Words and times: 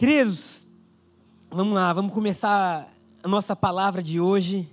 Queridos, 0.00 0.66
vamos 1.50 1.74
lá, 1.74 1.92
vamos 1.92 2.14
começar 2.14 2.88
a 3.22 3.28
nossa 3.28 3.54
palavra 3.54 4.02
de 4.02 4.18
hoje. 4.18 4.66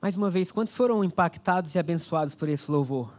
Mais 0.00 0.16
uma 0.16 0.30
vez, 0.30 0.50
quantos 0.50 0.74
foram 0.74 1.04
impactados 1.04 1.74
e 1.74 1.78
abençoados 1.78 2.34
por 2.34 2.48
esse 2.48 2.70
louvor? 2.72 3.12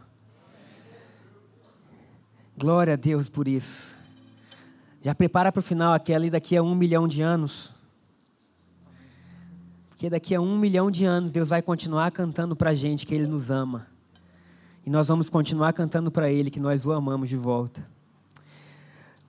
Glória 2.58 2.94
a 2.94 2.96
Deus 2.96 3.28
por 3.28 3.46
isso. 3.46 3.96
Já 5.02 5.14
prepara 5.14 5.52
para 5.52 5.60
o 5.60 5.62
final 5.62 5.94
aquela 5.94 6.28
daqui 6.28 6.56
a 6.56 6.64
um 6.64 6.74
milhão 6.74 7.06
de 7.06 7.22
anos. 7.22 7.72
Porque 9.88 10.10
daqui 10.10 10.34
a 10.34 10.40
um 10.40 10.58
milhão 10.58 10.90
de 10.90 11.04
anos 11.04 11.30
Deus 11.30 11.50
vai 11.50 11.62
continuar 11.62 12.10
cantando 12.10 12.56
para 12.56 12.70
a 12.70 12.74
gente 12.74 13.06
que 13.06 13.14
Ele 13.14 13.28
nos 13.28 13.52
ama. 13.52 13.91
E 14.84 14.90
nós 14.90 15.08
vamos 15.08 15.30
continuar 15.30 15.72
cantando 15.72 16.10
para 16.10 16.30
Ele 16.30 16.50
que 16.50 16.58
nós 16.58 16.84
o 16.84 16.92
amamos 16.92 17.28
de 17.28 17.36
volta. 17.36 17.86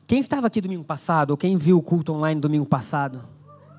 Quem 0.07 0.19
estava 0.19 0.47
aqui 0.47 0.59
domingo 0.59 0.83
passado, 0.83 1.31
ou 1.31 1.37
quem 1.37 1.55
viu 1.57 1.77
o 1.77 1.81
culto 1.81 2.11
online 2.13 2.41
domingo 2.41 2.65
passado, 2.65 3.23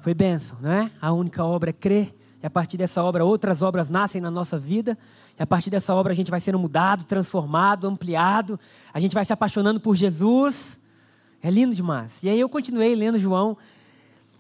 foi 0.01 0.15
bênção, 0.15 0.57
não 0.61 0.71
é? 0.71 0.91
A 1.01 1.13
única 1.13 1.45
obra 1.45 1.71
é 1.71 1.73
crer. 1.73 2.15
E 2.43 2.47
a 2.47 2.51
partir 2.51 2.77
dessa 2.77 3.03
obra, 3.03 3.25
outras 3.25 3.63
obras 3.63 3.91
nascem 3.91 4.21
na 4.21 4.31
nossa 4.31 4.59
vida. 4.59 4.97
E 5.39 5.43
a 5.43 5.47
partir 5.47 5.71
dessa 5.71 5.95
obra, 5.95 6.13
a 6.13 6.17
gente 6.17 6.31
vai 6.31 6.41
sendo 6.41 6.59
mudado, 6.59 7.05
transformado, 7.05 7.87
ampliado. 7.87 8.61
A 8.93 9.01
gente 9.01 9.15
vai 9.15 9.25
se 9.25 9.33
apaixonando 9.33 9.81
por 9.81 9.97
Jesus. 9.97 10.79
É 11.43 11.51
lindo 11.51 11.75
demais. 11.75 12.23
E 12.23 12.29
aí 12.29 12.39
eu 12.39 12.49
continuei 12.49 12.95
lendo 12.95 13.19
João. 13.19 13.57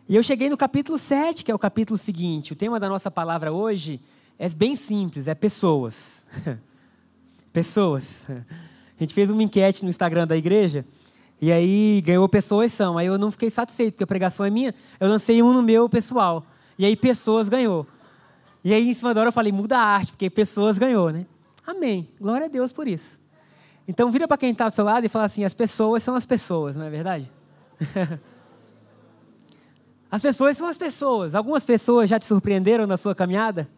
E 0.08 0.14
eu 0.14 0.22
cheguei 0.22 0.50
no 0.50 0.56
capítulo 0.56 0.98
7, 0.98 1.42
que 1.42 1.50
é 1.50 1.54
o 1.54 1.58
capítulo 1.58 1.96
seguinte. 1.98 2.52
O 2.52 2.56
tema 2.56 2.78
da 2.78 2.88
nossa 2.88 3.10
palavra 3.10 3.52
hoje 3.52 4.00
é 4.38 4.48
bem 4.50 4.76
simples: 4.76 5.26
é 5.26 5.34
pessoas. 5.34 6.26
pessoas. 7.54 8.26
A 8.28 9.02
gente 9.02 9.14
fez 9.14 9.30
uma 9.30 9.42
enquete 9.42 9.84
no 9.84 9.88
Instagram 9.88 10.26
da 10.26 10.36
igreja. 10.36 10.84
E 11.40 11.50
aí 11.52 12.02
ganhou 12.04 12.28
pessoas 12.28 12.72
são. 12.72 12.98
Aí 12.98 13.06
eu 13.06 13.16
não 13.16 13.30
fiquei 13.30 13.48
satisfeito, 13.48 13.94
porque 13.94 14.04
a 14.04 14.06
pregação 14.06 14.44
é 14.44 14.50
minha. 14.50 14.74
Eu 14.98 15.08
lancei 15.08 15.42
um 15.42 15.52
no 15.52 15.62
meu 15.62 15.88
pessoal. 15.88 16.44
E 16.78 16.84
aí 16.84 16.96
pessoas 16.96 17.48
ganhou. 17.48 17.86
E 18.62 18.74
aí 18.74 18.90
em 18.90 18.94
cima 18.94 19.14
da 19.14 19.20
hora 19.20 19.28
eu 19.28 19.32
falei, 19.32 19.52
muda 19.52 19.78
a 19.78 19.82
arte, 19.82 20.12
porque 20.12 20.28
pessoas 20.28 20.78
ganhou, 20.78 21.10
né? 21.10 21.26
Amém. 21.66 22.08
Glória 22.20 22.46
a 22.46 22.48
Deus 22.48 22.72
por 22.72 22.88
isso. 22.88 23.20
Então 23.86 24.10
vira 24.10 24.26
para 24.26 24.36
quem 24.36 24.50
está 24.50 24.68
do 24.68 24.74
seu 24.74 24.84
lado 24.84 25.04
e 25.04 25.08
fala 25.08 25.26
assim, 25.26 25.44
as 25.44 25.54
pessoas 25.54 26.02
são 26.02 26.16
as 26.16 26.26
pessoas, 26.26 26.74
não 26.74 26.86
é 26.86 26.90
verdade? 26.90 27.30
as 30.10 30.22
pessoas 30.22 30.56
são 30.56 30.66
as 30.66 30.78
pessoas. 30.78 31.34
Algumas 31.34 31.64
pessoas 31.64 32.08
já 32.08 32.18
te 32.18 32.24
surpreenderam 32.24 32.86
na 32.86 32.96
sua 32.96 33.14
caminhada? 33.14 33.68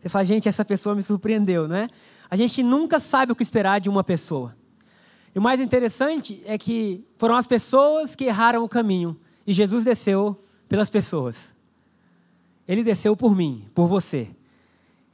Você 0.00 0.08
fala, 0.08 0.24
gente, 0.24 0.48
essa 0.48 0.64
pessoa 0.64 0.94
me 0.94 1.02
surpreendeu, 1.02 1.66
não 1.66 1.76
é? 1.76 1.88
A 2.30 2.36
gente 2.36 2.62
nunca 2.62 3.00
sabe 3.00 3.32
o 3.32 3.36
que 3.36 3.42
esperar 3.42 3.80
de 3.80 3.88
uma 3.88 4.04
pessoa. 4.04 4.54
E 5.34 5.38
o 5.38 5.42
mais 5.42 5.60
interessante 5.60 6.42
é 6.44 6.58
que 6.58 7.04
foram 7.16 7.36
as 7.36 7.46
pessoas 7.46 8.14
que 8.14 8.24
erraram 8.24 8.64
o 8.64 8.68
caminho 8.68 9.18
e 9.46 9.52
Jesus 9.52 9.84
desceu 9.84 10.42
pelas 10.68 10.90
pessoas. 10.90 11.54
Ele 12.66 12.82
desceu 12.82 13.16
por 13.16 13.34
mim, 13.34 13.66
por 13.74 13.86
você. 13.86 14.28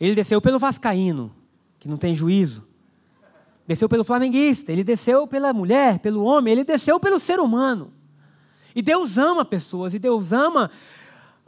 Ele 0.01 0.15
desceu 0.15 0.41
pelo 0.41 0.59
vascaíno, 0.59 1.33
que 1.79 1.89
não 1.89 1.97
tem 1.97 2.15
juízo. 2.15 2.67
Desceu 3.67 3.89
pelo 3.89 4.05
flamenguista, 4.05 4.73
ele 4.73 4.83
desceu 4.85 5.27
pela 5.27 5.53
mulher, 5.53 6.01
pelo 6.01 6.25
homem, 6.25 6.53
ele 6.53 6.65
desceu 6.65 6.99
pelo 6.99 7.21
ser 7.21 7.39
humano. 7.39 7.93
E 8.75 8.83
Deus 8.83 9.17
ama 9.17 9.45
pessoas, 9.45 9.95
e 9.95 9.99
Deus 9.99 10.33
ama 10.33 10.71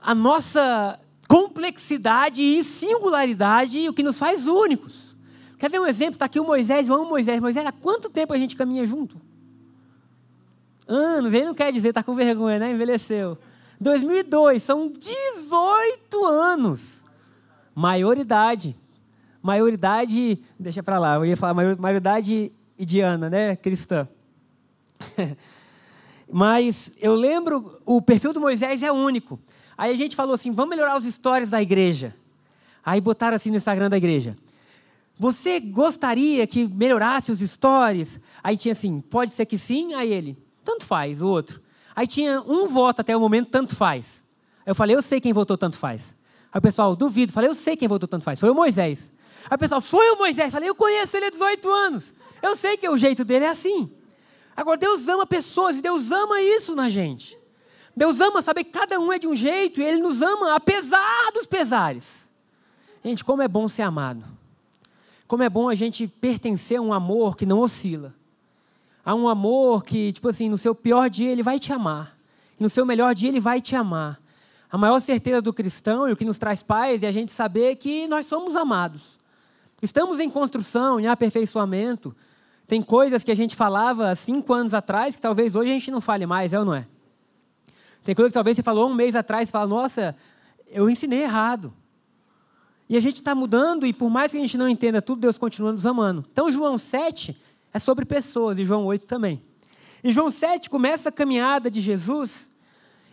a 0.00 0.14
nossa 0.14 0.98
complexidade 1.28 2.40
e 2.40 2.62
singularidade, 2.62 3.88
o 3.88 3.92
que 3.92 4.02
nos 4.02 4.18
faz 4.18 4.46
únicos. 4.46 5.05
Quer 5.58 5.70
ver 5.70 5.80
um 5.80 5.86
exemplo? 5.86 6.14
Está 6.14 6.26
aqui 6.26 6.38
o 6.38 6.44
Moisés, 6.44 6.88
eu 6.88 6.94
amo 6.94 7.08
Moisés. 7.08 7.40
Moisés, 7.40 7.64
há 7.66 7.72
quanto 7.72 8.10
tempo 8.10 8.32
a 8.32 8.38
gente 8.38 8.56
caminha 8.56 8.84
junto? 8.84 9.20
Anos, 10.86 11.32
ele 11.32 11.46
não 11.46 11.54
quer 11.54 11.72
dizer, 11.72 11.88
está 11.88 12.02
com 12.02 12.14
vergonha, 12.14 12.58
né? 12.58 12.70
Envelheceu. 12.70 13.38
2002, 13.80 14.62
são 14.62 14.88
18 14.88 16.24
anos. 16.24 17.04
Maioridade. 17.74 18.76
Maioridade, 19.42 20.42
deixa 20.58 20.82
para 20.82 20.98
lá, 20.98 21.14
eu 21.16 21.24
ia 21.24 21.36
falar 21.36 21.76
maioridade 21.76 22.52
idiana, 22.78 23.30
né? 23.30 23.56
Cristã. 23.56 24.08
Mas 26.30 26.90
eu 27.00 27.14
lembro, 27.14 27.80
o 27.84 28.02
perfil 28.02 28.32
do 28.32 28.40
Moisés 28.40 28.82
é 28.82 28.90
único. 28.90 29.38
Aí 29.78 29.92
a 29.92 29.96
gente 29.96 30.16
falou 30.16 30.34
assim: 30.34 30.50
vamos 30.50 30.70
melhorar 30.70 30.96
os 30.96 31.04
stories 31.04 31.50
da 31.50 31.62
igreja. 31.62 32.14
Aí 32.84 33.00
botaram 33.00 33.36
assim 33.36 33.50
no 33.50 33.56
Instagram 33.56 33.88
da 33.88 33.96
igreja. 33.96 34.36
Você 35.18 35.58
gostaria 35.60 36.46
que 36.46 36.68
melhorasse 36.68 37.32
os 37.32 37.40
stories? 37.40 38.20
Aí 38.42 38.56
tinha 38.56 38.72
assim, 38.72 39.00
pode 39.00 39.32
ser 39.32 39.46
que 39.46 39.56
sim. 39.56 39.94
Aí 39.94 40.12
ele, 40.12 40.36
tanto 40.62 40.84
faz, 40.84 41.22
o 41.22 41.28
outro. 41.28 41.60
Aí 41.94 42.06
tinha 42.06 42.40
um 42.42 42.66
voto 42.66 43.00
até 43.00 43.16
o 43.16 43.20
momento, 43.20 43.48
tanto 43.48 43.74
faz. 43.74 44.22
Aí 44.58 44.70
eu 44.70 44.74
falei, 44.74 44.94
eu 44.94 45.00
sei 45.00 45.20
quem 45.20 45.32
votou, 45.32 45.56
tanto 45.56 45.78
faz. 45.78 46.14
Aí 46.52 46.58
o 46.58 46.62
pessoal, 46.62 46.94
duvido. 46.94 47.32
Falei, 47.32 47.48
eu 47.48 47.54
sei 47.54 47.76
quem 47.76 47.88
votou, 47.88 48.06
tanto 48.06 48.24
faz. 48.24 48.38
Foi 48.38 48.50
o 48.50 48.54
Moisés. 48.54 49.12
Aí 49.48 49.54
o 49.54 49.58
pessoal, 49.58 49.80
foi 49.80 50.10
o 50.10 50.18
Moisés. 50.18 50.52
Falei, 50.52 50.68
eu 50.68 50.74
conheço 50.74 51.16
ele 51.16 51.26
há 51.26 51.30
18 51.30 51.70
anos. 51.70 52.14
Eu 52.42 52.54
sei 52.54 52.76
que 52.76 52.88
o 52.88 52.98
jeito 52.98 53.24
dele 53.24 53.46
é 53.46 53.48
assim. 53.48 53.90
Agora, 54.54 54.76
Deus 54.76 55.08
ama 55.08 55.26
pessoas 55.26 55.78
e 55.78 55.82
Deus 55.82 56.10
ama 56.10 56.40
isso 56.42 56.74
na 56.74 56.90
gente. 56.90 57.38
Deus 57.96 58.20
ama 58.20 58.42
saber 58.42 58.64
que 58.64 58.72
cada 58.72 59.00
um 59.00 59.10
é 59.10 59.18
de 59.18 59.26
um 59.26 59.34
jeito 59.34 59.80
e 59.80 59.84
Ele 59.84 60.02
nos 60.02 60.20
ama 60.20 60.54
apesar 60.54 61.30
dos 61.32 61.46
pesares. 61.46 62.30
Gente, 63.02 63.24
como 63.24 63.40
é 63.40 63.48
bom 63.48 63.68
ser 63.68 63.82
amado. 63.82 64.22
Como 65.26 65.42
é 65.42 65.48
bom 65.48 65.68
a 65.68 65.74
gente 65.74 66.06
pertencer 66.06 66.78
a 66.78 66.82
um 66.82 66.92
amor 66.92 67.36
que 67.36 67.44
não 67.44 67.58
oscila. 67.60 68.14
A 69.04 69.14
um 69.14 69.28
amor 69.28 69.84
que, 69.84 70.12
tipo 70.12 70.28
assim, 70.28 70.48
no 70.48 70.58
seu 70.58 70.74
pior 70.74 71.10
dia 71.10 71.30
ele 71.30 71.42
vai 71.42 71.58
te 71.58 71.72
amar. 71.72 72.16
E 72.58 72.62
no 72.62 72.70
seu 72.70 72.86
melhor 72.86 73.14
dia 73.14 73.28
ele 73.28 73.40
vai 73.40 73.60
te 73.60 73.74
amar. 73.74 74.20
A 74.70 74.78
maior 74.78 75.00
certeza 75.00 75.40
do 75.40 75.52
cristão 75.52 76.08
e 76.08 76.12
o 76.12 76.16
que 76.16 76.24
nos 76.24 76.38
traz 76.38 76.62
paz 76.62 77.02
é 77.02 77.06
a 77.06 77.12
gente 77.12 77.32
saber 77.32 77.76
que 77.76 78.06
nós 78.08 78.26
somos 78.26 78.56
amados. 78.56 79.18
Estamos 79.82 80.18
em 80.18 80.30
construção, 80.30 80.98
em 80.98 81.06
aperfeiçoamento. 81.06 82.14
Tem 82.66 82.82
coisas 82.82 83.22
que 83.22 83.30
a 83.30 83.36
gente 83.36 83.54
falava 83.54 84.14
cinco 84.14 84.52
anos 84.52 84.74
atrás 84.74 85.14
que 85.14 85.22
talvez 85.22 85.54
hoje 85.54 85.70
a 85.70 85.74
gente 85.74 85.90
não 85.90 86.00
fale 86.00 86.26
mais, 86.26 86.52
é 86.52 86.58
ou 86.58 86.64
não 86.64 86.74
é? 86.74 86.86
Tem 88.02 88.14
coisa 88.14 88.30
que 88.30 88.34
talvez 88.34 88.56
você 88.56 88.62
falou 88.62 88.88
um 88.88 88.94
mês 88.94 89.14
atrás 89.14 89.48
e 89.48 89.52
fala, 89.52 89.66
nossa, 89.66 90.16
eu 90.68 90.88
ensinei 90.88 91.22
errado. 91.22 91.72
E 92.88 92.96
a 92.96 93.00
gente 93.00 93.16
está 93.16 93.34
mudando, 93.34 93.86
e 93.86 93.92
por 93.92 94.08
mais 94.08 94.30
que 94.30 94.38
a 94.38 94.40
gente 94.40 94.56
não 94.56 94.68
entenda 94.68 95.02
tudo, 95.02 95.20
Deus 95.20 95.36
continua 95.36 95.72
nos 95.72 95.84
amando. 95.84 96.24
Então, 96.30 96.50
João 96.50 96.78
7 96.78 97.36
é 97.74 97.78
sobre 97.78 98.04
pessoas, 98.04 98.58
e 98.58 98.64
João 98.64 98.84
8 98.86 99.06
também. 99.06 99.42
E 100.04 100.12
João 100.12 100.30
7 100.30 100.70
começa 100.70 101.08
a 101.08 101.12
caminhada 101.12 101.70
de 101.70 101.80
Jesus, 101.80 102.48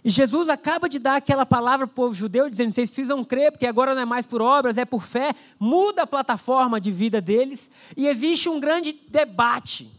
e 0.04 0.10
Jesus 0.10 0.50
acaba 0.50 0.90
de 0.90 1.00
dar 1.00 1.16
aquela 1.16 1.46
palavra 1.46 1.88
para 1.88 1.94
o 1.94 1.96
povo 1.96 2.14
judeu, 2.14 2.50
dizendo: 2.50 2.74
vocês 2.74 2.90
precisam 2.90 3.24
crer, 3.24 3.52
porque 3.52 3.66
agora 3.66 3.96
não 3.96 4.02
é 4.02 4.06
mais 4.06 4.26
por 4.26 4.42
obras, 4.42 4.78
é 4.78 4.84
por 4.84 5.04
fé. 5.04 5.34
Muda 5.58 6.04
a 6.04 6.08
plataforma 6.08 6.80
de 6.80 6.92
vida 6.92 7.22
deles, 7.22 7.72
e 7.96 8.08
existe 8.08 8.50
um 8.50 8.60
grande 8.60 8.94
debate. 9.10 9.90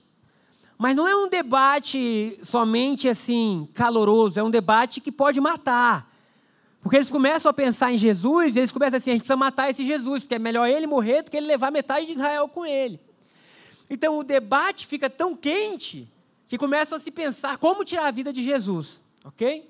Mas 0.76 0.94
não 0.94 1.08
é 1.08 1.16
um 1.16 1.28
debate 1.28 2.38
somente 2.42 3.08
assim, 3.08 3.66
caloroso, 3.72 4.38
é 4.38 4.42
um 4.42 4.50
debate 4.50 5.00
que 5.00 5.10
pode 5.10 5.40
matar. 5.40 6.13
Porque 6.84 6.96
eles 6.98 7.10
começam 7.10 7.48
a 7.48 7.52
pensar 7.54 7.90
em 7.94 7.96
Jesus 7.96 8.54
e 8.54 8.58
eles 8.58 8.70
começam 8.70 8.98
assim: 8.98 9.10
a 9.10 9.14
gente 9.14 9.22
precisa 9.22 9.38
matar 9.38 9.70
esse 9.70 9.82
Jesus, 9.82 10.22
porque 10.22 10.34
é 10.34 10.38
melhor 10.38 10.68
ele 10.68 10.86
morrer 10.86 11.22
do 11.22 11.30
que 11.30 11.36
ele 11.38 11.46
levar 11.46 11.72
metade 11.72 12.04
de 12.04 12.12
Israel 12.12 12.46
com 12.46 12.66
ele. 12.66 13.00
Então 13.88 14.18
o 14.18 14.22
debate 14.22 14.86
fica 14.86 15.08
tão 15.08 15.34
quente 15.34 16.06
que 16.46 16.58
começam 16.58 16.98
a 16.98 17.00
se 17.00 17.10
pensar 17.10 17.56
como 17.56 17.86
tirar 17.86 18.08
a 18.08 18.10
vida 18.10 18.30
de 18.34 18.42
Jesus, 18.42 19.02
ok? 19.24 19.66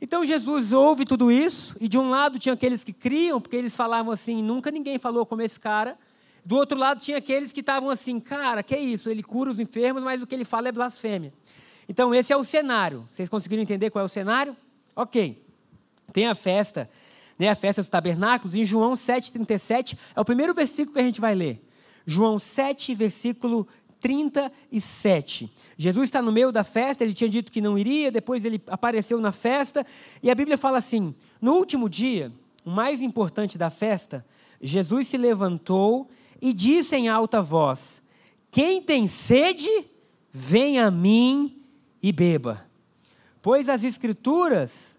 Então 0.00 0.24
Jesus 0.24 0.72
ouve 0.72 1.04
tudo 1.04 1.30
isso, 1.30 1.76
e 1.78 1.86
de 1.86 1.98
um 1.98 2.08
lado 2.08 2.38
tinha 2.38 2.54
aqueles 2.54 2.82
que 2.82 2.94
criam, 2.94 3.38
porque 3.38 3.56
eles 3.56 3.76
falavam 3.76 4.10
assim: 4.10 4.42
nunca 4.42 4.70
ninguém 4.70 4.98
falou 4.98 5.26
como 5.26 5.42
esse 5.42 5.60
cara. 5.60 5.98
Do 6.42 6.56
outro 6.56 6.78
lado 6.78 7.02
tinha 7.02 7.18
aqueles 7.18 7.52
que 7.52 7.60
estavam 7.60 7.90
assim: 7.90 8.18
cara, 8.18 8.62
que 8.62 8.74
é 8.74 8.80
isso? 8.80 9.10
Ele 9.10 9.22
cura 9.22 9.50
os 9.50 9.60
enfermos, 9.60 10.02
mas 10.02 10.22
o 10.22 10.26
que 10.26 10.34
ele 10.34 10.46
fala 10.46 10.68
é 10.68 10.72
blasfêmia. 10.72 11.34
Então 11.86 12.14
esse 12.14 12.32
é 12.32 12.36
o 12.38 12.44
cenário. 12.44 13.06
Vocês 13.10 13.28
conseguiram 13.28 13.62
entender 13.62 13.90
qual 13.90 14.00
é 14.00 14.06
o 14.06 14.08
cenário? 14.08 14.56
Ok. 14.96 15.49
Tem 16.12 16.26
a 16.26 16.34
festa, 16.34 16.88
né, 17.38 17.48
a 17.48 17.54
festa 17.54 17.82
dos 17.82 17.88
tabernáculos, 17.88 18.54
em 18.54 18.64
João 18.64 18.92
7,37, 18.92 19.96
é 20.14 20.20
o 20.20 20.24
primeiro 20.24 20.54
versículo 20.54 20.94
que 20.94 21.00
a 21.00 21.04
gente 21.04 21.20
vai 21.20 21.34
ler. 21.34 21.64
João 22.06 22.38
7, 22.38 22.94
versículo 22.94 23.66
37. 24.00 25.52
Jesus 25.76 26.04
está 26.04 26.20
no 26.22 26.32
meio 26.32 26.50
da 26.50 26.64
festa, 26.64 27.04
ele 27.04 27.12
tinha 27.12 27.28
dito 27.28 27.52
que 27.52 27.60
não 27.60 27.78
iria, 27.78 28.10
depois 28.10 28.44
ele 28.44 28.60
apareceu 28.66 29.20
na 29.20 29.30
festa, 29.30 29.86
e 30.22 30.30
a 30.30 30.34
Bíblia 30.34 30.58
fala 30.58 30.78
assim: 30.78 31.14
no 31.40 31.52
último 31.52 31.88
dia, 31.88 32.32
o 32.64 32.70
mais 32.70 33.00
importante 33.00 33.56
da 33.56 33.70
festa, 33.70 34.24
Jesus 34.60 35.08
se 35.08 35.16
levantou 35.16 36.10
e 36.40 36.52
disse 36.52 36.96
em 36.96 37.08
alta 37.08 37.40
voz: 37.42 38.02
Quem 38.50 38.82
tem 38.82 39.06
sede, 39.06 39.68
venha 40.32 40.86
a 40.86 40.90
mim 40.90 41.62
e 42.02 42.12
beba. 42.12 42.66
Pois 43.42 43.68
as 43.68 43.84
Escrituras 43.84 44.98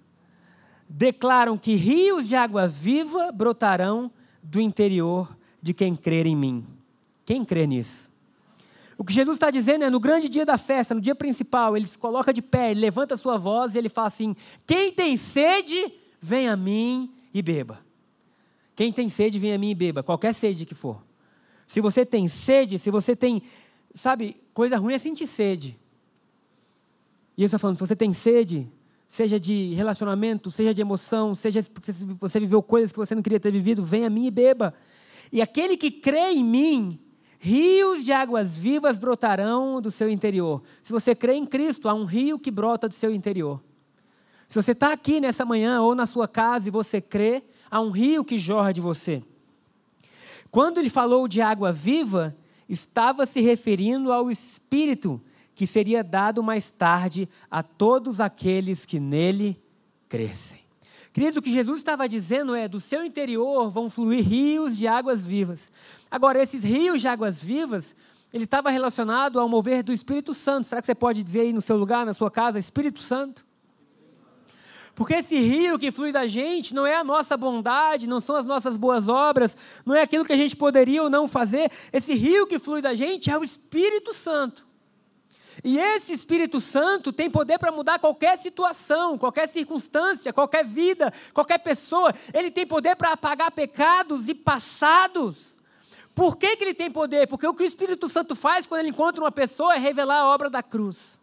declaram 0.94 1.58
que 1.58 1.76
rios 1.76 2.28
de 2.28 2.36
água 2.36 2.68
viva 2.68 3.32
brotarão 3.32 4.12
do 4.44 4.60
interior 4.60 5.38
de 5.62 5.74
quem 5.74 5.96
crer 5.96 6.26
em 6.26 6.36
mim. 6.36 6.68
Quem 7.24 7.46
crê 7.46 7.66
nisso? 7.66 8.12
O 8.98 9.04
que 9.04 9.14
Jesus 9.14 9.38
está 9.38 9.50
dizendo 9.50 9.86
é, 9.86 9.90
no 9.90 10.00
grande 10.00 10.28
dia 10.28 10.46
da 10.46 10.58
festa, 10.58 10.94
no 10.94 11.02
dia 11.02 11.16
principal, 11.16 11.78
ele 11.78 11.88
se 11.88 11.98
coloca 11.98 12.34
de 12.34 12.42
pé, 12.42 12.72
ele 12.72 12.82
levanta 12.82 13.16
a 13.16 13.18
sua 13.18 13.38
voz 13.38 13.74
e 13.74 13.78
ele 13.78 13.90
fala 13.90 14.08
assim: 14.08 14.36
Quem 14.68 14.92
tem 14.92 15.16
sede, 15.16 15.94
vem 16.20 16.50
a 16.50 16.58
mim 16.58 17.12
e 17.34 17.42
beba. 17.42 17.80
Quem 18.76 18.92
tem 18.92 19.10
sede, 19.10 19.40
vem 19.40 19.54
a 19.54 19.58
mim 19.58 19.72
e 19.72 19.76
beba, 19.76 20.04
qualquer 20.04 20.34
sede 20.34 20.66
que 20.66 20.76
for. 20.76 21.02
Se 21.66 21.80
você 21.80 22.06
tem 22.06 22.28
sede, 22.28 22.78
se 22.78 22.92
você 22.92 23.16
tem, 23.16 23.42
sabe, 23.96 24.36
coisa 24.54 24.78
ruim 24.78 24.94
é 24.94 25.00
sentir 25.00 25.26
sede. 25.26 25.80
E 27.38 27.44
eu 27.44 27.46
estou 27.46 27.60
falando, 27.60 27.78
se 27.78 27.88
você 27.88 27.96
tem 27.96 28.12
sede, 28.14 28.70
seja 29.12 29.38
de 29.38 29.74
relacionamento, 29.74 30.50
seja 30.50 30.74
de 30.74 30.82
emoção, 30.82 31.36
seja 31.36 31.62
porque 31.64 31.92
você 32.18 32.40
viveu 32.40 32.64
coisas 32.64 32.94
que 32.94 32.98
você 32.98 33.14
não 33.14 33.22
queria 33.22 33.42
ter 33.42 33.52
vivido, 33.52 33.84
venha 33.84 34.08
a 34.08 34.10
mim 34.10 34.26
e 34.26 34.32
beba. 34.32 34.74
E 35.34 35.42
aquele 35.42 35.76
que 35.76 35.92
crê 35.92 36.32
em 36.32 36.42
mim, 36.42 36.98
rios 37.38 38.06
de 38.06 38.14
águas 38.14 38.56
vivas 38.56 38.98
brotarão 38.98 39.82
do 39.82 39.92
seu 39.92 40.10
interior. 40.10 40.64
Se 40.82 40.94
você 40.94 41.14
crê 41.14 41.34
em 41.34 41.46
Cristo, 41.46 41.90
há 41.90 41.94
um 41.94 42.06
rio 42.06 42.40
que 42.40 42.50
brota 42.50 42.88
do 42.88 42.96
seu 42.96 43.14
interior. 43.14 43.62
Se 44.48 44.56
você 44.56 44.72
está 44.72 44.94
aqui 44.94 45.20
nessa 45.20 45.44
manhã 45.44 45.82
ou 45.82 45.94
na 45.94 46.06
sua 46.06 46.26
casa 46.26 46.70
e 46.70 46.72
você 46.72 47.02
crê, 47.02 47.44
há 47.70 47.82
um 47.82 47.90
rio 47.90 48.24
que 48.24 48.40
jorra 48.40 48.72
de 48.72 48.80
você. 48.80 49.22
Quando 50.50 50.78
ele 50.78 50.90
falou 50.90 51.28
de 51.28 51.42
água 51.42 51.74
viva, 51.74 52.34
estava 52.70 53.26
se 53.26 53.42
referindo 53.42 54.10
ao 54.10 54.32
Espírito 54.32 55.22
que 55.62 55.68
seria 55.68 56.04
dado 56.04 56.42
mais 56.42 56.72
tarde 56.72 57.30
a 57.48 57.62
todos 57.62 58.20
aqueles 58.20 58.84
que 58.84 59.00
nele 59.00 59.62
crescem. 60.10 60.60
Querido, 61.14 61.38
o 61.38 61.42
que 61.44 61.52
Jesus 61.52 61.78
estava 61.78 62.10
dizendo 62.10 62.56
é: 62.56 62.68
do 62.68 62.80
seu 62.80 63.06
interior 63.06 63.70
vão 63.70 63.88
fluir 63.88 64.28
rios 64.28 64.76
de 64.76 64.88
águas 64.88 65.24
vivas. 65.24 65.72
Agora, 66.10 66.42
esses 66.42 66.64
rios 66.64 67.00
de 67.00 67.08
águas 67.08 67.44
vivas, 67.44 67.96
ele 68.34 68.46
estava 68.46 68.72
relacionado 68.72 69.40
ao 69.40 69.48
mover 69.48 69.84
do 69.84 69.94
Espírito 69.94 70.34
Santo. 70.34 70.66
Será 70.66 70.82
que 70.82 70.88
você 70.88 70.96
pode 70.96 71.22
dizer 71.22 71.42
aí 71.42 71.54
no 71.54 71.62
seu 71.62 71.78
lugar, 71.78 72.08
na 72.08 72.14
sua 72.16 72.32
casa, 72.32 72.58
Espírito 72.58 73.00
Santo? 73.00 73.46
Porque 74.96 75.14
esse 75.14 75.40
rio 75.40 75.78
que 75.78 75.92
flui 75.92 76.12
da 76.12 76.28
gente 76.28 76.74
não 76.74 76.88
é 76.88 76.96
a 76.96 77.04
nossa 77.04 77.38
bondade, 77.38 78.10
não 78.10 78.20
são 78.20 78.36
as 78.36 78.48
nossas 78.48 78.78
boas 78.78 79.08
obras, 79.08 79.56
não 79.86 79.94
é 79.94 80.02
aquilo 80.02 80.26
que 80.26 80.34
a 80.34 80.38
gente 80.38 80.56
poderia 80.56 81.04
ou 81.04 81.10
não 81.10 81.28
fazer. 81.28 81.72
Esse 81.94 82.16
rio 82.16 82.48
que 82.48 82.58
flui 82.58 82.82
da 82.82 82.96
gente 82.96 83.30
é 83.30 83.38
o 83.38 83.44
Espírito 83.44 84.12
Santo. 84.12 84.71
E 85.64 85.78
esse 85.78 86.12
Espírito 86.12 86.60
Santo 86.60 87.14
tem 87.14 87.30
poder 87.30 87.60
para 87.60 87.72
mudar 87.72 88.00
qualquer 88.00 88.38
situação, 88.38 89.18
qualquer 89.18 89.48
circunstância, 89.48 90.34
qualquer 90.34 90.66
vida, 90.66 91.14
qualquer 91.34 91.60
pessoa. 91.60 92.14
Ele 92.34 92.50
tem 92.50 92.66
poder 92.66 92.96
para 92.96 93.14
apagar 93.14 93.52
pecados 93.52 94.28
e 94.28 94.34
passados. 94.34 95.58
Por 96.16 96.36
que, 96.36 96.58
que 96.58 96.64
ele 96.64 96.74
tem 96.74 96.90
poder? 96.90 97.28
Porque 97.28 97.48
o 97.48 97.54
que 97.54 97.64
o 97.64 97.66
Espírito 97.66 98.10
Santo 98.10 98.36
faz 98.36 98.66
quando 98.66 98.82
ele 98.82 98.90
encontra 98.90 99.24
uma 99.24 99.32
pessoa 99.32 99.76
é 99.76 99.78
revelar 99.78 100.22
a 100.22 100.28
obra 100.28 100.50
da 100.50 100.64
cruz. 100.64 101.22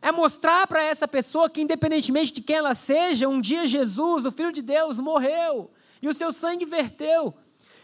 É 0.00 0.10
mostrar 0.10 0.66
para 0.66 0.82
essa 0.82 1.06
pessoa 1.06 1.50
que, 1.50 1.60
independentemente 1.60 2.32
de 2.32 2.40
quem 2.40 2.56
ela 2.56 2.74
seja, 2.74 3.28
um 3.28 3.40
dia 3.40 3.66
Jesus, 3.66 4.24
o 4.24 4.32
Filho 4.32 4.52
de 4.52 4.62
Deus, 4.62 4.98
morreu 4.98 5.70
e 6.00 6.08
o 6.08 6.14
seu 6.14 6.32
sangue 6.32 6.64
verteu. 6.64 7.34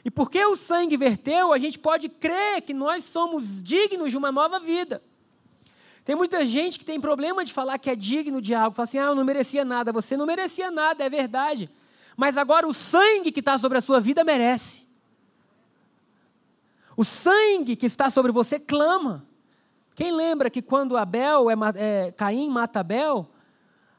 E 0.04 0.10
porque 0.10 0.44
o 0.44 0.56
sangue 0.56 0.96
verteu, 0.96 1.52
a 1.52 1.58
gente 1.58 1.78
pode 1.78 2.08
crer 2.08 2.62
que 2.62 2.74
nós 2.74 3.04
somos 3.04 3.62
dignos 3.62 4.10
de 4.10 4.16
uma 4.16 4.32
nova 4.32 4.58
vida. 4.58 5.02
Tem 6.04 6.16
muita 6.16 6.44
gente 6.44 6.78
que 6.78 6.84
tem 6.84 7.00
problema 7.00 7.44
de 7.44 7.52
falar 7.52 7.78
que 7.78 7.88
é 7.88 7.94
digno 7.94 8.40
de 8.40 8.54
algo. 8.54 8.74
Fala 8.74 8.84
assim, 8.84 8.98
ah, 8.98 9.06
eu 9.06 9.14
não 9.14 9.24
merecia 9.24 9.64
nada. 9.64 9.92
Você 9.92 10.16
não 10.16 10.26
merecia 10.26 10.70
nada, 10.70 11.04
é 11.04 11.08
verdade. 11.08 11.70
Mas 12.16 12.36
agora 12.36 12.66
o 12.66 12.74
sangue 12.74 13.30
que 13.30 13.40
está 13.40 13.56
sobre 13.56 13.78
a 13.78 13.80
sua 13.80 14.00
vida 14.00 14.24
merece. 14.24 14.84
O 16.96 17.04
sangue 17.04 17.76
que 17.76 17.86
está 17.86 18.10
sobre 18.10 18.32
você 18.32 18.58
clama. 18.58 19.26
Quem 19.94 20.12
lembra 20.12 20.50
que 20.50 20.60
quando 20.60 20.96
Abel, 20.96 21.50
é, 21.50 21.54
é, 21.76 22.12
Caim 22.12 22.48
mata 22.48 22.80
Abel, 22.80 23.28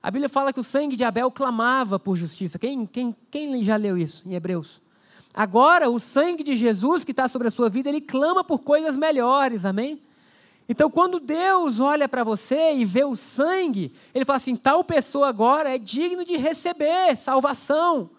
a 0.01 0.11
Bíblia 0.11 0.27
fala 0.27 0.51
que 0.51 0.59
o 0.59 0.63
sangue 0.63 0.97
de 0.97 1.03
Abel 1.03 1.31
clamava 1.31 1.97
por 1.97 2.15
justiça. 2.17 2.59
Quem, 2.59 2.85
quem, 2.85 3.15
quem 3.31 3.63
já 3.63 3.77
leu 3.77 3.97
isso 3.97 4.23
em 4.25 4.33
Hebreus? 4.33 4.81
Agora, 5.33 5.89
o 5.89 5.99
sangue 5.99 6.43
de 6.43 6.55
Jesus 6.55 7.03
que 7.03 7.11
está 7.11 7.27
sobre 7.27 7.47
a 7.47 7.51
sua 7.51 7.69
vida, 7.69 7.89
ele 7.89 8.01
clama 8.01 8.43
por 8.43 8.59
coisas 8.59 8.97
melhores, 8.97 9.65
amém? 9.65 10.01
Então, 10.67 10.89
quando 10.89 11.19
Deus 11.19 11.79
olha 11.79 12.07
para 12.07 12.23
você 12.23 12.73
e 12.73 12.85
vê 12.85 13.03
o 13.03 13.15
sangue, 13.15 13.93
Ele 14.13 14.25
fala 14.25 14.37
assim: 14.37 14.55
tal 14.55 14.83
pessoa 14.83 15.27
agora 15.27 15.75
é 15.75 15.77
digno 15.77 16.23
de 16.23 16.37
receber 16.37 17.15
salvação. 17.17 18.09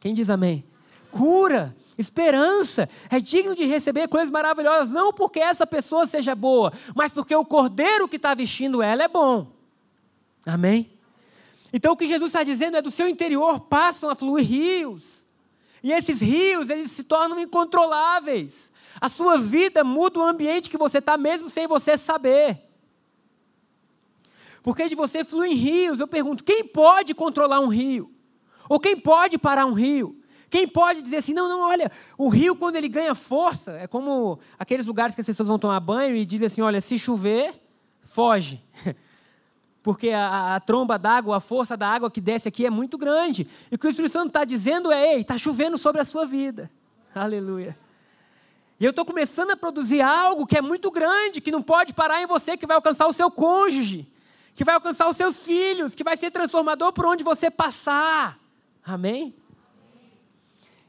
Quem 0.00 0.14
diz 0.14 0.30
amém? 0.30 0.64
Cura, 1.10 1.76
esperança, 1.98 2.88
é 3.10 3.20
digno 3.20 3.54
de 3.54 3.64
receber 3.64 4.08
coisas 4.08 4.30
maravilhosas, 4.30 4.90
não 4.90 5.12
porque 5.12 5.38
essa 5.38 5.66
pessoa 5.66 6.06
seja 6.06 6.34
boa, 6.34 6.72
mas 6.94 7.12
porque 7.12 7.34
o 7.36 7.44
cordeiro 7.44 8.08
que 8.08 8.16
está 8.16 8.34
vestindo 8.34 8.82
ela 8.82 9.02
é 9.02 9.08
bom. 9.08 9.52
Amém? 10.46 10.90
Então, 11.72 11.92
o 11.92 11.96
que 11.96 12.06
Jesus 12.06 12.30
está 12.30 12.42
dizendo 12.42 12.76
é: 12.76 12.82
do 12.82 12.90
seu 12.90 13.06
interior 13.06 13.60
passam 13.60 14.10
a 14.10 14.14
fluir 14.14 14.46
rios, 14.46 15.21
e 15.82 15.92
esses 15.92 16.20
rios 16.20 16.70
eles 16.70 16.90
se 16.90 17.04
tornam 17.04 17.40
incontroláveis. 17.40 18.70
A 19.00 19.08
sua 19.08 19.38
vida 19.38 19.82
muda 19.82 20.20
o 20.20 20.22
ambiente 20.22 20.70
que 20.70 20.78
você 20.78 20.98
está, 20.98 21.16
mesmo 21.16 21.48
sem 21.48 21.66
você 21.66 21.98
saber. 21.98 22.62
Porque 24.62 24.86
de 24.86 24.94
você 24.94 25.24
flui 25.24 25.48
em 25.48 25.54
rios, 25.54 25.98
eu 25.98 26.06
pergunto: 26.06 26.44
quem 26.44 26.64
pode 26.64 27.14
controlar 27.14 27.60
um 27.60 27.68
rio? 27.68 28.12
Ou 28.68 28.78
quem 28.78 28.96
pode 28.96 29.38
parar 29.38 29.66
um 29.66 29.72
rio? 29.72 30.18
Quem 30.48 30.68
pode 30.68 31.00
dizer 31.00 31.16
assim, 31.16 31.32
não, 31.32 31.48
não, 31.48 31.62
olha, 31.62 31.90
o 32.18 32.28
rio 32.28 32.54
quando 32.54 32.76
ele 32.76 32.86
ganha 32.86 33.14
força, 33.14 33.72
é 33.72 33.86
como 33.86 34.38
aqueles 34.58 34.86
lugares 34.86 35.14
que 35.14 35.22
as 35.22 35.26
pessoas 35.26 35.48
vão 35.48 35.58
tomar 35.58 35.80
banho 35.80 36.14
e 36.14 36.26
dizem 36.26 36.46
assim, 36.46 36.60
olha, 36.60 36.78
se 36.78 36.98
chover, 36.98 37.54
foge. 38.02 38.62
Porque 39.82 40.10
a, 40.10 40.54
a 40.54 40.60
tromba 40.60 40.98
d'água, 40.98 41.38
a 41.38 41.40
força 41.40 41.76
da 41.76 41.88
água 41.88 42.10
que 42.10 42.20
desce 42.20 42.48
aqui 42.48 42.64
é 42.64 42.70
muito 42.70 42.96
grande. 42.96 43.48
E 43.70 43.74
o 43.74 43.78
que 43.78 43.86
o 43.86 43.90
Espírito 43.90 44.12
Santo 44.12 44.28
está 44.28 44.44
dizendo 44.44 44.92
é, 44.92 45.14
ei, 45.14 45.20
está 45.20 45.36
chovendo 45.36 45.76
sobre 45.76 46.00
a 46.00 46.04
sua 46.04 46.24
vida. 46.24 46.70
Aleluia. 47.14 47.76
E 48.78 48.84
eu 48.84 48.90
estou 48.90 49.04
começando 49.04 49.50
a 49.50 49.56
produzir 49.56 50.00
algo 50.00 50.46
que 50.46 50.56
é 50.56 50.62
muito 50.62 50.90
grande, 50.90 51.40
que 51.40 51.50
não 51.50 51.62
pode 51.62 51.92
parar 51.92 52.22
em 52.22 52.26
você, 52.26 52.56
que 52.56 52.66
vai 52.66 52.76
alcançar 52.76 53.06
o 53.06 53.12
seu 53.12 53.30
cônjuge, 53.30 54.10
que 54.54 54.64
vai 54.64 54.74
alcançar 54.74 55.08
os 55.08 55.16
seus 55.16 55.40
filhos, 55.40 55.94
que 55.94 56.04
vai 56.04 56.16
ser 56.16 56.30
transformador 56.30 56.92
por 56.92 57.06
onde 57.06 57.24
você 57.24 57.50
passar. 57.50 58.38
Amém? 58.84 59.34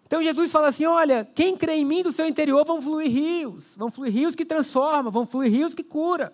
Então 0.05 0.21
Jesus 0.21 0.51
fala 0.51 0.67
assim: 0.67 0.85
olha, 0.85 1.25
quem 1.35 1.57
crê 1.57 1.73
em 1.75 1.85
mim 1.85 2.03
do 2.03 2.11
seu 2.11 2.27
interior 2.27 2.63
vão 2.65 2.81
fluir 2.81 3.11
rios, 3.11 3.73
vão 3.75 3.89
fluir 3.89 4.13
rios 4.13 4.35
que 4.35 4.45
transformam, 4.45 5.11
vão 5.11 5.25
fluir 5.25 5.51
rios 5.51 5.73
que 5.73 5.83
cura. 5.83 6.33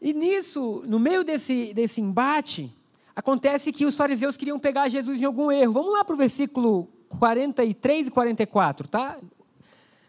E 0.00 0.14
nisso, 0.14 0.82
no 0.86 0.98
meio 0.98 1.22
desse, 1.22 1.74
desse 1.74 2.00
embate, 2.00 2.74
acontece 3.14 3.70
que 3.70 3.84
os 3.84 3.96
fariseus 3.96 4.36
queriam 4.36 4.58
pegar 4.58 4.88
Jesus 4.88 5.20
em 5.20 5.24
algum 5.24 5.52
erro. 5.52 5.74
Vamos 5.74 5.92
lá 5.92 6.02
para 6.02 6.14
o 6.14 6.16
versículo 6.16 6.88
43 7.10 8.06
e 8.06 8.10
44, 8.10 8.88
tá? 8.88 9.18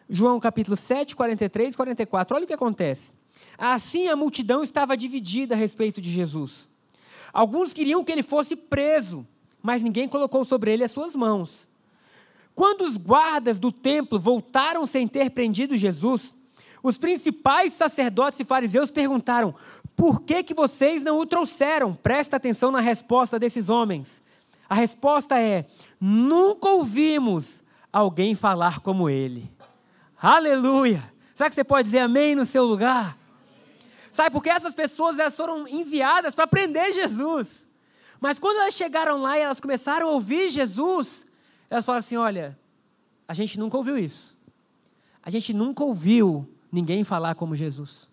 João 0.10 0.40
capítulo 0.40 0.78
7, 0.78 1.16
43 1.16 1.74
e 1.74 1.78
44. 1.78 2.36
Olha 2.36 2.44
o 2.46 2.48
que 2.48 2.54
acontece. 2.54 3.12
Assim 3.58 4.08
a 4.08 4.16
multidão 4.16 4.64
estava 4.64 4.96
dividida 4.96 5.56
a 5.56 5.58
respeito 5.58 6.00
de 6.00 6.10
Jesus. 6.10 6.70
Alguns 7.34 7.74
queriam 7.74 8.04
que 8.04 8.12
ele 8.12 8.24
fosse 8.24 8.56
preso, 8.56 9.28
mas 9.62 9.84
ninguém 9.84 10.08
colocou 10.08 10.46
sobre 10.46 10.72
ele 10.72 10.84
as 10.84 10.92
suas 10.92 11.16
mãos. 11.16 11.68
Quando 12.54 12.82
os 12.82 12.98
guardas 12.98 13.60
do 13.60 13.72
templo 13.72 14.20
voltaram 14.20 14.86
sem 14.86 15.08
ter 15.08 15.30
prendido 15.32 15.76
Jesus, 15.76 16.34
os 16.84 16.98
principais 16.98 17.74
sacerdotes 17.74 18.40
e 18.40 18.46
fariseus 18.46 18.92
perguntaram: 18.92 19.54
por 19.96 20.22
que, 20.22 20.44
que 20.44 20.54
vocês 20.54 21.04
não 21.04 21.20
o 21.20 21.26
trouxeram? 21.26 21.94
Presta 21.94 22.38
atenção 22.38 22.72
na 22.72 22.80
resposta 22.80 23.38
desses 23.38 23.70
homens. 23.70 24.22
A 24.70 24.76
resposta 24.76 25.40
é: 25.40 25.66
nunca 26.00 26.70
ouvimos 26.70 27.64
alguém 27.92 28.36
falar 28.36 28.80
como 28.80 29.10
ele. 29.10 29.52
Aleluia! 30.22 31.12
Será 31.34 31.50
que 31.50 31.56
você 31.56 31.64
pode 31.64 31.86
dizer 31.86 32.00
amém 32.00 32.36
no 32.36 32.46
seu 32.46 32.64
lugar? 32.64 33.18
Sabe, 34.12 34.32
porque 34.32 34.50
essas 34.50 34.74
pessoas 34.74 35.18
elas 35.18 35.36
foram 35.36 35.68
enviadas 35.68 36.36
para 36.36 36.44
aprender 36.44 36.92
Jesus. 36.92 37.68
Mas 38.20 38.38
quando 38.38 38.60
elas 38.60 38.76
chegaram 38.76 39.22
lá 39.22 39.38
e 39.38 39.42
elas 39.42 39.60
começaram 39.60 40.10
a 40.10 40.12
ouvir 40.12 40.50
Jesus, 40.50 41.26
elas 41.70 41.86
falaram 41.86 42.00
assim: 42.00 42.18
olha, 42.18 42.60
a 43.28 43.34
gente 43.34 43.58
nunca 43.58 43.78
ouviu 43.78 43.98
isso. 43.98 44.38
A 45.24 45.30
gente 45.30 45.54
nunca 45.54 45.84
ouviu 45.84 46.48
ninguém 46.72 47.04
falar 47.04 47.36
como 47.36 47.56
Jesus. 47.56 48.11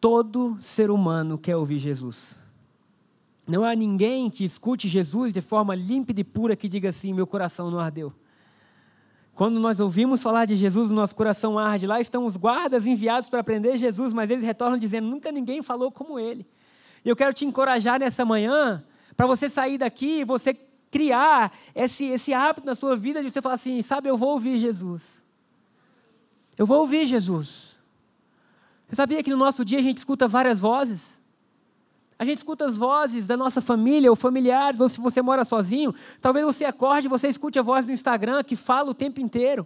Todo 0.00 0.56
ser 0.60 0.90
humano 0.90 1.36
quer 1.36 1.56
ouvir 1.56 1.78
Jesus. 1.78 2.34
Não 3.46 3.64
há 3.64 3.74
ninguém 3.74 4.30
que 4.30 4.44
escute 4.44 4.88
Jesus 4.88 5.32
de 5.32 5.40
forma 5.40 5.74
límpida 5.74 6.20
e 6.20 6.24
pura 6.24 6.56
que 6.56 6.68
diga 6.68 6.88
assim: 6.88 7.12
meu 7.12 7.26
coração 7.26 7.70
não 7.70 7.78
ardeu. 7.78 8.12
Quando 9.34 9.58
nós 9.58 9.80
ouvimos 9.80 10.22
falar 10.22 10.44
de 10.44 10.54
Jesus, 10.54 10.90
o 10.90 10.94
nosso 10.94 11.14
coração 11.14 11.58
arde. 11.58 11.86
Lá 11.86 12.00
estão 12.00 12.24
os 12.24 12.36
guardas 12.36 12.86
enviados 12.86 13.28
para 13.28 13.40
aprender 13.40 13.76
Jesus, 13.76 14.12
mas 14.12 14.30
eles 14.30 14.44
retornam 14.44 14.78
dizendo: 14.78 15.08
nunca 15.08 15.32
ninguém 15.32 15.62
falou 15.62 15.90
como 15.90 16.18
ele. 16.18 16.46
E 17.04 17.08
eu 17.08 17.16
quero 17.16 17.32
te 17.32 17.44
encorajar 17.44 17.98
nessa 17.98 18.24
manhã, 18.24 18.84
para 19.16 19.26
você 19.26 19.48
sair 19.48 19.78
daqui 19.78 20.20
e 20.20 20.24
você 20.24 20.54
criar 20.90 21.52
esse, 21.74 22.04
esse 22.06 22.34
hábito 22.34 22.66
na 22.66 22.74
sua 22.74 22.96
vida 22.96 23.22
de 23.22 23.30
você 23.30 23.42
falar 23.42 23.54
assim: 23.56 23.80
sabe, 23.82 24.08
eu 24.08 24.16
vou 24.16 24.30
ouvir 24.30 24.56
Jesus. 24.56 25.24
Eu 26.56 26.66
vou 26.66 26.78
ouvir 26.80 27.06
Jesus. 27.06 27.69
Você 28.90 28.96
sabia 28.96 29.22
que 29.22 29.30
no 29.30 29.36
nosso 29.36 29.64
dia 29.64 29.78
a 29.78 29.82
gente 29.82 29.98
escuta 29.98 30.26
várias 30.26 30.60
vozes? 30.60 31.22
A 32.18 32.24
gente 32.24 32.38
escuta 32.38 32.66
as 32.66 32.76
vozes 32.76 33.24
da 33.24 33.36
nossa 33.36 33.60
família 33.60 34.10
ou 34.10 34.16
familiares, 34.16 34.80
ou 34.80 34.88
se 34.88 35.00
você 35.00 35.22
mora 35.22 35.44
sozinho, 35.44 35.94
talvez 36.20 36.44
você 36.44 36.64
acorde 36.64 37.06
e 37.06 37.08
você 37.08 37.28
escute 37.28 37.56
a 37.56 37.62
voz 37.62 37.86
do 37.86 37.92
Instagram 37.92 38.42
que 38.42 38.56
fala 38.56 38.90
o 38.90 38.94
tempo 38.94 39.20
inteiro. 39.20 39.64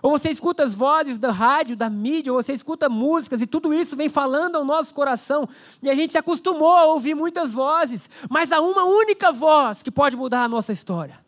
Ou 0.00 0.12
você 0.12 0.30
escuta 0.30 0.64
as 0.64 0.74
vozes 0.74 1.18
da 1.18 1.30
rádio, 1.30 1.76
da 1.76 1.90
mídia, 1.90 2.32
ou 2.32 2.42
você 2.42 2.54
escuta 2.54 2.88
músicas 2.88 3.42
e 3.42 3.46
tudo 3.46 3.74
isso 3.74 3.94
vem 3.94 4.08
falando 4.08 4.56
ao 4.56 4.64
nosso 4.64 4.94
coração. 4.94 5.46
E 5.82 5.90
a 5.90 5.94
gente 5.94 6.12
se 6.12 6.18
acostumou 6.18 6.72
a 6.72 6.86
ouvir 6.86 7.14
muitas 7.14 7.52
vozes, 7.52 8.08
mas 8.30 8.52
há 8.52 8.60
uma 8.60 8.84
única 8.84 9.32
voz 9.32 9.82
que 9.82 9.90
pode 9.90 10.16
mudar 10.16 10.44
a 10.44 10.48
nossa 10.48 10.72
história. 10.72 11.23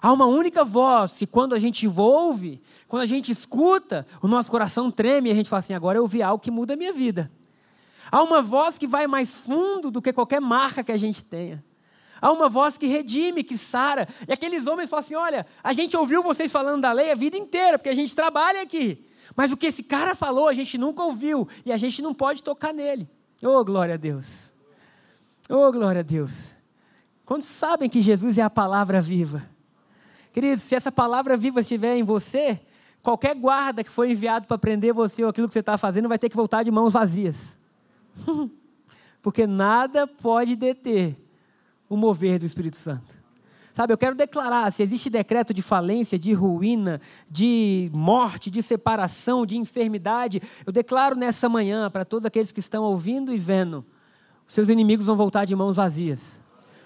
Há 0.00 0.12
uma 0.12 0.26
única 0.26 0.64
voz 0.64 1.18
que 1.18 1.26
quando 1.26 1.54
a 1.54 1.58
gente 1.58 1.88
ouve, 1.88 2.62
quando 2.86 3.02
a 3.02 3.06
gente 3.06 3.32
escuta, 3.32 4.06
o 4.22 4.28
nosso 4.28 4.50
coração 4.50 4.90
treme 4.90 5.28
e 5.28 5.32
a 5.32 5.34
gente 5.34 5.48
fala 5.48 5.60
assim: 5.60 5.74
agora 5.74 5.98
eu 5.98 6.02
ouvi 6.02 6.22
algo 6.22 6.42
que 6.42 6.50
muda 6.50 6.74
a 6.74 6.76
minha 6.76 6.92
vida. 6.92 7.30
Há 8.10 8.22
uma 8.22 8.40
voz 8.40 8.78
que 8.78 8.86
vai 8.86 9.06
mais 9.06 9.36
fundo 9.36 9.90
do 9.90 10.00
que 10.00 10.12
qualquer 10.12 10.40
marca 10.40 10.82
que 10.82 10.92
a 10.92 10.96
gente 10.96 11.22
tenha. 11.24 11.62
Há 12.20 12.32
uma 12.32 12.48
voz 12.48 12.78
que 12.78 12.86
redime, 12.86 13.44
que 13.44 13.56
sara. 13.56 14.08
E 14.26 14.32
aqueles 14.32 14.66
homens 14.66 14.88
falam 14.88 15.04
assim: 15.04 15.14
olha, 15.14 15.46
a 15.62 15.72
gente 15.72 15.96
ouviu 15.96 16.22
vocês 16.22 16.50
falando 16.50 16.82
da 16.82 16.92
lei 16.92 17.10
a 17.10 17.14
vida 17.14 17.36
inteira, 17.36 17.78
porque 17.78 17.90
a 17.90 17.94
gente 17.94 18.14
trabalha 18.14 18.62
aqui. 18.62 19.04
Mas 19.36 19.52
o 19.52 19.56
que 19.56 19.66
esse 19.66 19.82
cara 19.82 20.14
falou, 20.14 20.48
a 20.48 20.54
gente 20.54 20.78
nunca 20.78 21.02
ouviu. 21.02 21.46
E 21.64 21.72
a 21.72 21.76
gente 21.76 22.00
não 22.00 22.14
pode 22.14 22.42
tocar 22.42 22.72
nele. 22.72 23.08
Oh, 23.42 23.64
glória 23.64 23.94
a 23.94 23.98
Deus. 23.98 24.52
Oh, 25.48 25.70
glória 25.70 26.00
a 26.00 26.04
Deus. 26.04 26.54
Quantos 27.24 27.46
sabem 27.46 27.90
que 27.90 28.00
Jesus 28.00 28.38
é 28.38 28.42
a 28.42 28.50
palavra 28.50 29.02
viva? 29.02 29.57
Queridos, 30.38 30.62
se 30.62 30.76
essa 30.76 30.92
palavra 30.92 31.36
viva 31.36 31.62
estiver 31.62 31.96
em 31.96 32.04
você, 32.04 32.60
qualquer 33.02 33.34
guarda 33.34 33.82
que 33.82 33.90
foi 33.90 34.12
enviado 34.12 34.46
para 34.46 34.56
prender 34.56 34.94
você 34.94 35.24
ou 35.24 35.30
aquilo 35.30 35.48
que 35.48 35.52
você 35.52 35.58
está 35.58 35.76
fazendo 35.76 36.08
vai 36.08 36.16
ter 36.16 36.28
que 36.28 36.36
voltar 36.36 36.62
de 36.62 36.70
mãos 36.70 36.92
vazias. 36.92 37.58
Porque 39.20 39.48
nada 39.48 40.06
pode 40.06 40.54
deter 40.54 41.18
o 41.88 41.96
mover 41.96 42.38
do 42.38 42.46
Espírito 42.46 42.76
Santo. 42.76 43.18
Sabe, 43.72 43.92
eu 43.92 43.98
quero 43.98 44.14
declarar: 44.14 44.70
se 44.70 44.80
existe 44.80 45.10
decreto 45.10 45.52
de 45.52 45.60
falência, 45.60 46.16
de 46.16 46.32
ruína, 46.32 47.00
de 47.28 47.90
morte, 47.92 48.48
de 48.48 48.62
separação, 48.62 49.44
de 49.44 49.58
enfermidade, 49.58 50.40
eu 50.64 50.72
declaro 50.72 51.16
nessa 51.16 51.48
manhã 51.48 51.90
para 51.90 52.04
todos 52.04 52.24
aqueles 52.24 52.52
que 52.52 52.60
estão 52.60 52.84
ouvindo 52.84 53.34
e 53.34 53.38
vendo: 53.38 53.84
seus 54.46 54.68
inimigos 54.68 55.06
vão 55.06 55.16
voltar 55.16 55.44
de 55.44 55.56
mãos 55.56 55.74
vazias. 55.74 56.40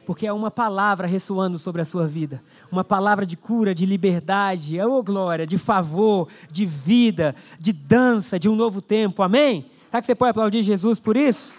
Porque 0.05 0.27
é 0.27 0.33
uma 0.33 0.51
palavra 0.51 1.07
ressoando 1.07 1.59
sobre 1.59 1.83
a 1.83 1.85
sua 1.85 2.07
vida. 2.07 2.43
Uma 2.71 2.83
palavra 2.83 3.25
de 3.25 3.37
cura, 3.37 3.75
de 3.75 3.87
liberdade, 3.87 4.81
oh 4.81 5.03
glória, 5.03 5.47
de 5.47 5.59
favor, 5.59 6.29
de 6.51 6.67
vida, 6.67 7.35
de 7.59 7.73
dança, 7.73 8.39
de 8.39 8.49
um 8.49 8.57
novo 8.57 8.83
tempo. 8.83 9.23
Amém? 9.23 9.71
Será 9.87 10.01
que 10.01 10.07
você 10.07 10.15
pode 10.15 10.31
aplaudir 10.31 10.63
Jesus 10.63 10.99
por 10.99 11.17
isso? 11.17 11.55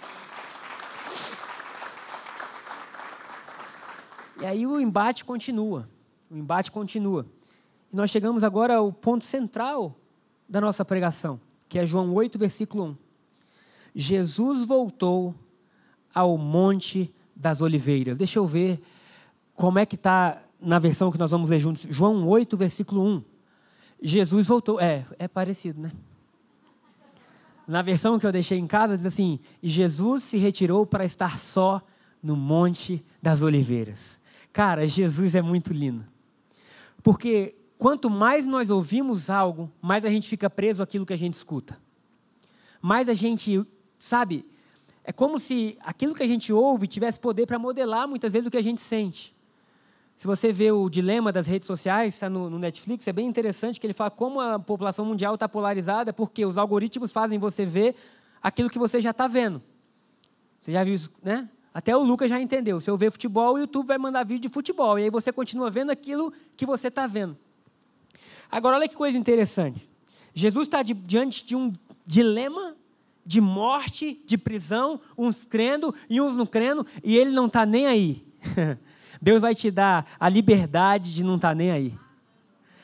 E 4.41 4.45
aí 4.45 4.67
o 4.67 4.79
embate 4.79 5.23
continua. 5.23 5.88
O 6.29 6.35
embate 6.35 6.71
continua. 6.71 7.25
E 7.91 7.95
nós 7.95 8.09
chegamos 8.09 8.43
agora 8.43 8.75
ao 8.75 8.91
ponto 8.91 9.23
central 9.23 9.95
da 10.50 10.59
nossa 10.59 10.83
pregação, 10.83 11.39
que 11.69 11.79
é 11.79 11.85
João 11.85 12.13
8, 12.13 12.38
versículo 12.38 12.85
1. 12.85 12.95
Jesus 13.95 14.65
voltou 14.65 15.33
ao 16.13 16.38
Monte 16.38 17.13
das 17.35 17.61
Oliveiras. 17.61 18.17
Deixa 18.17 18.39
eu 18.39 18.45
ver 18.45 18.81
como 19.55 19.79
é 19.79 19.85
que 19.85 19.95
está 19.95 20.41
na 20.59 20.79
versão 20.79 21.11
que 21.11 21.19
nós 21.19 21.31
vamos 21.31 21.49
ler 21.49 21.59
juntos. 21.59 21.85
João 21.89 22.27
8, 22.27 22.55
versículo 22.55 23.03
1. 23.03 23.23
Jesus 24.01 24.47
voltou. 24.47 24.79
É, 24.79 25.05
é 25.17 25.27
parecido, 25.27 25.81
né? 25.81 25.91
Na 27.67 27.81
versão 27.81 28.19
que 28.19 28.25
eu 28.25 28.31
deixei 28.31 28.57
em 28.57 28.67
casa, 28.67 28.97
diz 28.97 29.05
assim: 29.05 29.39
Jesus 29.61 30.23
se 30.23 30.37
retirou 30.37 30.85
para 30.85 31.05
estar 31.05 31.37
só 31.37 31.81
no 32.21 32.35
Monte 32.35 33.03
das 33.21 33.41
Oliveiras. 33.41 34.19
Cara, 34.51 34.87
Jesus 34.87 35.35
é 35.35 35.41
muito 35.41 35.73
lindo. 35.73 36.05
Porque 37.01 37.55
quanto 37.77 38.09
mais 38.09 38.45
nós 38.45 38.69
ouvimos 38.69 39.29
algo, 39.29 39.69
mais 39.81 40.05
a 40.05 40.09
gente 40.09 40.27
fica 40.27 40.49
preso 40.49 40.81
àquilo 40.81 41.05
que 41.05 41.13
a 41.13 41.17
gente 41.17 41.33
escuta. 41.33 41.77
Mais 42.81 43.09
a 43.09 43.13
gente, 43.13 43.65
sabe, 43.97 44.45
é 45.03 45.12
como 45.12 45.39
se 45.39 45.77
aquilo 45.81 46.15
que 46.15 46.24
a 46.24 46.27
gente 46.27 46.53
ouve 46.53 46.88
tivesse 46.88 47.19
poder 47.19 47.45
para 47.45 47.60
modelar 47.60 48.07
muitas 48.07 48.31
vezes 48.31 48.48
o 48.48 48.51
que 48.51 48.57
a 48.57 48.63
gente 48.63 48.81
sente. 48.81 49.36
Se 50.15 50.27
você 50.27 50.53
vê 50.53 50.72
o 50.72 50.89
dilema 50.89 51.31
das 51.31 51.48
redes 51.48 51.67
sociais, 51.67 52.13
está 52.13 52.29
no, 52.29 52.50
no, 52.50 52.60
Netflix, 52.60 53.07
é 53.07 53.12
bem 53.12 53.27
interessante 53.27 53.79
que 53.79 53.86
ele 53.86 53.93
fala 53.93 54.12
como 54.12 54.39
a 54.39 54.60
população 54.60 55.03
mundial 55.03 55.33
está 55.33 55.50
polarizada, 55.50 56.13
porque 56.13 56.45
os 56.45 56.57
algoritmos 56.57 57.12
fazem 57.12 57.38
você 57.39 57.65
ver 57.65 57.95
aquilo 58.41 58.69
que 58.69 58.79
você 58.79 59.01
já 59.01 59.10
está 59.10 59.27
vendo. 59.27 59.62
Você 60.62 60.72
já 60.72 60.83
viu 60.83 60.93
isso, 60.93 61.12
né? 61.22 61.50
Até 61.74 61.98
o 61.98 62.03
Lucas 62.03 62.29
já 62.29 62.39
entendeu. 62.39 62.79
Se 62.79 62.89
eu 62.89 62.95
ver 62.95 63.12
futebol, 63.12 63.55
o 63.55 63.57
YouTube 63.57 63.88
vai 63.88 63.98
mandar 63.98 64.24
vídeo 64.24 64.43
de 64.43 64.50
futebol. 64.50 64.98
E 65.00 65.03
aí 65.03 65.10
você 65.10 65.31
continua 65.33 65.72
vendo 65.72 65.89
aquilo 65.89 66.31
que 66.55 66.65
você 66.65 66.88
está 66.88 67.07
vendo. 67.07 67.36
Agora, 68.50 68.77
olha 68.77 68.88
que 68.88 68.95
coisa 68.95 69.17
interessante. 69.17 69.89
Jesus 70.33 70.67
está 70.67 70.83
diante 70.83 71.43
de 71.43 71.55
um 71.55 71.74
dilema 72.05 72.77
de 73.25 73.39
morte, 73.39 74.22
de 74.25 74.38
prisão, 74.38 75.00
uns 75.18 75.46
crendo 75.46 75.94
e 76.10 76.20
uns 76.20 76.36
não 76.36 76.46
crendo, 76.46 76.86
e 77.03 77.18
ele 77.18 77.32
não 77.32 77.48
está 77.48 77.65
nem 77.65 77.88
aí. 77.88 78.25
Deus 79.22 79.42
vai 79.42 79.56
te 79.56 79.72
dar 79.72 80.06
a 80.20 80.27
liberdade 80.27 81.13
de 81.13 81.24
não 81.24 81.38
estar 81.38 81.50
tá 81.50 81.56
nem 81.56 81.72
aí. 81.72 81.98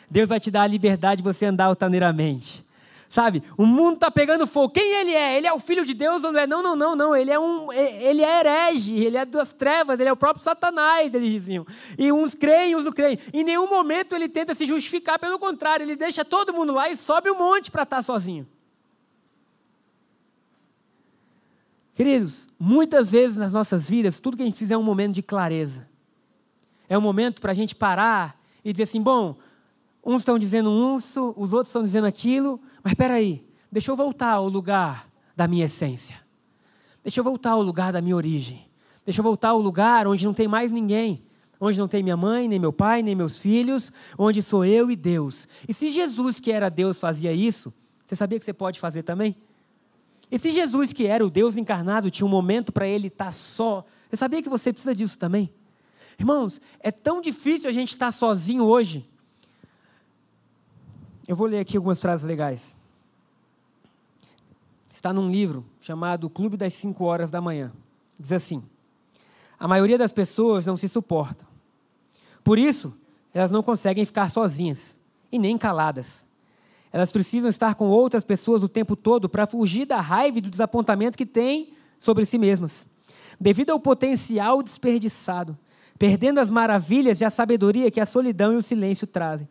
Deus 0.09 0.29
vai 0.29 0.39
te 0.39 0.49
dar 0.49 0.63
a 0.63 0.67
liberdade 0.67 1.21
de 1.21 1.23
você 1.23 1.45
andar 1.45 1.65
altaneiramente. 1.65 2.65
Sabe? 3.09 3.43
O 3.57 3.65
mundo 3.65 3.95
está 3.95 4.11
pegando 4.11 4.45
fogo. 4.45 4.71
Quem 4.71 4.93
ele 4.93 5.13
é? 5.13 5.35
Ele 5.35 5.47
é 5.47 5.51
o 5.51 5.57
filho 5.57 5.83
de 5.83 5.95
Deus 5.95 6.23
ou 6.23 6.31
não 6.31 6.39
é? 6.39 6.45
Não, 6.45 6.61
não, 6.61 6.75
não, 6.75 6.95
não. 6.95 7.15
Ele 7.15 7.31
é 7.31 7.39
um, 7.39 7.73
ele 7.73 8.23
é 8.23 8.39
herege, 8.39 9.03
ele 9.03 9.17
é 9.17 9.25
das 9.25 9.51
trevas, 9.51 9.99
ele 9.99 10.09
é 10.09 10.13
o 10.13 10.15
próprio 10.15 10.43
Satanás, 10.43 11.13
eles 11.13 11.31
diziam. 11.31 11.65
E 11.97 12.11
uns 12.11 12.35
creem, 12.35 12.75
uns 12.75 12.83
não 12.83 12.91
creem. 12.91 13.17
Em 13.33 13.43
nenhum 13.43 13.67
momento 13.67 14.15
ele 14.15 14.29
tenta 14.29 14.53
se 14.53 14.67
justificar, 14.67 15.17
pelo 15.17 15.39
contrário, 15.39 15.83
ele 15.83 15.95
deixa 15.95 16.23
todo 16.23 16.53
mundo 16.53 16.71
lá 16.71 16.87
e 16.87 16.95
sobe 16.95 17.31
o 17.31 17.33
um 17.33 17.37
monte 17.39 17.71
para 17.71 17.81
estar 17.81 17.95
tá 17.97 18.01
sozinho. 18.03 18.47
Queridos, 21.99 22.47
muitas 22.57 23.11
vezes 23.11 23.35
nas 23.35 23.51
nossas 23.51 23.89
vidas, 23.89 24.21
tudo 24.21 24.37
que 24.37 24.43
a 24.43 24.45
gente 24.45 24.57
fizer 24.57 24.75
é 24.75 24.77
um 24.77 24.81
momento 24.81 25.15
de 25.15 25.21
clareza. 25.21 25.85
É 26.87 26.97
um 26.97 27.01
momento 27.01 27.41
para 27.41 27.51
a 27.51 27.53
gente 27.53 27.75
parar 27.75 28.41
e 28.63 28.71
dizer 28.71 28.83
assim: 28.83 29.01
bom, 29.01 29.35
uns 30.01 30.19
estão 30.19 30.39
dizendo 30.39 30.97
isso, 30.97 31.33
os 31.35 31.51
outros 31.51 31.67
estão 31.67 31.83
dizendo 31.83 32.07
aquilo, 32.07 32.57
mas 32.81 32.93
espera 32.93 33.15
aí, 33.15 33.45
deixa 33.69 33.91
eu 33.91 33.97
voltar 33.97 34.35
ao 34.35 34.47
lugar 34.47 35.09
da 35.35 35.45
minha 35.45 35.65
essência. 35.65 36.15
Deixa 37.03 37.19
eu 37.19 37.23
voltar 37.25 37.51
ao 37.51 37.61
lugar 37.61 37.91
da 37.91 38.01
minha 38.01 38.15
origem. 38.15 38.65
Deixa 39.03 39.19
eu 39.19 39.23
voltar 39.23 39.49
ao 39.49 39.59
lugar 39.59 40.07
onde 40.07 40.23
não 40.23 40.33
tem 40.33 40.47
mais 40.47 40.71
ninguém. 40.71 41.21
Onde 41.59 41.77
não 41.77 41.89
tem 41.89 42.01
minha 42.01 42.15
mãe, 42.15 42.47
nem 42.47 42.59
meu 42.59 42.71
pai, 42.71 43.03
nem 43.03 43.13
meus 43.13 43.37
filhos, 43.37 43.91
onde 44.17 44.41
sou 44.41 44.63
eu 44.63 44.89
e 44.89 44.95
Deus. 44.95 45.49
E 45.67 45.73
se 45.73 45.91
Jesus, 45.91 46.39
que 46.39 46.49
era 46.49 46.69
Deus, 46.69 46.97
fazia 46.97 47.33
isso, 47.33 47.73
você 48.05 48.15
sabia 48.15 48.39
que 48.39 48.45
você 48.45 48.53
pode 48.53 48.79
fazer 48.79 49.03
também? 49.03 49.35
E 50.31 50.37
se 50.37 50.51
Jesus, 50.51 50.93
que 50.93 51.07
era 51.07 51.25
o 51.25 51.29
Deus 51.29 51.57
encarnado, 51.57 52.11
tinha 52.11 52.25
um 52.25 52.29
momento 52.29 52.71
para 52.71 52.87
ele 52.87 53.07
estar 53.07 53.25
tá 53.25 53.31
só, 53.31 53.85
você 54.09 54.17
sabia 54.17 54.41
que 54.41 54.49
você 54.49 54.71
precisa 54.71 54.95
disso 54.95 55.17
também? 55.17 55.51
Irmãos, 56.17 56.59
é 56.79 56.91
tão 56.91 57.21
difícil 57.21 57.69
a 57.69 57.73
gente 57.73 57.89
estar 57.89 58.11
sozinho 58.11 58.65
hoje. 58.65 59.09
Eu 61.27 61.35
vou 61.35 61.47
ler 61.47 61.59
aqui 61.59 61.77
algumas 61.77 62.01
frases 62.01 62.25
legais. 62.25 62.77
Está 64.89 65.13
num 65.13 65.29
livro 65.29 65.65
chamado 65.79 66.29
Clube 66.29 66.57
das 66.57 66.73
5 66.73 67.03
Horas 67.03 67.31
da 67.31 67.39
Manhã. 67.39 67.71
Diz 68.19 68.33
assim: 68.33 68.63
A 69.57 69.67
maioria 69.67 69.97
das 69.97 70.11
pessoas 70.11 70.65
não 70.65 70.75
se 70.75 70.89
suporta. 70.89 71.47
Por 72.43 72.59
isso, 72.59 72.93
elas 73.33 73.51
não 73.51 73.63
conseguem 73.63 74.05
ficar 74.05 74.29
sozinhas 74.29 74.97
e 75.31 75.39
nem 75.39 75.57
caladas. 75.57 76.25
Elas 76.91 77.11
precisam 77.11 77.49
estar 77.49 77.75
com 77.75 77.87
outras 77.87 78.23
pessoas 78.23 78.63
o 78.63 78.69
tempo 78.69 78.95
todo 78.95 79.29
para 79.29 79.45
fugir 79.45 79.85
da 79.85 80.01
raiva 80.01 80.39
e 80.39 80.41
do 80.41 80.49
desapontamento 80.49 81.17
que 81.17 81.25
têm 81.25 81.73
sobre 81.99 82.25
si 82.25 82.37
mesmas. 82.37 82.87
Devido 83.39 83.69
ao 83.69 83.79
potencial 83.79 84.63
desperdiçado, 84.63 85.57
perdendo 85.97 86.39
as 86.39 86.49
maravilhas 86.49 87.21
e 87.21 87.25
a 87.25 87.29
sabedoria 87.29 87.91
que 87.91 87.99
a 87.99 88.05
solidão 88.05 88.53
e 88.53 88.57
o 88.57 88.63
silêncio 88.63 89.05
trazem. 89.05 89.47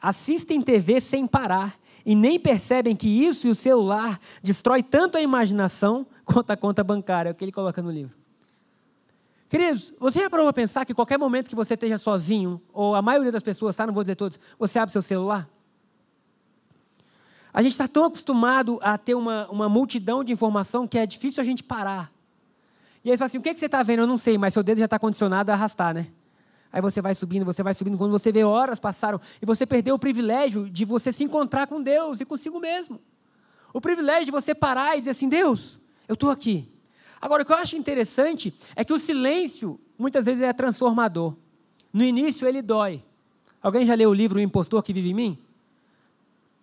Assistem 0.00 0.62
TV 0.62 1.00
sem 1.00 1.26
parar 1.26 1.78
e 2.06 2.14
nem 2.14 2.38
percebem 2.38 2.94
que 2.94 3.08
isso 3.08 3.48
e 3.48 3.50
o 3.50 3.54
celular 3.54 4.20
destrói 4.42 4.82
tanto 4.82 5.18
a 5.18 5.20
imaginação 5.20 6.06
quanto 6.24 6.50
a 6.50 6.56
conta 6.56 6.84
bancária, 6.84 7.30
é 7.30 7.32
o 7.32 7.34
que 7.34 7.44
ele 7.44 7.52
coloca 7.52 7.82
no 7.82 7.90
livro. 7.90 8.16
Queridos, 9.48 9.94
você 9.98 10.20
já 10.20 10.30
parou 10.30 10.44
para 10.46 10.52
pensar 10.52 10.84
que 10.84 10.92
qualquer 10.92 11.18
momento 11.18 11.48
que 11.48 11.54
você 11.54 11.74
esteja 11.74 11.96
sozinho, 11.96 12.60
ou 12.72 12.94
a 12.94 13.00
maioria 13.00 13.32
das 13.32 13.42
pessoas, 13.42 13.74
tá? 13.74 13.86
não 13.86 13.94
vou 13.94 14.04
dizer 14.04 14.14
todos, 14.14 14.38
você 14.58 14.78
abre 14.78 14.92
seu 14.92 15.00
celular? 15.00 15.48
A 17.58 17.62
gente 17.62 17.72
está 17.72 17.88
tão 17.88 18.04
acostumado 18.04 18.78
a 18.80 18.96
ter 18.96 19.16
uma, 19.16 19.50
uma 19.50 19.68
multidão 19.68 20.22
de 20.22 20.32
informação 20.32 20.86
que 20.86 20.96
é 20.96 21.04
difícil 21.04 21.40
a 21.40 21.44
gente 21.44 21.64
parar. 21.64 22.08
E 23.04 23.10
aí 23.10 23.16
você 23.16 23.18
fala 23.18 23.26
assim: 23.26 23.38
o 23.38 23.42
que, 23.42 23.48
é 23.48 23.54
que 23.54 23.58
você 23.58 23.66
está 23.66 23.82
vendo? 23.82 23.98
Eu 23.98 24.06
não 24.06 24.16
sei, 24.16 24.38
mas 24.38 24.54
seu 24.54 24.62
dedo 24.62 24.78
já 24.78 24.84
está 24.84 24.96
condicionado 24.96 25.50
a 25.50 25.54
arrastar, 25.54 25.92
né? 25.92 26.06
Aí 26.72 26.80
você 26.80 27.02
vai 27.02 27.16
subindo, 27.16 27.44
você 27.44 27.60
vai 27.60 27.74
subindo. 27.74 27.98
Quando 27.98 28.12
você 28.12 28.30
vê 28.30 28.44
horas 28.44 28.78
passaram 28.78 29.20
e 29.42 29.44
você 29.44 29.66
perdeu 29.66 29.96
o 29.96 29.98
privilégio 29.98 30.70
de 30.70 30.84
você 30.84 31.10
se 31.10 31.24
encontrar 31.24 31.66
com 31.66 31.82
Deus 31.82 32.20
e 32.20 32.24
consigo 32.24 32.60
mesmo. 32.60 33.00
O 33.74 33.80
privilégio 33.80 34.26
de 34.26 34.30
você 34.30 34.54
parar 34.54 34.96
e 34.96 35.00
dizer 35.00 35.10
assim: 35.10 35.28
Deus, 35.28 35.80
eu 36.06 36.14
estou 36.14 36.30
aqui. 36.30 36.70
Agora, 37.20 37.42
o 37.42 37.44
que 37.44 37.52
eu 37.52 37.56
acho 37.56 37.74
interessante 37.74 38.54
é 38.76 38.84
que 38.84 38.92
o 38.92 39.00
silêncio 39.00 39.80
muitas 39.98 40.26
vezes 40.26 40.42
é 40.42 40.52
transformador. 40.52 41.34
No 41.92 42.04
início 42.04 42.46
ele 42.46 42.62
dói. 42.62 43.02
Alguém 43.60 43.84
já 43.84 43.96
leu 43.96 44.10
o 44.10 44.14
livro 44.14 44.38
O 44.38 44.40
Impostor 44.40 44.80
que 44.80 44.92
Vive 44.92 45.10
em 45.10 45.14
Mim? 45.14 45.47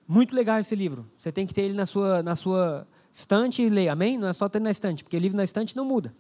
Muito 0.07 0.35
legal 0.35 0.59
esse 0.59 0.75
livro. 0.75 1.05
Você 1.17 1.31
tem 1.31 1.47
que 1.47 1.53
ter 1.53 1.61
ele 1.61 1.73
na 1.73 1.85
sua, 1.85 2.21
na 2.21 2.35
sua 2.35 2.87
estante 3.13 3.61
e 3.61 3.69
ler, 3.69 3.89
amém? 3.89 4.17
Não 4.17 4.27
é 4.27 4.33
só 4.33 4.47
ter 4.47 4.59
na 4.59 4.69
estante, 4.69 5.03
porque 5.03 5.17
livro 5.17 5.37
na 5.37 5.43
estante 5.43 5.75
não 5.75 5.83
muda. 5.83 6.13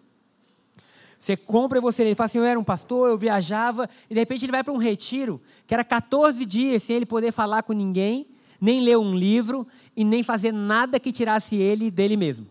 Você 1.19 1.37
compra 1.37 1.77
e 1.77 1.81
você 1.81 2.03
lê. 2.03 2.09
Ele 2.09 2.15
fala 2.15 2.25
assim: 2.25 2.39
eu 2.39 2.43
era 2.43 2.59
um 2.59 2.63
pastor, 2.63 3.09
eu 3.09 3.17
viajava, 3.17 3.89
e 4.09 4.13
de 4.13 4.19
repente 4.19 4.45
ele 4.45 4.51
vai 4.51 4.63
para 4.63 4.73
um 4.73 4.77
retiro, 4.77 5.41
que 5.67 5.73
era 5.73 5.83
14 5.83 6.45
dias 6.45 6.83
sem 6.83 6.95
ele 6.95 7.05
poder 7.05 7.31
falar 7.31 7.63
com 7.63 7.73
ninguém, 7.73 8.27
nem 8.59 8.81
ler 8.81 8.97
um 8.97 9.13
livro 9.13 9.67
e 9.95 10.03
nem 10.03 10.23
fazer 10.23 10.51
nada 10.51 10.99
que 10.99 11.11
tirasse 11.11 11.55
ele 11.55 11.91
dele 11.91 12.17
mesmo. 12.17 12.47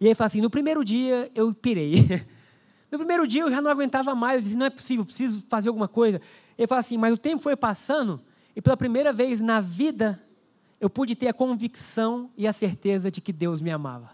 E 0.00 0.04
aí 0.04 0.08
ele 0.08 0.14
fala 0.14 0.26
assim: 0.26 0.40
no 0.40 0.50
primeiro 0.50 0.84
dia 0.84 1.30
eu 1.34 1.52
pirei. 1.52 2.06
No 2.90 2.96
primeiro 2.96 3.26
dia 3.26 3.42
eu 3.42 3.50
já 3.50 3.60
não 3.60 3.70
aguentava 3.70 4.14
mais, 4.14 4.36
eu 4.36 4.40
disse: 4.40 4.56
não 4.56 4.64
é 4.64 4.70
possível, 4.70 5.04
preciso 5.04 5.44
fazer 5.46 5.68
alguma 5.68 5.86
coisa. 5.86 6.22
Ele 6.56 6.66
fala 6.66 6.80
assim: 6.80 6.96
mas 6.96 7.12
o 7.12 7.18
tempo 7.18 7.42
foi 7.42 7.54
passando, 7.54 8.18
e 8.56 8.62
pela 8.62 8.78
primeira 8.78 9.12
vez 9.12 9.42
na 9.42 9.60
vida 9.60 10.18
eu 10.80 10.88
pude 10.88 11.14
ter 11.16 11.28
a 11.28 11.32
convicção 11.32 12.30
e 12.36 12.46
a 12.46 12.52
certeza 12.52 13.10
de 13.10 13.20
que 13.20 13.32
Deus 13.32 13.60
me 13.60 13.70
amava. 13.70 14.10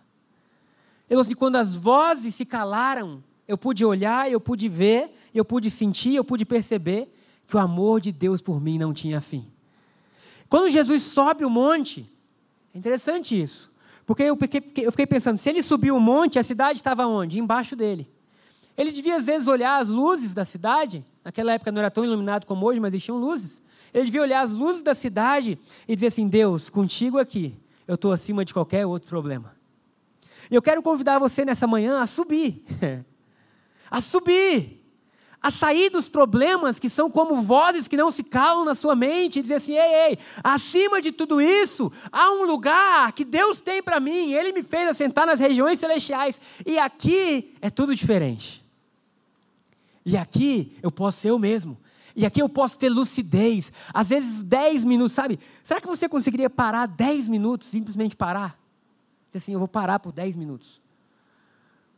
Eu 1.09 1.21
assim, 1.21 1.35
quando 1.35 1.57
as 1.57 1.77
vozes 1.77 2.35
se 2.35 2.45
calaram, 2.45 3.23
eu 3.47 3.59
pude 3.59 3.85
olhar, 3.85 4.31
eu 4.31 4.41
pude 4.41 4.69
ver, 4.69 5.15
eu 5.35 5.45
pude 5.45 5.71
sentir, 5.71 6.15
eu 6.15 6.25
pude 6.25 6.45
perceber 6.45 7.13
que 7.47 7.57
o 7.57 7.59
amor 7.59 8.01
de 8.01 8.11
Deus 8.11 8.41
por 8.41 8.61
mim 8.61 8.79
não 8.79 8.95
tinha 8.95 9.21
fim. 9.21 9.47
Quando 10.49 10.71
Jesus 10.71 11.03
sobe 11.03 11.45
o 11.45 11.51
monte, 11.51 12.11
é 12.75 12.79
interessante 12.79 13.41
isso, 13.41 13.71
porque 14.07 14.23
eu 14.23 14.37
fiquei, 14.37 14.63
eu 14.85 14.91
fiquei 14.91 15.07
pensando, 15.07 15.37
se 15.37 15.49
ele 15.49 15.63
subiu 15.63 15.97
o 15.97 16.01
monte, 16.01 16.39
a 16.39 16.43
cidade 16.43 16.79
estava 16.79 17.07
onde? 17.07 17.39
Embaixo 17.39 17.77
dele. 17.77 18.09
Ele 18.77 18.91
devia 18.91 19.17
às 19.17 19.27
vezes 19.27 19.47
olhar 19.47 19.81
as 19.81 19.89
luzes 19.89 20.35
da 20.35 20.45
cidade, 20.45 21.05
naquela 21.25 21.53
época 21.53 21.71
não 21.71 21.81
era 21.81 21.91
tão 21.91 22.05
iluminado 22.05 22.47
como 22.47 22.67
hoje, 22.67 22.81
mas 22.81 22.93
existiam 22.93 23.19
luzes. 23.19 23.63
Ele 23.95 24.07
devia 24.07 24.23
olhar 24.23 24.41
as 24.41 24.51
luzes 24.51 24.83
da 24.83 24.93
cidade 24.93 25.57
e 25.87 25.95
dizer 25.95 26.09
assim: 26.09 26.27
Deus, 26.27 26.69
contigo 26.69 27.17
aqui, 27.17 27.57
eu 27.87 27.95
estou 27.95 28.11
acima 28.11 28.45
de 28.45 28.53
qualquer 28.53 28.85
outro 28.85 29.09
problema. 29.09 29.55
E 30.51 30.55
eu 30.55 30.61
quero 30.61 30.83
convidar 30.83 31.21
você 31.21 31.45
nessa 31.45 31.65
manhã 31.67 32.01
a 32.01 32.07
subir. 32.07 32.65
a 33.89 34.01
subir. 34.01 34.83
A 35.41 35.51
sair 35.51 35.91
dos 35.91 36.09
problemas 36.09 36.79
que 36.79 36.89
são 36.89 37.11
como 37.11 37.41
vozes 37.43 37.87
que 37.87 37.97
não 37.99 38.11
se 38.11 38.25
calam 38.25 38.65
na 38.65 38.75
sua 38.75 38.97
mente 38.97 39.39
e 39.39 39.43
dizer 39.43 39.57
assim: 39.57 39.75
ei, 39.75 40.11
ei, 40.11 40.19
acima 40.43 41.01
de 41.01 41.13
tudo 41.13 41.41
isso, 41.41 41.93
há 42.11 42.33
um 42.33 42.45
lugar 42.45 43.13
que 43.13 43.25
Deus 43.25 43.61
tem 43.61 43.81
para 43.81 44.01
mim. 44.01 44.33
Ele 44.33 44.53
me 44.53 44.65
fez 44.65 44.89
assentar 44.89 45.25
nas 45.25 45.39
regiões 45.39 45.79
celestiais. 45.79 46.41
E 46.67 46.79
aqui 46.79 47.55
é 47.61 47.71
tudo 47.71 47.95
diferente. 47.95 48.65
E 50.05 50.17
aqui 50.17 50.77
eu 50.83 50.91
posso 50.91 51.21
ser 51.21 51.31
eu 51.31 51.39
mesmo. 51.39 51.79
E 52.17 52.25
aqui 52.25 52.41
eu 52.41 52.49
posso 52.49 52.79
ter 52.79 52.89
lucidez. 52.89 53.73
Às 53.93 54.09
vezes, 54.09 54.43
10 54.43 54.85
minutos, 54.85 55.15
sabe? 55.15 55.39
Será 55.63 55.81
que 55.81 55.87
você 55.87 56.09
conseguiria 56.09 56.49
parar 56.49 56.87
10 56.87 57.29
minutos, 57.29 57.69
simplesmente 57.69 58.15
parar? 58.15 58.59
Dizer 59.31 59.39
assim, 59.39 59.53
eu 59.53 59.59
vou 59.59 59.69
parar 59.69 59.99
por 59.99 60.13
10 60.13 60.37
minutos. 60.37 60.81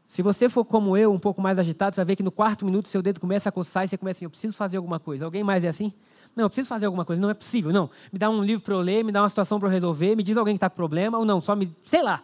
Se 0.07 0.23
você 0.23 0.49
for 0.49 0.65
como 0.65 0.97
eu, 0.97 1.13
um 1.13 1.19
pouco 1.19 1.43
mais 1.43 1.59
agitado, 1.59 1.95
você 1.95 2.01
vai 2.01 2.07
ver 2.07 2.17
que 2.17 2.23
no 2.23 2.31
quarto 2.31 2.65
minuto 2.65 2.89
seu 2.89 3.03
dedo 3.03 3.21
começa 3.21 3.49
a 3.49 3.53
coçar 3.53 3.85
e 3.85 3.89
você 3.89 3.99
começa 3.99 4.19
assim, 4.19 4.25
eu 4.25 4.31
preciso 4.31 4.57
fazer 4.57 4.77
alguma 4.77 5.01
coisa. 5.01 5.25
Alguém 5.25 5.43
mais 5.43 5.65
é 5.65 5.69
assim? 5.69 5.93
Não, 6.35 6.45
eu 6.45 6.49
preciso 6.49 6.69
fazer 6.69 6.87
alguma 6.87 7.05
coisa. 7.05 7.21
Não 7.21 7.29
é 7.29 7.35
possível, 7.35 7.73
não. 7.73 7.91
Me 8.13 8.19
dá 8.19 8.31
um 8.31 8.43
livro 8.43 8.65
para 8.65 8.75
eu 8.75 8.81
ler, 8.81 9.05
me 9.05 9.11
dá 9.11 9.23
uma 9.23 9.29
situação 9.29 9.59
para 9.59 9.69
eu 9.69 9.73
resolver, 9.73 10.15
me 10.15 10.23
diz 10.23 10.37
alguém 10.37 10.55
que 10.55 10.59
está 10.59 10.71
com 10.71 10.77
problema, 10.77 11.19
ou 11.19 11.25
não, 11.25 11.41
só 11.41 11.57
me. 11.57 11.75
sei 11.83 12.03
lá. 12.03 12.23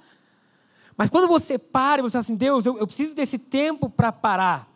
Mas 0.96 1.10
quando 1.10 1.26
você 1.26 1.58
para 1.58 2.00
e 2.00 2.02
você 2.02 2.12
fala 2.12 2.20
assim, 2.20 2.36
Deus, 2.36 2.64
eu, 2.64 2.78
eu 2.78 2.86
preciso 2.86 3.14
desse 3.14 3.38
tempo 3.38 3.90
para 3.90 4.12
parar. 4.12 4.71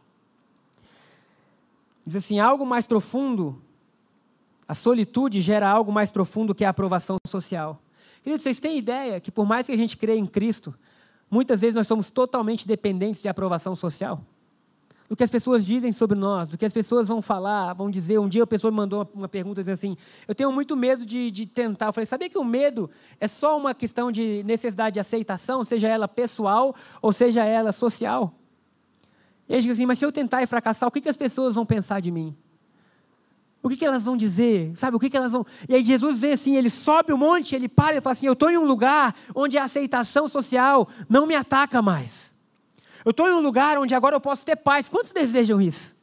Diz 2.07 2.17
assim: 2.17 2.39
algo 2.39 2.65
mais 2.65 2.87
profundo, 2.87 3.61
a 4.69 4.75
solitude 4.75 5.41
gera 5.41 5.69
algo 5.69 5.91
mais 5.91 6.11
profundo 6.11 6.55
que 6.55 6.65
a 6.65 6.71
aprovação 6.71 7.17
social. 7.27 7.83
Queridos, 8.23 8.43
vocês 8.43 8.61
têm 8.61 8.79
ideia 8.79 9.21
que 9.21 9.31
por 9.31 9.47
mais 9.47 9.67
que 9.67 9.73
a 9.73 9.77
gente 9.77 9.97
creia 9.97 10.19
em 10.19 10.27
Cristo, 10.27 10.75
muitas 11.31 11.61
vezes 11.61 11.75
nós 11.75 11.87
somos 11.87 12.11
totalmente 12.11 12.67
dependentes 12.67 13.21
de 13.21 13.29
aprovação 13.29 13.75
social? 13.75 14.23
do 15.09 15.17
que 15.17 15.23
as 15.23 15.31
pessoas 15.31 15.65
dizem 15.65 15.93
sobre 15.93 16.19
nós, 16.19 16.49
do 16.49 16.59
que 16.59 16.65
as 16.65 16.73
pessoas 16.73 17.09
vão 17.09 17.23
falar, 17.23 17.73
vão 17.75 17.91
dizer. 17.91 18.19
Um 18.19 18.29
dia 18.29 18.43
a 18.43 18.47
pessoa 18.47 18.71
me 18.71 18.77
mandou 18.77 19.01
uma, 19.01 19.09
uma 19.15 19.29
pergunta 19.29 19.63
dizendo 19.63 19.75
assim: 19.75 19.97
Eu 20.27 20.35
tenho 20.35 20.51
muito 20.51 20.77
medo 20.77 21.07
de, 21.07 21.31
de, 21.31 21.47
tentar. 21.47 21.87
Eu 21.87 21.93
falei: 21.93 22.07
Sabia 22.07 22.29
que 22.29 22.39
o 22.39 22.45
medo 22.45 22.91
é 23.21 23.29
só 23.29 23.57
uma 23.57 23.75
questão 23.75 24.11
de 24.11 24.43
necessidade 24.45 24.95
de 24.95 25.01
aceitação, 25.01 25.65
seja 25.65 25.89
ela 25.89 26.09
pessoal 26.09 26.75
ou 27.01 27.13
seja 27.13 27.45
ela 27.45 27.73
social? 27.73 28.35
E 29.49 29.55
aí 29.55 29.63
diz 29.63 29.73
assim, 29.73 29.87
mas 29.87 29.99
se 29.99 30.05
eu 30.05 30.11
tentar 30.11 30.43
e 30.43 30.47
fracassar, 30.47 30.89
o 30.89 30.93
que, 30.93 31.01
que 31.01 31.09
as 31.09 31.17
pessoas 31.17 31.55
vão 31.55 31.65
pensar 31.65 32.01
de 32.01 32.11
mim? 32.11 32.37
O 33.63 33.69
que, 33.69 33.77
que 33.77 33.85
elas 33.85 34.05
vão 34.05 34.17
dizer? 34.17 34.73
Sabe, 34.77 34.97
o 34.97 35.01
que, 35.01 35.11
que 35.11 35.17
elas 35.17 35.33
vão... 35.33 35.45
E 35.69 35.75
aí 35.75 35.85
Jesus 35.85 36.21
vê 36.21 36.33
assim, 36.33 36.57
ele 36.57 36.71
sobe 36.71 37.13
o 37.13 37.19
monte, 37.19 37.55
ele 37.55 37.69
para 37.69 37.97
e 37.97 38.01
fala 38.01 38.13
assim, 38.13 38.27
eu 38.27 38.33
estou 38.33 38.51
em 38.51 38.57
um 38.57 38.65
lugar 38.65 39.15
onde 39.35 39.59
a 39.59 39.65
aceitação 39.65 40.29
social 40.29 40.89
não 41.09 41.27
me 41.27 41.35
ataca 41.35 41.83
mais. 41.83 42.33
Eu 43.05 43.11
estou 43.11 43.29
em 43.29 43.33
um 43.33 43.41
lugar 43.41 43.79
onde 43.79 43.95
agora 43.95 44.17
eu 44.17 44.21
posso 44.21 44.45
ter 44.45 44.57
paz. 44.57 44.89
Quantos 44.89 45.13
desejam 45.13 45.61
isso? 45.61 45.97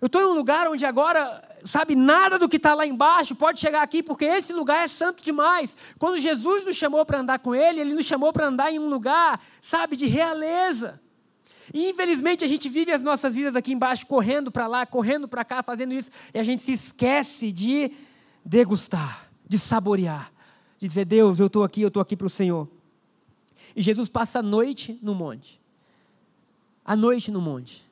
Eu 0.00 0.06
estou 0.06 0.20
em 0.20 0.26
um 0.26 0.34
lugar 0.34 0.68
onde 0.68 0.84
agora, 0.84 1.42
sabe, 1.64 1.94
nada 1.94 2.38
do 2.38 2.46
que 2.46 2.56
está 2.56 2.74
lá 2.74 2.86
embaixo 2.86 3.34
pode 3.34 3.58
chegar 3.58 3.82
aqui, 3.82 4.02
porque 4.02 4.26
esse 4.26 4.52
lugar 4.52 4.84
é 4.84 4.88
santo 4.88 5.24
demais. 5.24 5.74
Quando 5.98 6.18
Jesus 6.18 6.66
nos 6.66 6.76
chamou 6.76 7.06
para 7.06 7.20
andar 7.20 7.38
com 7.38 7.54
Ele, 7.54 7.80
Ele 7.80 7.94
nos 7.94 8.04
chamou 8.04 8.32
para 8.32 8.46
andar 8.46 8.70
em 8.70 8.78
um 8.78 8.86
lugar, 8.86 9.40
sabe, 9.62 9.96
de 9.96 10.04
realeza. 10.04 11.00
E 11.72 11.90
infelizmente 11.90 12.44
a 12.44 12.48
gente 12.48 12.68
vive 12.68 12.92
as 12.92 13.02
nossas 13.02 13.34
vidas 13.34 13.56
aqui 13.56 13.72
embaixo, 13.72 14.06
correndo 14.06 14.50
para 14.50 14.66
lá, 14.66 14.84
correndo 14.84 15.26
para 15.26 15.44
cá, 15.44 15.62
fazendo 15.62 15.94
isso, 15.94 16.10
e 16.32 16.38
a 16.38 16.42
gente 16.42 16.62
se 16.62 16.72
esquece 16.72 17.52
de 17.52 17.90
degustar, 18.44 19.28
de 19.48 19.58
saborear, 19.58 20.32
de 20.78 20.86
dizer: 20.86 21.04
Deus, 21.04 21.38
eu 21.38 21.46
estou 21.46 21.64
aqui, 21.64 21.82
eu 21.82 21.88
estou 21.88 22.02
aqui 22.02 22.16
para 22.16 22.26
o 22.26 22.30
Senhor. 22.30 22.68
E 23.74 23.82
Jesus 23.82 24.08
passa 24.08 24.40
a 24.40 24.42
noite 24.42 24.98
no 25.02 25.14
monte. 25.14 25.60
A 26.84 26.94
noite 26.94 27.30
no 27.30 27.40
monte. 27.40 27.84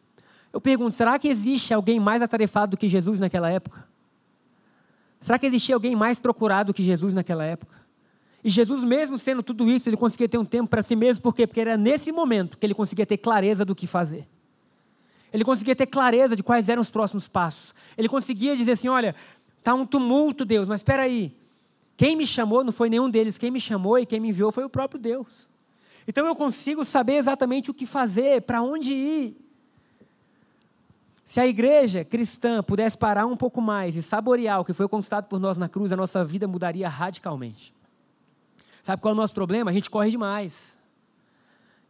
Eu 0.52 0.60
pergunto: 0.60 0.94
será 0.94 1.18
que 1.18 1.28
existe 1.28 1.72
alguém 1.72 1.98
mais 1.98 2.20
atarefado 2.20 2.72
do 2.72 2.76
que 2.76 2.88
Jesus 2.88 3.18
naquela 3.18 3.50
época? 3.50 3.88
Será 5.20 5.38
que 5.38 5.46
existia 5.46 5.74
alguém 5.74 5.96
mais 5.96 6.20
procurado 6.20 6.72
do 6.72 6.74
que 6.74 6.82
Jesus 6.82 7.14
naquela 7.14 7.44
época? 7.44 7.81
E 8.44 8.50
Jesus, 8.50 8.82
mesmo 8.82 9.18
sendo 9.18 9.42
tudo 9.42 9.70
isso, 9.70 9.88
ele 9.88 9.96
conseguia 9.96 10.28
ter 10.28 10.38
um 10.38 10.44
tempo 10.44 10.68
para 10.68 10.82
si 10.82 10.96
mesmo, 10.96 11.22
por 11.22 11.34
quê? 11.34 11.46
Porque 11.46 11.60
era 11.60 11.76
nesse 11.76 12.10
momento 12.10 12.58
que 12.58 12.66
ele 12.66 12.74
conseguia 12.74 13.06
ter 13.06 13.18
clareza 13.18 13.64
do 13.64 13.74
que 13.74 13.86
fazer. 13.86 14.26
Ele 15.32 15.44
conseguia 15.44 15.74
ter 15.74 15.86
clareza 15.86 16.36
de 16.36 16.42
quais 16.42 16.68
eram 16.68 16.82
os 16.82 16.90
próximos 16.90 17.28
passos. 17.28 17.74
Ele 17.96 18.08
conseguia 18.08 18.56
dizer 18.56 18.72
assim: 18.72 18.88
olha, 18.88 19.14
está 19.58 19.72
um 19.72 19.86
tumulto, 19.86 20.44
Deus, 20.44 20.68
mas 20.68 20.80
espera 20.80 21.02
aí. 21.02 21.34
Quem 21.96 22.16
me 22.16 22.26
chamou 22.26 22.64
não 22.64 22.72
foi 22.72 22.90
nenhum 22.90 23.08
deles, 23.08 23.38
quem 23.38 23.50
me 23.50 23.60
chamou 23.60 23.98
e 23.98 24.04
quem 24.04 24.18
me 24.18 24.28
enviou 24.28 24.50
foi 24.50 24.64
o 24.64 24.68
próprio 24.68 25.00
Deus. 25.00 25.48
Então 26.06 26.26
eu 26.26 26.34
consigo 26.34 26.84
saber 26.84 27.14
exatamente 27.14 27.70
o 27.70 27.74
que 27.74 27.86
fazer, 27.86 28.42
para 28.42 28.60
onde 28.60 28.92
ir. 28.92 29.36
Se 31.24 31.38
a 31.40 31.46
igreja 31.46 32.04
cristã 32.04 32.62
pudesse 32.62 32.98
parar 32.98 33.24
um 33.24 33.36
pouco 33.36 33.60
mais 33.60 33.94
e 33.94 34.02
saborear 34.02 34.60
o 34.60 34.64
que 34.64 34.72
foi 34.72 34.88
conquistado 34.88 35.28
por 35.28 35.38
nós 35.38 35.56
na 35.56 35.68
cruz, 35.68 35.92
a 35.92 35.96
nossa 35.96 36.24
vida 36.24 36.48
mudaria 36.48 36.88
radicalmente. 36.88 37.72
Sabe 38.82 39.00
qual 39.00 39.12
é 39.12 39.14
o 39.14 39.16
nosso 39.16 39.32
problema? 39.32 39.70
A 39.70 39.74
gente 39.74 39.88
corre 39.88 40.10
demais. 40.10 40.78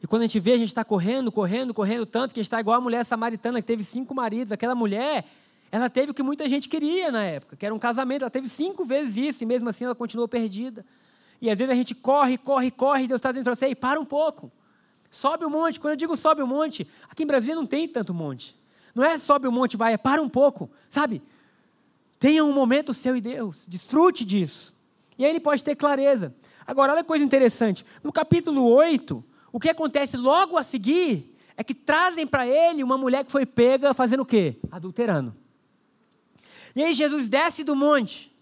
E 0.02 0.06
quando 0.06 0.22
a 0.22 0.24
gente 0.26 0.40
vê, 0.40 0.52
a 0.52 0.58
gente 0.58 0.68
está 0.68 0.84
correndo, 0.84 1.30
correndo, 1.30 1.72
correndo 1.72 2.04
tanto 2.04 2.34
que 2.34 2.40
a 2.40 2.42
gente 2.42 2.48
está 2.48 2.60
igual 2.60 2.76
a 2.76 2.80
mulher 2.80 3.04
samaritana 3.04 3.60
que 3.60 3.66
teve 3.66 3.84
cinco 3.84 4.14
maridos. 4.14 4.52
Aquela 4.52 4.74
mulher, 4.74 5.24
ela 5.70 5.88
teve 5.88 6.10
o 6.10 6.14
que 6.14 6.22
muita 6.22 6.48
gente 6.48 6.68
queria 6.68 7.10
na 7.10 7.22
época, 7.22 7.56
que 7.56 7.64
era 7.64 7.74
um 7.74 7.78
casamento. 7.78 8.22
Ela 8.22 8.30
teve 8.30 8.48
cinco 8.48 8.84
vezes 8.84 9.16
isso 9.16 9.44
e 9.44 9.46
mesmo 9.46 9.68
assim 9.68 9.84
ela 9.84 9.94
continuou 9.94 10.28
perdida. 10.28 10.84
E 11.40 11.48
às 11.48 11.58
vezes 11.58 11.72
a 11.72 11.76
gente 11.76 11.94
corre, 11.94 12.36
corre, 12.36 12.70
corre 12.70 13.04
e 13.04 13.08
Deus 13.08 13.20
está 13.20 13.32
dentro 13.32 13.52
de 13.52 13.58
você. 13.58 13.66
Ei, 13.66 13.74
para 13.74 13.98
um 13.98 14.04
pouco. 14.04 14.50
Sobe 15.10 15.44
o 15.44 15.50
monte. 15.50 15.78
Quando 15.80 15.92
eu 15.92 15.96
digo 15.96 16.16
sobe 16.16 16.42
o 16.42 16.46
monte, 16.46 16.86
aqui 17.08 17.22
em 17.22 17.26
Brasília 17.26 17.54
não 17.54 17.66
tem 17.66 17.86
tanto 17.88 18.12
monte. 18.12 18.56
Não 18.94 19.04
é 19.04 19.16
sobe 19.18 19.46
o 19.46 19.52
monte, 19.52 19.76
vai, 19.76 19.94
é 19.94 19.96
para 19.96 20.20
um 20.20 20.28
pouco. 20.28 20.68
Sabe? 20.88 21.22
Tenha 22.18 22.44
um 22.44 22.52
momento 22.52 22.92
seu 22.92 23.16
e 23.16 23.20
Deus. 23.20 23.64
Desfrute 23.66 24.24
disso. 24.24 24.74
E 25.16 25.24
aí 25.24 25.30
ele 25.30 25.40
pode 25.40 25.62
ter 25.64 25.74
clareza. 25.74 26.34
Agora, 26.66 26.92
olha 26.92 27.02
que 27.02 27.08
coisa 27.08 27.24
interessante. 27.24 27.84
No 28.02 28.12
capítulo 28.12 28.64
8, 28.68 29.24
o 29.52 29.60
que 29.60 29.68
acontece 29.68 30.16
logo 30.16 30.56
a 30.56 30.62
seguir 30.62 31.36
é 31.56 31.62
que 31.62 31.74
trazem 31.74 32.26
para 32.26 32.46
ele 32.46 32.82
uma 32.82 32.96
mulher 32.96 33.24
que 33.24 33.32
foi 33.32 33.44
pega 33.44 33.92
fazendo 33.92 34.20
o 34.20 34.26
quê? 34.26 34.56
Adulterando. 34.70 35.34
E 36.74 36.82
aí 36.82 36.92
Jesus 36.92 37.28
desce 37.28 37.62
do 37.62 37.76
monte. 37.76 38.32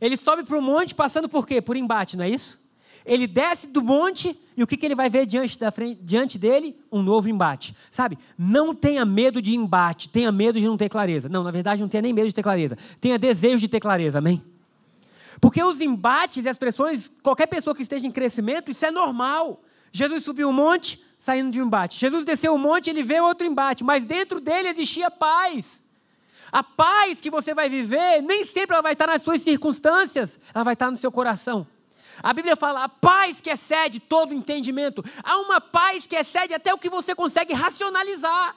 Ele 0.00 0.16
sobe 0.16 0.44
para 0.44 0.58
o 0.58 0.62
monte 0.62 0.94
passando 0.94 1.28
por 1.28 1.46
quê? 1.46 1.60
Por 1.60 1.76
embate, 1.76 2.16
não 2.16 2.24
é 2.24 2.28
isso? 2.28 2.62
ele 3.04 3.26
desce 3.26 3.66
do 3.66 3.82
monte 3.82 4.36
e 4.56 4.62
o 4.62 4.66
que, 4.66 4.76
que 4.76 4.86
ele 4.86 4.94
vai 4.94 5.08
ver 5.08 5.26
diante, 5.26 5.58
da 5.58 5.70
frente, 5.70 6.00
diante 6.02 6.38
dele? 6.38 6.76
Um 6.90 7.02
novo 7.02 7.28
embate. 7.28 7.74
Sabe? 7.90 8.18
Não 8.38 8.74
tenha 8.74 9.04
medo 9.04 9.40
de 9.40 9.54
embate, 9.54 10.08
tenha 10.08 10.30
medo 10.30 10.58
de 10.60 10.66
não 10.66 10.76
ter 10.76 10.88
clareza. 10.88 11.28
Não, 11.28 11.42
na 11.42 11.50
verdade, 11.50 11.80
não 11.80 11.88
tenha 11.88 12.02
nem 12.02 12.12
medo 12.12 12.28
de 12.28 12.34
ter 12.34 12.42
clareza. 12.42 12.76
Tenha 13.00 13.18
desejo 13.18 13.58
de 13.58 13.68
ter 13.68 13.80
clareza, 13.80 14.18
amém? 14.18 14.42
Porque 15.42 15.60
os 15.60 15.80
embates 15.80 16.44
e 16.44 16.48
as 16.48 16.56
pressões, 16.56 17.10
qualquer 17.20 17.48
pessoa 17.48 17.74
que 17.74 17.82
esteja 17.82 18.06
em 18.06 18.12
crescimento, 18.12 18.70
isso 18.70 18.86
é 18.86 18.92
normal. 18.92 19.60
Jesus 19.90 20.22
subiu 20.22 20.48
o 20.48 20.52
monte, 20.52 21.04
saindo 21.18 21.50
de 21.50 21.60
um 21.60 21.66
embate. 21.66 21.98
Jesus 21.98 22.24
desceu 22.24 22.54
o 22.54 22.58
monte, 22.58 22.88
ele 22.88 23.02
vê 23.02 23.20
outro 23.20 23.44
embate, 23.44 23.82
mas 23.82 24.06
dentro 24.06 24.40
dele 24.40 24.68
existia 24.68 25.10
paz. 25.10 25.82
A 26.52 26.62
paz 26.62 27.20
que 27.20 27.28
você 27.28 27.52
vai 27.54 27.68
viver, 27.68 28.22
nem 28.22 28.44
sempre 28.46 28.74
ela 28.76 28.82
vai 28.84 28.92
estar 28.92 29.08
nas 29.08 29.22
suas 29.22 29.42
circunstâncias, 29.42 30.38
ela 30.54 30.62
vai 30.62 30.74
estar 30.74 30.92
no 30.92 30.96
seu 30.96 31.10
coração. 31.10 31.66
A 32.22 32.32
Bíblia 32.32 32.54
fala 32.54 32.84
a 32.84 32.88
paz 32.88 33.40
que 33.40 33.50
excede 33.50 33.98
todo 33.98 34.32
entendimento. 34.32 35.04
Há 35.24 35.38
uma 35.38 35.60
paz 35.60 36.06
que 36.06 36.14
excede 36.14 36.54
até 36.54 36.72
o 36.72 36.78
que 36.78 36.88
você 36.88 37.16
consegue 37.16 37.52
racionalizar. 37.52 38.54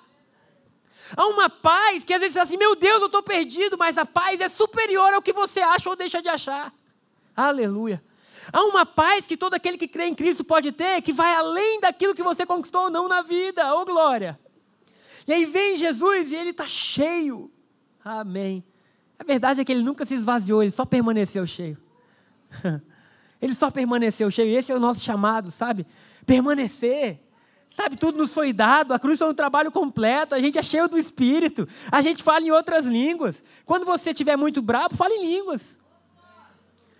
Há 1.15 1.27
uma 1.27 1.49
paz 1.49 2.03
que 2.03 2.13
às 2.13 2.19
vezes 2.19 2.33
você 2.33 2.39
assim, 2.39 2.57
meu 2.57 2.75
Deus, 2.75 2.99
eu 2.99 3.05
estou 3.05 3.21
perdido, 3.21 3.77
mas 3.77 3.97
a 3.97 4.05
paz 4.05 4.41
é 4.41 4.49
superior 4.49 5.13
ao 5.13 5.21
que 5.21 5.33
você 5.33 5.61
acha 5.61 5.89
ou 5.89 5.95
deixa 5.95 6.21
de 6.21 6.29
achar. 6.29 6.73
Aleluia. 7.35 8.03
Há 8.51 8.63
uma 8.63 8.85
paz 8.85 9.27
que 9.27 9.37
todo 9.37 9.53
aquele 9.53 9.77
que 9.77 9.87
crê 9.87 10.05
em 10.05 10.15
Cristo 10.15 10.43
pode 10.43 10.71
ter, 10.71 11.01
que 11.01 11.13
vai 11.13 11.33
além 11.33 11.79
daquilo 11.79 12.15
que 12.15 12.23
você 12.23 12.45
conquistou 12.45 12.83
ou 12.83 12.89
não 12.89 13.07
na 13.07 13.21
vida. 13.21 13.75
Ô 13.75 13.81
oh, 13.81 13.85
glória! 13.85 14.39
E 15.27 15.33
aí 15.33 15.45
vem 15.45 15.75
Jesus 15.75 16.31
e 16.31 16.35
ele 16.35 16.51
está 16.51 16.67
cheio. 16.67 17.51
Amém. 18.03 18.63
A 19.17 19.23
verdade 19.23 19.61
é 19.61 19.65
que 19.65 19.71
ele 19.71 19.83
nunca 19.83 20.05
se 20.05 20.13
esvaziou, 20.13 20.61
ele 20.61 20.71
só 20.71 20.85
permaneceu 20.85 21.45
cheio. 21.45 21.77
Ele 23.41 23.53
só 23.53 23.69
permaneceu 23.69 24.31
cheio. 24.31 24.57
Esse 24.57 24.71
é 24.71 24.75
o 24.75 24.79
nosso 24.79 25.03
chamado, 25.03 25.51
sabe? 25.51 25.85
Permanecer. 26.25 27.19
Sabe, 27.75 27.97
tudo 27.97 28.17
nos 28.17 28.33
foi 28.33 28.53
dado, 28.53 28.93
a 28.93 28.99
cruz 28.99 29.19
foi 29.19 29.29
um 29.29 29.33
trabalho 29.33 29.69
completo, 29.69 30.33
a 30.33 30.39
gente 30.39 30.57
é 30.57 30.63
cheio 30.63 30.87
do 30.87 30.97
Espírito, 30.97 31.67
a 31.91 32.01
gente 32.01 32.23
fala 32.23 32.39
em 32.39 32.49
outras 32.49 32.85
línguas. 32.85 33.43
Quando 33.65 33.85
você 33.85 34.11
estiver 34.11 34.37
muito 34.37 34.61
bravo, 34.61 34.95
fale 34.95 35.13
em 35.15 35.35
línguas. 35.35 35.77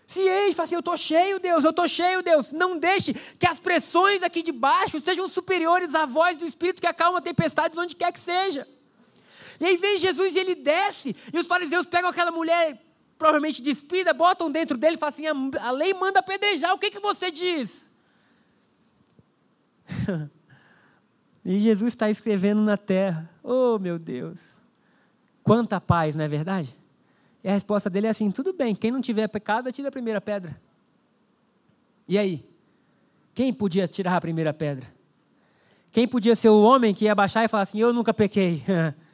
Se 0.06 0.20
enche, 0.20 0.54
fala 0.54 0.66
assim, 0.66 0.76
eu 0.76 0.80
estou 0.80 0.98
cheio, 0.98 1.40
Deus, 1.40 1.64
eu 1.64 1.70
estou 1.70 1.88
cheio, 1.88 2.22
Deus. 2.22 2.52
Não 2.52 2.78
deixe 2.78 3.14
que 3.14 3.48
as 3.48 3.58
pressões 3.58 4.22
aqui 4.22 4.44
de 4.44 4.52
baixo 4.52 5.00
sejam 5.00 5.30
superiores 5.30 5.96
à 5.96 6.06
voz 6.06 6.38
do 6.38 6.46
Espírito 6.46 6.82
que 6.82 6.88
acalma 6.88 7.22
tempestades 7.22 7.78
onde 7.78 7.96
quer 7.96 8.12
que 8.12 8.20
seja. 8.20 8.68
E 9.62 9.66
aí 9.66 9.78
vem 9.78 9.98
Jesus 9.98 10.36
e 10.36 10.40
ele 10.40 10.56
desce, 10.56 11.16
e 11.34 11.40
os 11.40 11.48
fariseus 11.48 11.86
pegam 11.86 12.10
aquela 12.10 12.32
mulher 12.32 12.84
provavelmente 13.18 13.62
despida, 13.62 14.14
botam 14.14 14.52
dentro 14.52 14.78
dele 14.78 14.98
e 14.98 15.00
falam 15.00 15.14
assim: 15.14 15.58
a, 15.58 15.72
lei 15.72 15.94
manda 15.94 16.20
apedrejar, 16.20 16.74
o 16.74 16.78
que, 16.78 16.92
que 16.92 17.00
você 17.00 17.32
diz? 17.32 17.90
e 21.46 21.60
Jesus 21.60 21.94
está 21.94 22.10
escrevendo 22.10 22.62
na 22.62 22.76
terra: 22.76 23.30
Oh 23.44 23.78
meu 23.78 24.00
Deus, 24.00 24.58
quanta 25.44 25.80
paz, 25.80 26.16
não 26.16 26.26
é 26.26 26.28
verdade? 26.28 26.76
E 27.44 27.48
a 27.48 27.52
resposta 27.52 27.88
dele 27.90 28.08
é 28.08 28.10
assim: 28.10 28.32
tudo 28.32 28.52
bem, 28.52 28.74
quem 28.74 28.90
não 28.92 29.00
tiver 29.00 29.28
pecado, 29.28 29.70
atira 29.70 29.90
a 29.90 29.92
primeira 29.92 30.20
pedra. 30.20 30.60
E 32.08 32.18
aí? 32.18 32.44
Quem 33.36 33.54
podia 33.54 33.88
tirar 33.88 34.16
a 34.16 34.22
primeira 34.22 34.54
pedra? 34.54 34.88
Quem 35.92 36.08
podia 36.08 36.36
ser 36.36 36.50
o 36.50 36.64
homem 36.64 36.94
que 36.94 37.06
ia 37.06 37.14
baixar 37.14 37.46
e 37.46 37.48
falar 37.48 37.64
assim: 37.64 37.80
Eu 37.80 37.94
nunca 37.94 38.14
pequei? 38.14 38.64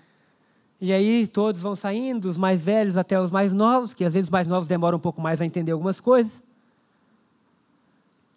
E 0.84 0.92
aí 0.92 1.28
todos 1.28 1.62
vão 1.62 1.76
saindo, 1.76 2.26
os 2.26 2.38
mais 2.38 2.64
velhos 2.64 2.98
até 2.98 3.22
os 3.22 3.30
mais 3.30 3.54
novos, 3.54 3.94
que 3.94 4.04
às 4.04 4.14
vezes 4.14 4.26
os 4.28 4.32
mais 4.32 4.48
novos 4.48 4.68
demoram 4.68 4.98
um 4.98 5.00
pouco 5.00 5.22
mais 5.22 5.40
a 5.40 5.46
entender 5.46 5.74
algumas 5.74 6.02
coisas. 6.02 6.42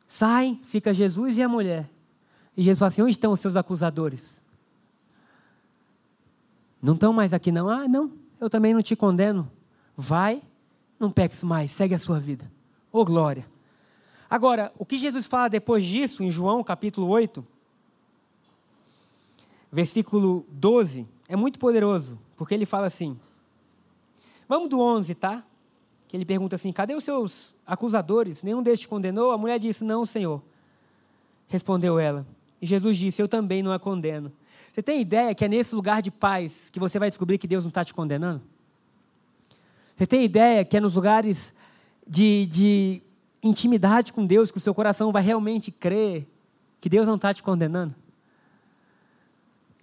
Saem, 0.07 0.61
fica 0.63 0.93
Jesus 0.93 1.39
e 1.39 1.43
a 1.43 1.49
mulher. 1.49 1.89
E 2.57 2.63
Jesus 2.63 2.79
fala 2.79 2.89
assim: 2.89 3.03
onde 3.03 3.13
estão 3.13 3.33
os 3.33 3.41
seus 3.41 3.57
acusadores? 3.57 4.43
Não 6.81 6.95
estão 6.95 7.13
mais 7.13 7.33
aqui, 7.33 7.51
não? 7.51 7.69
Ah, 7.69 7.89
não, 7.89 8.13
eu 8.41 8.51
também 8.51 8.75
não 8.75 8.83
te 8.83 8.95
condeno. 8.95 9.51
Vai, 9.97 10.43
não 10.99 11.11
peques 11.11 11.43
mais, 11.43 11.71
segue 11.71 11.95
a 11.95 11.99
sua 11.99 12.21
vida. 12.21 12.51
Ô 12.93 13.01
oh, 13.01 13.05
glória. 13.05 13.47
Agora, 14.29 14.73
o 14.79 14.85
que 14.85 14.99
Jesus 14.99 15.27
fala 15.27 15.49
depois 15.49 15.85
disso, 15.85 16.23
em 16.23 16.31
João 16.31 16.63
capítulo 16.63 17.09
8, 17.09 17.47
versículo 19.71 20.45
12, 20.51 21.07
é 21.29 21.37
muito 21.37 21.59
poderoso. 21.59 22.19
Porque 22.37 22.55
ele 22.55 22.67
fala 22.67 22.87
assim. 22.87 23.19
Vamos 24.49 24.69
do 24.69 24.81
11, 24.81 25.15
tá? 25.15 25.43
Que 26.07 26.17
ele 26.17 26.25
pergunta 26.25 26.57
assim: 26.57 26.73
cadê 26.73 26.95
os 26.95 27.05
seus 27.05 27.55
acusadores? 27.67 28.43
Nenhum 28.43 28.63
deles 28.63 28.81
te 28.81 28.89
condenou? 28.89 29.31
A 29.31 29.39
mulher 29.39 29.59
disse: 29.59 29.85
não, 29.85 30.05
Senhor. 30.05 30.43
Respondeu 31.49 31.99
ela. 31.99 32.27
E 32.65 32.67
Jesus 32.67 32.97
disse: 32.97 33.21
eu 33.21 33.29
também 33.29 33.63
não 33.63 33.73
a 33.73 33.79
condeno. 33.79 34.33
Você 34.73 34.83
tem 34.83 34.99
ideia 34.99 35.35
que 35.35 35.45
é 35.45 35.49
nesse 35.49 35.75
lugar 35.75 36.01
de 36.01 36.11
paz 36.11 36.71
que 36.71 36.81
você 36.81 36.99
vai 36.99 37.11
descobrir 37.11 37.37
que 37.37 37.47
Deus 37.47 37.63
não 37.63 37.69
está 37.69 37.85
te 37.85 37.93
condenando? 37.93 38.41
Você 39.95 40.07
tem 40.07 40.25
ideia 40.25 40.65
que 40.65 40.75
é 40.75 40.81
nos 40.81 40.95
lugares 40.95 41.55
de, 42.09 42.47
de 42.47 43.03
intimidade 43.43 44.15
com 44.15 44.25
Deus 44.25 44.51
que 44.51 44.57
o 44.57 44.61
seu 44.63 44.75
coração 44.75 45.13
vai 45.13 45.23
realmente 45.23 45.71
crer 45.71 46.27
que 46.81 46.89
Deus 46.89 47.07
não 47.07 47.17
está 47.17 47.35
te 47.35 47.43
condenando? 47.43 47.95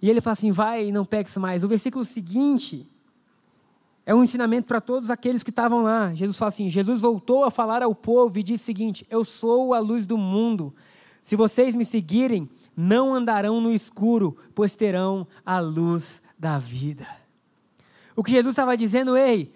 E 0.02 0.10
ele 0.10 0.20
fala 0.20 0.32
assim: 0.32 0.50
vai 0.50 0.88
e 0.88 0.90
não 0.90 1.04
peques 1.04 1.36
mais. 1.36 1.62
O 1.62 1.68
versículo 1.68 2.04
seguinte 2.04 2.90
é 4.04 4.12
um 4.12 4.24
ensinamento 4.24 4.66
para 4.66 4.80
todos 4.80 5.08
aqueles 5.08 5.44
que 5.44 5.50
estavam 5.50 5.84
lá. 5.84 6.12
Jesus 6.14 6.36
fala 6.36 6.48
assim: 6.48 6.68
Jesus 6.68 7.00
voltou 7.00 7.44
a 7.44 7.50
falar 7.52 7.80
ao 7.80 7.94
povo 7.94 8.40
e 8.40 8.42
disse 8.42 8.64
o 8.64 8.66
seguinte: 8.66 9.06
Eu 9.08 9.22
sou 9.22 9.72
a 9.72 9.78
luz 9.78 10.04
do 10.04 10.18
mundo. 10.18 10.74
Se 11.22 11.36
vocês 11.36 11.76
me 11.76 11.84
seguirem, 11.84 12.50
não 12.76 13.14
andarão 13.14 13.60
no 13.60 13.72
escuro, 13.72 14.36
pois 14.54 14.76
terão 14.76 15.26
a 15.44 15.58
luz 15.60 16.22
da 16.38 16.58
vida. 16.58 17.06
O 18.16 18.22
que 18.22 18.32
Jesus 18.32 18.52
estava 18.52 18.76
dizendo, 18.76 19.16
ei, 19.16 19.52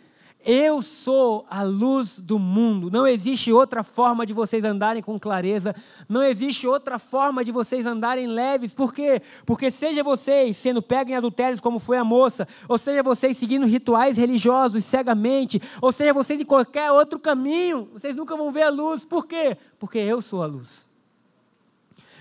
eu 0.46 0.81
sou 0.81 1.44
a 1.50 1.64
luz 1.64 2.20
do 2.20 2.38
mundo. 2.38 2.88
Não 2.88 3.05
existe 3.05 3.52
outra 3.52 3.83
forma 3.83 4.24
de 4.24 4.33
vocês 4.33 4.62
andarem 4.64 5.02
com 5.02 5.18
clareza. 5.18 5.74
Não 6.09 6.22
existe 6.22 6.68
outra 6.68 7.00
forma 7.00 7.42
de 7.42 7.50
vocês 7.50 7.85
andarem 7.85 8.29
leves. 8.29 8.72
Por 8.72 8.94
quê? 8.94 9.20
Porque 9.44 9.72
seja 9.72 10.05
vocês 10.05 10.57
sendo 10.57 10.81
pegos 10.81 11.11
em 11.11 11.16
adultérios, 11.16 11.61
como 11.61 11.81
foi 11.81 11.98
a 11.98 12.05
moça, 12.05 12.46
ou 12.68 12.79
seja 12.79 13.02
vocês 13.02 13.37
seguindo 13.37 13.66
rituais 13.66 14.16
religiosos 14.16 14.85
cegamente, 14.85 15.61
ou 15.83 15.90
seja 15.90 16.14
vocês 16.14 16.40
em 16.40 16.44
qualquer 16.44 16.92
outro 16.92 17.18
caminho, 17.18 17.88
vocês 17.92 18.14
nunca 18.14 18.37
vão 18.37 18.52
ver 18.52 18.62
a 18.62 18.70
luz. 18.70 19.05
Por 19.05 19.26
quê? 19.26 19.57
Porque 19.81 19.98
eu 19.98 20.22
sou 20.22 20.44
a 20.44 20.46
luz. 20.46 20.86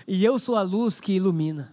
E 0.06 0.24
eu 0.24 0.38
sou 0.38 0.56
a 0.56 0.62
luz 0.62 1.00
que 1.00 1.12
ilumina. 1.12 1.72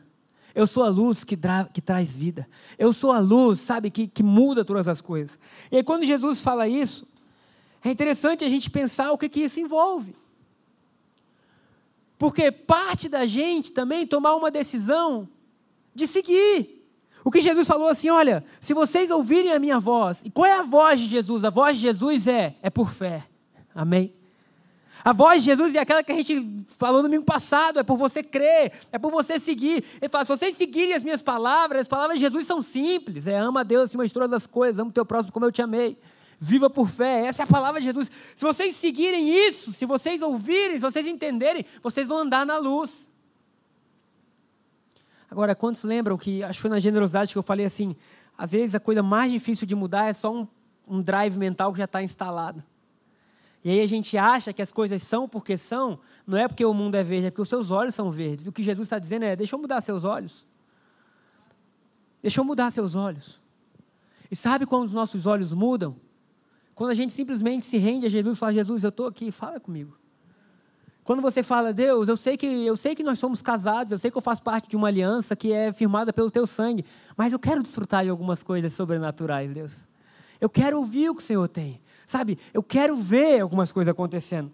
Eu 0.55 0.67
sou 0.67 0.83
a 0.83 0.89
luz 0.89 1.23
que, 1.23 1.37
que 1.73 1.81
traz 1.81 2.15
vida. 2.15 2.47
Eu 2.77 2.93
sou 2.93 3.11
a 3.11 3.19
luz, 3.19 3.59
sabe, 3.59 3.89
que, 3.89 4.07
que 4.07 4.21
muda 4.21 4.63
todas 4.63 4.87
as 4.87 5.01
coisas. 5.01 5.39
E 5.71 5.77
aí, 5.77 5.83
quando 5.83 6.05
Jesus 6.05 6.41
fala 6.41 6.67
isso, 6.67 7.07
é 7.83 7.89
interessante 7.89 8.45
a 8.45 8.49
gente 8.49 8.69
pensar 8.69 9.11
o 9.11 9.17
que, 9.17 9.27
que 9.27 9.41
isso 9.41 9.59
envolve. 9.59 10.15
Porque 12.17 12.51
parte 12.51 13.09
da 13.09 13.25
gente 13.25 13.71
também 13.71 14.05
tomar 14.05 14.35
uma 14.35 14.51
decisão 14.51 15.27
de 15.93 16.07
seguir. 16.07 16.87
O 17.23 17.31
que 17.31 17.41
Jesus 17.41 17.67
falou 17.67 17.87
assim: 17.87 18.09
olha, 18.09 18.45
se 18.61 18.73
vocês 18.73 19.09
ouvirem 19.09 19.51
a 19.51 19.59
minha 19.59 19.79
voz, 19.79 20.21
e 20.23 20.31
qual 20.31 20.45
é 20.45 20.59
a 20.59 20.63
voz 20.63 20.99
de 20.99 21.07
Jesus? 21.07 21.43
A 21.43 21.49
voz 21.49 21.75
de 21.75 21.81
Jesus 21.81 22.27
é, 22.27 22.55
é 22.61 22.69
por 22.69 22.91
fé. 22.91 23.27
Amém? 23.73 24.13
A 25.03 25.11
voz 25.11 25.43
de 25.43 25.49
Jesus 25.49 25.75
é 25.75 25.79
aquela 25.79 26.01
que 26.01 26.11
a 26.11 26.15
gente 26.15 26.65
falou 26.77 27.01
no 27.01 27.09
domingo 27.09 27.25
passado, 27.25 27.77
é 27.77 27.83
por 27.83 27.97
você 27.97 28.23
crer, 28.23 28.71
é 28.89 28.97
por 28.97 29.11
você 29.11 29.37
seguir. 29.37 29.83
Ele 30.01 30.09
fala: 30.09 30.23
se 30.23 30.29
vocês 30.29 30.55
seguirem 30.55 30.93
as 30.93 31.03
minhas 31.03 31.21
palavras, 31.21 31.81
as 31.81 31.87
palavras 31.89 32.17
de 32.17 32.25
Jesus 32.25 32.47
são 32.47 32.61
simples. 32.61 33.27
É 33.27 33.37
ama 33.37 33.61
a 33.61 33.63
Deus 33.63 33.89
acima 33.89 34.07
de 34.07 34.13
todas 34.13 34.31
as 34.31 34.47
coisas, 34.47 34.79
ama 34.79 34.89
o 34.89 34.93
teu 34.93 35.05
próximo 35.05 35.33
como 35.33 35.45
eu 35.45 35.51
te 35.51 35.61
amei. 35.61 35.97
Viva 36.39 36.69
por 36.69 36.87
fé, 36.87 37.25
essa 37.25 37.43
é 37.43 37.45
a 37.45 37.47
palavra 37.47 37.81
de 37.81 37.85
Jesus. 37.85 38.09
Se 38.35 38.43
vocês 38.43 38.75
seguirem 38.75 39.29
isso, 39.47 39.73
se 39.73 39.85
vocês 39.85 40.21
ouvirem, 40.21 40.75
se 40.75 40.81
vocês 40.81 41.05
entenderem, 41.05 41.65
vocês 41.81 42.07
vão 42.07 42.19
andar 42.19 42.45
na 42.45 42.57
luz. 42.57 43.11
Agora, 45.29 45.55
quantos 45.55 45.83
lembram 45.83 46.17
que, 46.17 46.43
acho 46.43 46.57
que 46.57 46.61
foi 46.61 46.69
na 46.69 46.79
generosidade 46.79 47.31
que 47.31 47.37
eu 47.37 47.43
falei 47.43 47.65
assim, 47.65 47.95
às 48.37 48.51
vezes 48.51 48.75
a 48.75 48.79
coisa 48.79 49.01
mais 49.01 49.31
difícil 49.31 49.65
de 49.67 49.75
mudar 49.75 50.09
é 50.09 50.13
só 50.13 50.33
um, 50.33 50.47
um 50.87 51.01
drive 51.01 51.37
mental 51.37 51.71
que 51.71 51.79
já 51.79 51.85
está 51.85 52.03
instalado. 52.03 52.63
E 53.63 53.69
aí 53.69 53.81
a 53.81 53.87
gente 53.87 54.17
acha 54.17 54.51
que 54.51 54.61
as 54.61 54.71
coisas 54.71 55.01
são 55.01 55.27
porque 55.27 55.57
são, 55.57 55.99
não 56.27 56.37
é 56.37 56.47
porque 56.47 56.65
o 56.65 56.73
mundo 56.73 56.95
é 56.95 57.03
verde, 57.03 57.27
é 57.27 57.31
porque 57.31 57.41
os 57.41 57.49
seus 57.49 57.71
olhos 57.71 57.95
são 57.95 58.11
verdes. 58.11 58.45
O 58.45 58.51
que 58.51 58.61
Jesus 58.61 58.85
está 58.85 58.99
dizendo 58.99 59.23
é: 59.23 59.35
deixa 59.35 59.55
eu 59.55 59.59
mudar 59.59 59.79
seus 59.81 60.03
olhos. 60.03 60.45
Deixa 62.21 62.41
eu 62.41 62.43
mudar 62.45 62.71
seus 62.71 62.93
olhos. 62.95 63.41
E 64.29 64.35
sabe 64.35 64.65
quando 64.65 64.85
os 64.85 64.93
nossos 64.93 65.25
olhos 65.25 65.53
mudam? 65.53 65.95
Quando 66.75 66.89
a 66.89 66.93
gente 66.93 67.13
simplesmente 67.13 67.65
se 67.65 67.77
rende 67.77 68.05
a 68.05 68.09
Jesus 68.09 68.37
e 68.37 68.39
fala: 68.39 68.53
Jesus, 68.53 68.83
eu 68.83 68.89
estou 68.89 69.07
aqui, 69.07 69.31
fala 69.31 69.59
comigo. 69.59 69.97
Quando 71.03 71.21
você 71.21 71.43
fala, 71.43 71.73
Deus, 71.73 72.07
eu 72.07 72.15
sei 72.15 72.37
que 72.37 72.45
eu 72.45 72.77
sei 72.77 72.95
que 72.95 73.03
nós 73.03 73.19
somos 73.19 73.41
casados, 73.41 73.91
eu 73.91 73.99
sei 73.99 74.09
que 74.09 74.17
eu 74.17 74.21
faço 74.21 74.41
parte 74.41 74.69
de 74.69 74.75
uma 74.75 74.87
aliança 74.87 75.35
que 75.35 75.51
é 75.51 75.71
firmada 75.73 76.13
pelo 76.13 76.31
teu 76.31 76.47
sangue, 76.47 76.85
mas 77.17 77.33
eu 77.33 77.39
quero 77.39 77.61
desfrutar 77.61 78.03
de 78.03 78.09
algumas 78.09 78.41
coisas 78.41 78.71
sobrenaturais, 78.73 79.51
Deus. 79.51 79.85
Eu 80.39 80.49
quero 80.49 80.77
ouvir 80.77 81.09
o 81.09 81.15
que 81.15 81.21
o 81.21 81.25
Senhor 81.25 81.47
tem. 81.47 81.81
Sabe, 82.13 82.37
eu 82.53 82.61
quero 82.61 82.95
ver 82.95 83.41
algumas 83.41 83.71
coisas 83.71 83.91
acontecendo. 83.91 84.51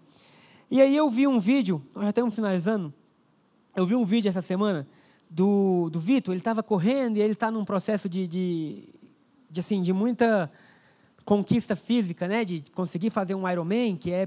E 0.70 0.80
aí 0.80 0.96
eu 0.96 1.10
vi 1.10 1.26
um 1.26 1.38
vídeo, 1.38 1.84
nós 1.94 2.04
já 2.04 2.08
estamos 2.08 2.34
finalizando, 2.34 2.90
eu 3.76 3.84
vi 3.84 3.94
um 3.94 4.02
vídeo 4.02 4.30
essa 4.30 4.40
semana 4.40 4.88
do, 5.28 5.90
do 5.90 6.00
Vitor, 6.00 6.32
ele 6.32 6.40
estava 6.40 6.62
correndo 6.62 7.18
e 7.18 7.20
ele 7.20 7.34
está 7.34 7.50
num 7.50 7.62
processo 7.62 8.08
de, 8.08 8.26
de, 8.26 8.88
de, 9.50 9.60
assim, 9.60 9.82
de 9.82 9.92
muita 9.92 10.50
conquista 11.22 11.76
física, 11.76 12.26
né? 12.26 12.46
de 12.46 12.64
conseguir 12.72 13.10
fazer 13.10 13.34
um 13.34 13.46
Ironman, 13.46 13.94
que 13.94 14.10
é 14.10 14.26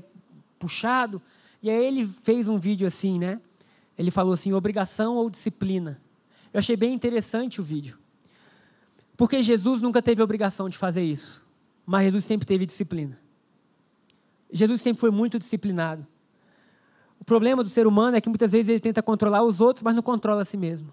puxado. 0.60 1.20
E 1.60 1.72
aí 1.72 1.86
ele 1.88 2.06
fez 2.06 2.48
um 2.48 2.60
vídeo 2.60 2.86
assim, 2.86 3.18
né? 3.18 3.42
Ele 3.98 4.12
falou 4.12 4.34
assim, 4.34 4.54
obrigação 4.54 5.16
ou 5.16 5.28
disciplina. 5.28 6.00
Eu 6.54 6.60
achei 6.60 6.78
bem 6.78 6.94
interessante 6.94 7.60
o 7.60 7.64
vídeo. 7.64 7.98
Porque 9.18 9.42
Jesus 9.42 9.82
nunca 9.82 10.04
teve 10.04 10.22
obrigação 10.22 10.70
de 10.70 10.78
fazer 10.78 11.02
isso, 11.04 11.44
mas 11.84 12.04
Jesus 12.04 12.26
sempre 12.26 12.46
teve 12.46 12.68
disciplina. 12.68 13.23
Jesus 14.54 14.82
sempre 14.82 15.02
foi 15.02 15.12
muito 15.12 15.40
disciplinado. 15.40 16.06
O 17.20 17.26
problema 17.26 17.64
do 17.64 17.70
ser 17.70 17.88
humano 17.88 18.16
é 18.16 18.22
que 18.22 18.30
muitas 18.30 18.52
vezes 18.52 18.70
ele 18.70 18.80
tenta 18.80 19.02
controlar 19.02 19.44
os 19.44 19.60
outros, 19.60 19.82
mas 19.84 19.96
não 19.96 20.04
controla 20.04 20.44
a 20.44 20.46
si 20.46 20.58
mesmo. 20.58 20.90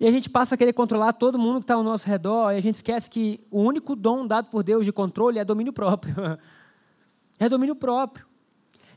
E 0.00 0.06
a 0.06 0.10
gente 0.10 0.30
passa 0.30 0.54
a 0.54 0.58
querer 0.58 0.72
controlar 0.72 1.12
todo 1.12 1.38
mundo 1.38 1.60
que 1.60 1.64
está 1.64 1.74
ao 1.74 1.82
nosso 1.82 2.06
redor, 2.06 2.52
e 2.52 2.56
a 2.56 2.60
gente 2.60 2.76
esquece 2.76 3.08
que 3.08 3.40
o 3.50 3.62
único 3.62 3.96
dom 3.96 4.26
dado 4.26 4.48
por 4.50 4.62
Deus 4.62 4.84
de 4.84 4.92
controle 4.92 5.38
é 5.38 5.44
domínio 5.44 5.72
próprio. 5.72 6.14
é 7.38 7.48
domínio 7.48 7.74
próprio. 7.74 8.26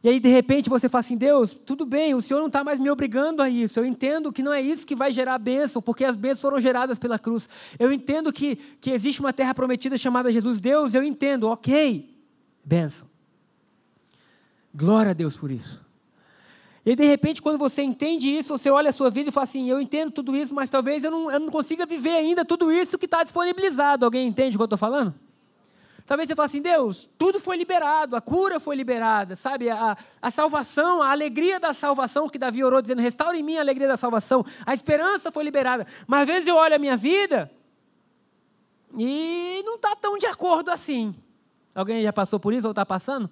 E 0.04 0.10
aí, 0.10 0.20
de 0.20 0.30
repente, 0.30 0.70
você 0.70 0.90
fala 0.90 1.02
assim: 1.02 1.16
Deus, 1.16 1.54
tudo 1.54 1.86
bem, 1.86 2.16
o 2.16 2.22
Senhor 2.22 2.40
não 2.40 2.48
está 2.48 2.64
mais 2.64 2.80
me 2.80 2.90
obrigando 2.90 3.42
a 3.42 3.50
isso. 3.50 3.80
Eu 3.80 3.86
entendo 3.86 4.34
que 4.34 4.42
não 4.42 4.52
é 4.52 4.60
isso 4.60 4.86
que 4.86 4.96
vai 4.96 5.12
gerar 5.12 5.36
a 5.36 5.40
bênção, 5.40 5.82
porque 5.82 6.04
as 6.04 6.16
bênçãos 6.16 6.42
foram 6.42 6.60
geradas 6.60 6.98
pela 6.98 7.20
cruz. 7.20 7.48
Eu 7.78 7.92
entendo 7.92 8.34
que, 8.34 8.56
que 8.56 8.90
existe 8.90 9.20
uma 9.20 9.32
terra 9.32 9.54
prometida 9.54 9.98
chamada 9.98 10.32
Jesus. 10.32 10.60
Deus, 10.60 10.96
eu 10.96 11.04
entendo, 11.04 11.48
ok, 11.48 12.10
bênção. 12.66 13.11
Glória 14.74 15.12
a 15.12 15.14
Deus 15.14 15.36
por 15.36 15.52
isso. 15.52 15.82
E 16.86 16.96
de 16.96 17.06
repente, 17.06 17.42
quando 17.42 17.60
você 17.60 17.84
entende 17.84 18.30
isso, 18.30 18.58
você 18.58 18.70
olha 18.70 18.90
a 18.90 18.94
sua 18.94 19.10
vida 19.10 19.30
e 19.30 19.32
fala 19.32 19.44
assim: 19.44 19.70
Eu 19.70 19.80
entendo 19.80 20.12
tudo 20.12 20.36
isso, 20.36 20.54
mas 20.54 20.70
talvez 20.70 21.04
eu 21.04 21.12
não, 21.12 21.32
eu 21.32 21.40
não 21.40 21.50
consiga 21.50 21.86
viver 21.86 22.16
ainda 22.16 22.44
tudo 22.44 22.72
isso 22.72 22.98
que 22.98 23.06
está 23.06 23.22
disponibilizado. 23.24 24.04
Alguém 24.04 24.28
entende 24.28 24.56
o 24.56 24.60
que 24.60 24.64
eu 24.64 24.66
estou 24.66 24.78
falando? 24.78 25.14
Talvez 26.08 26.28
você 26.28 26.36
fale 26.36 26.48
assim: 26.48 26.62
Deus, 26.62 27.08
tudo 27.20 27.40
foi 27.40 27.56
liberado, 27.56 28.16
a 28.16 28.22
cura 28.22 28.60
foi 28.60 28.76
liberada, 28.76 29.36
sabe? 29.36 29.70
A, 29.70 29.96
a 30.20 30.32
salvação, 30.32 31.04
a 31.04 31.12
alegria 31.12 31.60
da 31.60 31.72
salvação 31.72 32.28
que 32.28 32.40
Davi 32.40 32.64
orou, 32.64 32.82
dizendo: 32.82 33.02
Restaure 33.02 33.38
em 33.38 33.44
mim 33.44 33.58
a 33.58 33.62
alegria 33.62 33.88
da 33.88 33.98
salvação, 33.98 34.44
a 34.66 34.74
esperança 34.74 35.32
foi 35.32 35.44
liberada. 35.44 35.86
Mas 36.08 36.22
às 36.22 36.28
vezes 36.28 36.48
eu 36.48 36.56
olho 36.56 36.76
a 36.76 36.80
minha 36.80 36.98
vida 36.98 37.52
e 38.98 39.62
não 39.64 39.76
está 39.76 39.96
tão 39.96 40.18
de 40.18 40.26
acordo 40.26 40.72
assim. 40.72 41.14
Alguém 41.76 42.02
já 42.02 42.12
passou 42.12 42.40
por 42.40 42.54
isso 42.54 42.68
ou 42.68 42.72
está 42.72 42.86
passando? 42.86 43.30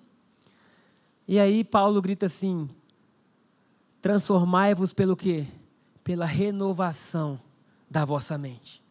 E 1.30 1.40
aí 1.40 1.64
Paulo 1.64 2.02
grita 2.02 2.26
assim: 2.26 2.68
Transformai-vos 4.02 4.94
pelo 4.94 5.16
quê? 5.16 5.46
Pela 6.04 6.26
renovação 6.26 7.40
da 7.88 8.04
vossa 8.04 8.36
mente. 8.36 8.84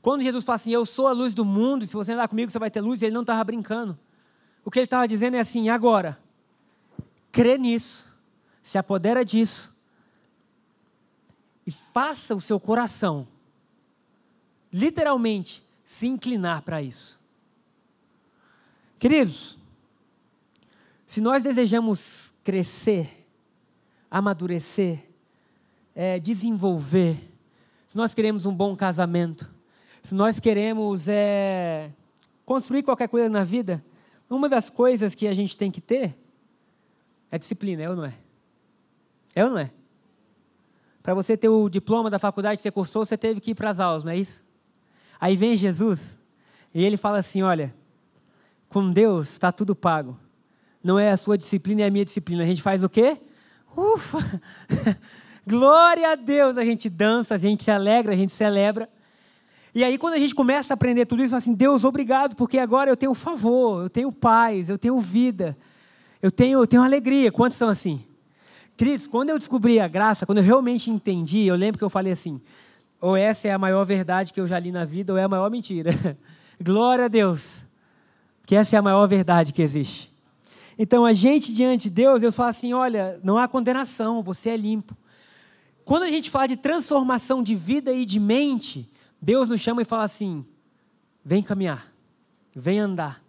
Quando 0.00 0.22
Jesus 0.22 0.46
fala 0.46 0.56
assim, 0.56 0.70
eu 0.70 0.86
sou 0.86 1.08
a 1.08 1.12
luz 1.12 1.34
do 1.34 1.44
mundo, 1.44 1.84
e 1.84 1.86
se 1.86 1.92
você 1.92 2.12
andar 2.12 2.26
comigo 2.26 2.50
você 2.50 2.58
vai 2.58 2.70
ter 2.70 2.80
luz, 2.80 3.02
ele 3.02 3.12
não 3.12 3.20
estava 3.20 3.44
brincando. 3.44 3.98
O 4.64 4.70
que 4.70 4.78
ele 4.78 4.84
estava 4.84 5.06
dizendo 5.06 5.36
é 5.36 5.40
assim, 5.40 5.68
agora, 5.68 6.18
crê 7.30 7.58
nisso, 7.58 8.06
se 8.62 8.78
apodera 8.78 9.22
disso, 9.22 9.74
e 11.66 11.70
faça 11.70 12.34
o 12.34 12.40
seu 12.40 12.58
coração, 12.58 13.28
literalmente, 14.72 15.62
se 15.84 16.06
inclinar 16.06 16.62
para 16.62 16.80
isso. 16.80 17.20
Queridos, 18.98 19.57
se 21.08 21.22
nós 21.22 21.42
desejamos 21.42 22.34
crescer, 22.44 23.26
amadurecer, 24.10 25.06
é, 25.94 26.18
desenvolver, 26.20 27.18
se 27.86 27.96
nós 27.96 28.12
queremos 28.12 28.44
um 28.44 28.54
bom 28.54 28.76
casamento, 28.76 29.50
se 30.02 30.14
nós 30.14 30.38
queremos 30.38 31.08
é, 31.08 31.90
construir 32.44 32.82
qualquer 32.82 33.08
coisa 33.08 33.26
na 33.26 33.42
vida, 33.42 33.82
uma 34.28 34.50
das 34.50 34.68
coisas 34.68 35.14
que 35.14 35.26
a 35.26 35.32
gente 35.32 35.56
tem 35.56 35.70
que 35.70 35.80
ter 35.80 36.14
é 37.30 37.38
disciplina, 37.38 37.82
é 37.82 37.88
ou 37.88 37.96
não 37.96 38.04
é? 38.04 38.14
É 39.34 39.44
ou 39.46 39.50
não 39.50 39.58
é? 39.58 39.70
Para 41.02 41.14
você 41.14 41.38
ter 41.38 41.48
o 41.48 41.70
diploma 41.70 42.10
da 42.10 42.18
faculdade 42.18 42.58
que 42.58 42.62
você 42.62 42.70
cursou, 42.70 43.06
você 43.06 43.16
teve 43.16 43.40
que 43.40 43.52
ir 43.52 43.54
para 43.54 43.70
as 43.70 43.80
aulas, 43.80 44.04
não 44.04 44.12
é 44.12 44.16
isso? 44.18 44.44
Aí 45.18 45.36
vem 45.36 45.56
Jesus 45.56 46.18
e 46.74 46.84
ele 46.84 46.98
fala 46.98 47.16
assim: 47.16 47.40
olha, 47.40 47.74
com 48.68 48.90
Deus 48.92 49.30
está 49.30 49.50
tudo 49.50 49.74
pago. 49.74 50.27
Não 50.82 50.98
é 50.98 51.10
a 51.10 51.16
sua 51.16 51.36
disciplina, 51.36 51.82
é 51.82 51.86
a 51.86 51.90
minha 51.90 52.04
disciplina. 52.04 52.42
A 52.42 52.46
gente 52.46 52.62
faz 52.62 52.82
o 52.82 52.88
quê? 52.88 53.18
Ufa! 53.76 54.18
Glória 55.46 56.12
a 56.12 56.14
Deus! 56.14 56.58
A 56.58 56.64
gente 56.64 56.88
dança, 56.88 57.34
a 57.34 57.38
gente 57.38 57.64
se 57.64 57.70
alegra, 57.70 58.12
a 58.12 58.16
gente 58.16 58.32
celebra. 58.32 58.88
E 59.74 59.84
aí, 59.84 59.98
quando 59.98 60.14
a 60.14 60.18
gente 60.18 60.34
começa 60.34 60.72
a 60.72 60.74
aprender 60.74 61.06
tudo 61.06 61.22
isso, 61.22 61.36
assim, 61.36 61.54
Deus, 61.54 61.84
obrigado, 61.84 62.34
porque 62.34 62.58
agora 62.58 62.90
eu 62.90 62.96
tenho 62.96 63.14
favor, 63.14 63.82
eu 63.82 63.90
tenho 63.90 64.10
paz, 64.10 64.68
eu 64.68 64.78
tenho 64.78 64.98
vida, 64.98 65.56
eu 66.22 66.30
tenho, 66.30 66.58
eu 66.58 66.66
tenho 66.66 66.82
alegria. 66.82 67.30
Quantos 67.30 67.56
são 67.58 67.68
assim? 67.68 68.04
Queridos, 68.76 69.06
quando 69.06 69.30
eu 69.30 69.38
descobri 69.38 69.78
a 69.80 69.88
graça, 69.88 70.24
quando 70.24 70.38
eu 70.38 70.44
realmente 70.44 70.90
entendi, 70.90 71.46
eu 71.46 71.56
lembro 71.56 71.78
que 71.78 71.84
eu 71.84 71.90
falei 71.90 72.12
assim: 72.12 72.40
ou 73.00 73.16
essa 73.16 73.48
é 73.48 73.52
a 73.52 73.58
maior 73.58 73.84
verdade 73.84 74.32
que 74.32 74.40
eu 74.40 74.46
já 74.46 74.58
li 74.58 74.72
na 74.72 74.84
vida, 74.84 75.12
ou 75.12 75.18
é 75.18 75.24
a 75.24 75.28
maior 75.28 75.50
mentira. 75.50 75.90
Glória 76.60 77.04
a 77.04 77.08
Deus, 77.08 77.64
que 78.46 78.56
essa 78.56 78.76
é 78.76 78.78
a 78.78 78.82
maior 78.82 79.06
verdade 79.06 79.52
que 79.52 79.62
existe. 79.62 80.12
Então, 80.78 81.04
a 81.04 81.12
gente 81.12 81.52
diante 81.52 81.84
de 81.84 81.90
Deus, 81.90 82.20
Deus 82.20 82.36
fala 82.36 82.50
assim: 82.50 82.72
olha, 82.72 83.20
não 83.24 83.36
há 83.36 83.48
condenação, 83.48 84.22
você 84.22 84.50
é 84.50 84.56
limpo. 84.56 84.96
Quando 85.84 86.04
a 86.04 86.10
gente 86.10 86.30
fala 86.30 86.46
de 86.46 86.56
transformação 86.56 87.42
de 87.42 87.54
vida 87.54 87.92
e 87.92 88.06
de 88.06 88.20
mente, 88.20 88.88
Deus 89.20 89.48
nos 89.48 89.60
chama 89.60 89.82
e 89.82 89.84
fala 89.84 90.04
assim: 90.04 90.46
vem 91.24 91.42
caminhar, 91.42 91.92
vem 92.54 92.78
andar. 92.78 93.24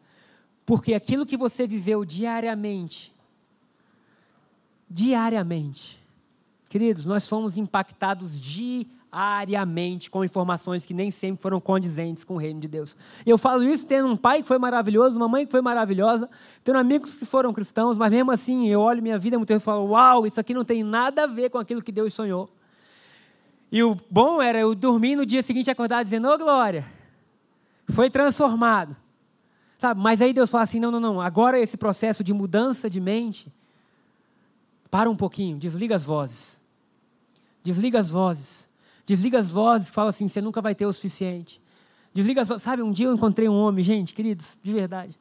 Porque 0.66 0.94
aquilo 0.94 1.26
que 1.26 1.36
você 1.36 1.66
viveu 1.66 2.06
diariamente, 2.06 3.12
diariamente, 4.88 6.00
queridos, 6.70 7.06
nós 7.06 7.28
fomos 7.28 7.58
impactados 7.58 8.40
diariamente 8.40 8.88
diariamente 9.12 10.10
com 10.10 10.24
informações 10.24 10.86
que 10.86 10.94
nem 10.94 11.10
sempre 11.10 11.42
foram 11.42 11.60
condizentes 11.60 12.24
com 12.24 12.36
o 12.36 12.38
reino 12.38 12.60
de 12.60 12.68
Deus. 12.68 12.96
Eu 13.26 13.38
falo 13.38 13.64
isso 13.64 13.86
tendo 13.86 14.08
um 14.08 14.16
pai 14.16 14.42
que 14.42 14.48
foi 14.48 14.60
maravilhoso, 14.60 15.16
uma 15.16 15.28
mãe 15.28 15.46
que 15.46 15.52
foi 15.52 15.62
maravilhosa, 15.62 16.30
tendo 16.64 16.78
amigos 16.78 17.16
que 17.16 17.26
foram 17.26 17.52
cristãos, 17.52 17.98
mas 17.98 18.12
mesmo 18.12 18.32
assim 18.32 18.68
eu 18.70 18.80
olho 18.80 19.02
minha 19.02 19.18
vida 19.18 19.38
muito 19.38 19.52
e 19.52 19.60
falo: 19.60 19.90
Uau, 19.90 20.28
isso 20.28 20.40
aqui 20.40 20.54
não 20.54 20.64
tem 20.64 20.84
nada 20.84 21.24
a 21.24 21.28
ver 21.28 21.50
com 21.50 21.58
aquilo 21.58 21.82
que 21.82 21.92
Deus 21.92 22.14
sonhou. 22.14 22.50
E 23.72 23.84
o 23.84 23.98
bom 24.10 24.42
era 24.42 24.60
eu 24.60 24.76
dormir 24.76 25.16
no 25.16 25.26
dia 25.26 25.42
seguinte 25.42 25.72
acordar 25.72 26.04
dizendo: 26.04 26.28
Ô 26.28 26.34
oh, 26.34 26.38
glória, 26.38 26.86
foi 27.90 28.10
transformado. 28.10 28.96
Sabe? 29.80 30.00
Mas 30.00 30.22
aí 30.22 30.34
Deus 30.34 30.50
fala 30.52 30.66
assim: 30.66 30.80
não, 30.80 30.92
não, 30.92 31.00
não, 31.00 31.22
agora 31.22 31.60
esse 31.60 31.78
processo 31.78 32.24
de 32.24 32.34
mudança 32.34 32.90
de 32.90 33.00
mente, 33.00 33.52
para 34.92 35.10
um 35.10 35.16
pouquinho, 35.16 35.58
desliga 35.58 35.96
as 35.96 36.06
vozes. 36.06 36.60
Desliga 37.64 38.00
as 38.00 38.10
vozes. 38.10 38.69
Desliga 39.10 39.40
as 39.40 39.50
vozes 39.50 39.90
que 39.90 39.96
falam 39.96 40.10
assim: 40.10 40.28
você 40.28 40.40
nunca 40.40 40.62
vai 40.62 40.76
ter 40.76 40.86
o 40.86 40.94
suficiente. 40.94 41.60
Desliga 42.14 42.44
as 42.44 42.48
vozes. 42.48 42.62
Sabe, 42.62 42.84
um 42.84 42.92
dia 42.92 43.08
eu 43.08 43.14
encontrei 43.16 43.50
um 43.50 43.56
homem, 43.56 43.84
gente, 43.84 44.14
queridos, 44.14 44.56
de 44.62 44.72
verdade. 44.72 45.20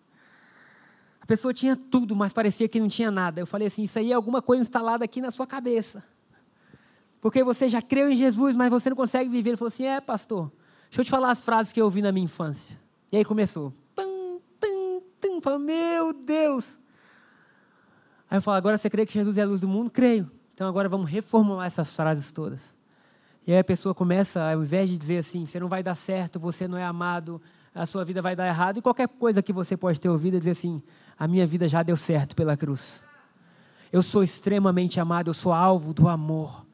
A 1.23 1.25
pessoa 1.25 1.55
tinha 1.55 1.75
tudo, 1.75 2.15
mas 2.15 2.31
parecia 2.31 2.69
que 2.69 2.79
não 2.79 2.87
tinha 2.87 3.11
nada. 3.11 3.41
Eu 3.41 3.47
falei 3.47 3.67
assim: 3.67 3.85
isso 3.85 3.99
aí 3.99 4.13
é 4.13 4.15
alguma 4.15 4.43
coisa 4.43 4.61
instalada 4.61 5.07
aqui 5.07 5.23
na 5.23 5.31
sua 5.31 5.47
cabeça. 5.47 6.05
Porque 7.19 7.43
você 7.43 7.67
já 7.67 7.81
creu 7.81 8.11
em 8.11 8.15
Jesus, 8.15 8.55
mas 8.55 8.69
você 8.69 8.91
não 8.91 8.97
consegue 8.97 9.31
viver. 9.31 9.51
Ele 9.51 9.57
falou 9.57 9.69
assim: 9.69 9.87
é, 9.87 10.03
pastor, 10.03 10.53
deixa 10.91 11.01
eu 11.01 11.05
te 11.07 11.11
falar 11.11 11.31
as 11.31 11.43
frases 11.43 11.73
que 11.73 11.81
eu 11.81 11.87
ouvi 11.87 12.03
na 12.03 12.13
minha 12.13 12.27
infância. 12.27 12.79
E 13.11 13.17
aí 13.17 13.25
começou. 13.25 13.73
Tum, 13.97 14.39
tum, 14.61 15.01
tum. 15.19 15.41
Falei, 15.41 15.61
meu 15.61 16.13
Deus. 16.13 16.79
Aí 18.31 18.37
eu 18.37 18.43
falo: 18.43 18.59
agora 18.59 18.77
você 18.77 18.91
crê 18.91 19.07
que 19.07 19.15
Jesus 19.15 19.39
é 19.39 19.43
a 19.45 19.47
luz 19.47 19.61
do 19.63 19.69
mundo? 19.69 19.91
Creio. 19.91 20.31
Então 20.53 20.69
agora 20.69 20.91
vamos 20.91 21.09
reformular 21.09 21.67
essas 21.67 21.97
frases 21.97 22.31
todas. 22.31 22.77
E 23.49 23.53
aí 23.53 23.61
a 23.61 23.65
pessoa 23.65 23.95
começa, 23.95 24.53
ao 24.53 24.63
invés 24.63 24.91
de 24.91 24.99
dizer 24.99 25.17
assim, 25.17 25.47
você 25.47 25.59
não 25.59 25.69
vai 25.69 25.83
dar 25.83 25.95
certo, 25.95 26.39
você 26.39 26.69
não 26.69 26.77
é 26.77 26.85
amado, 26.85 27.41
a 27.75 27.87
sua 27.87 28.05
vida 28.05 28.21
vai 28.21 28.37
dar 28.37 28.47
errado, 28.47 28.77
e 28.77 28.83
qualquer 28.83 29.09
coisa 29.09 29.43
que 29.43 29.55
você 29.55 29.75
pode 29.75 29.99
ter 29.99 30.11
ouvido, 30.11 30.37
é 30.37 30.39
dizer 30.39 30.51
assim, 30.51 30.83
a 31.19 31.27
minha 31.27 31.47
vida 31.47 31.67
já 31.67 31.83
deu 31.83 31.97
certo 31.97 32.37
pela 32.37 32.59
cruz. 32.59 33.03
Eu 33.91 34.03
sou 34.03 34.23
extremamente 34.23 35.01
amado, 35.01 35.31
eu 35.31 35.35
sou 35.35 35.51
alvo 35.51 35.95
do 35.95 36.11
amor. 36.11 36.67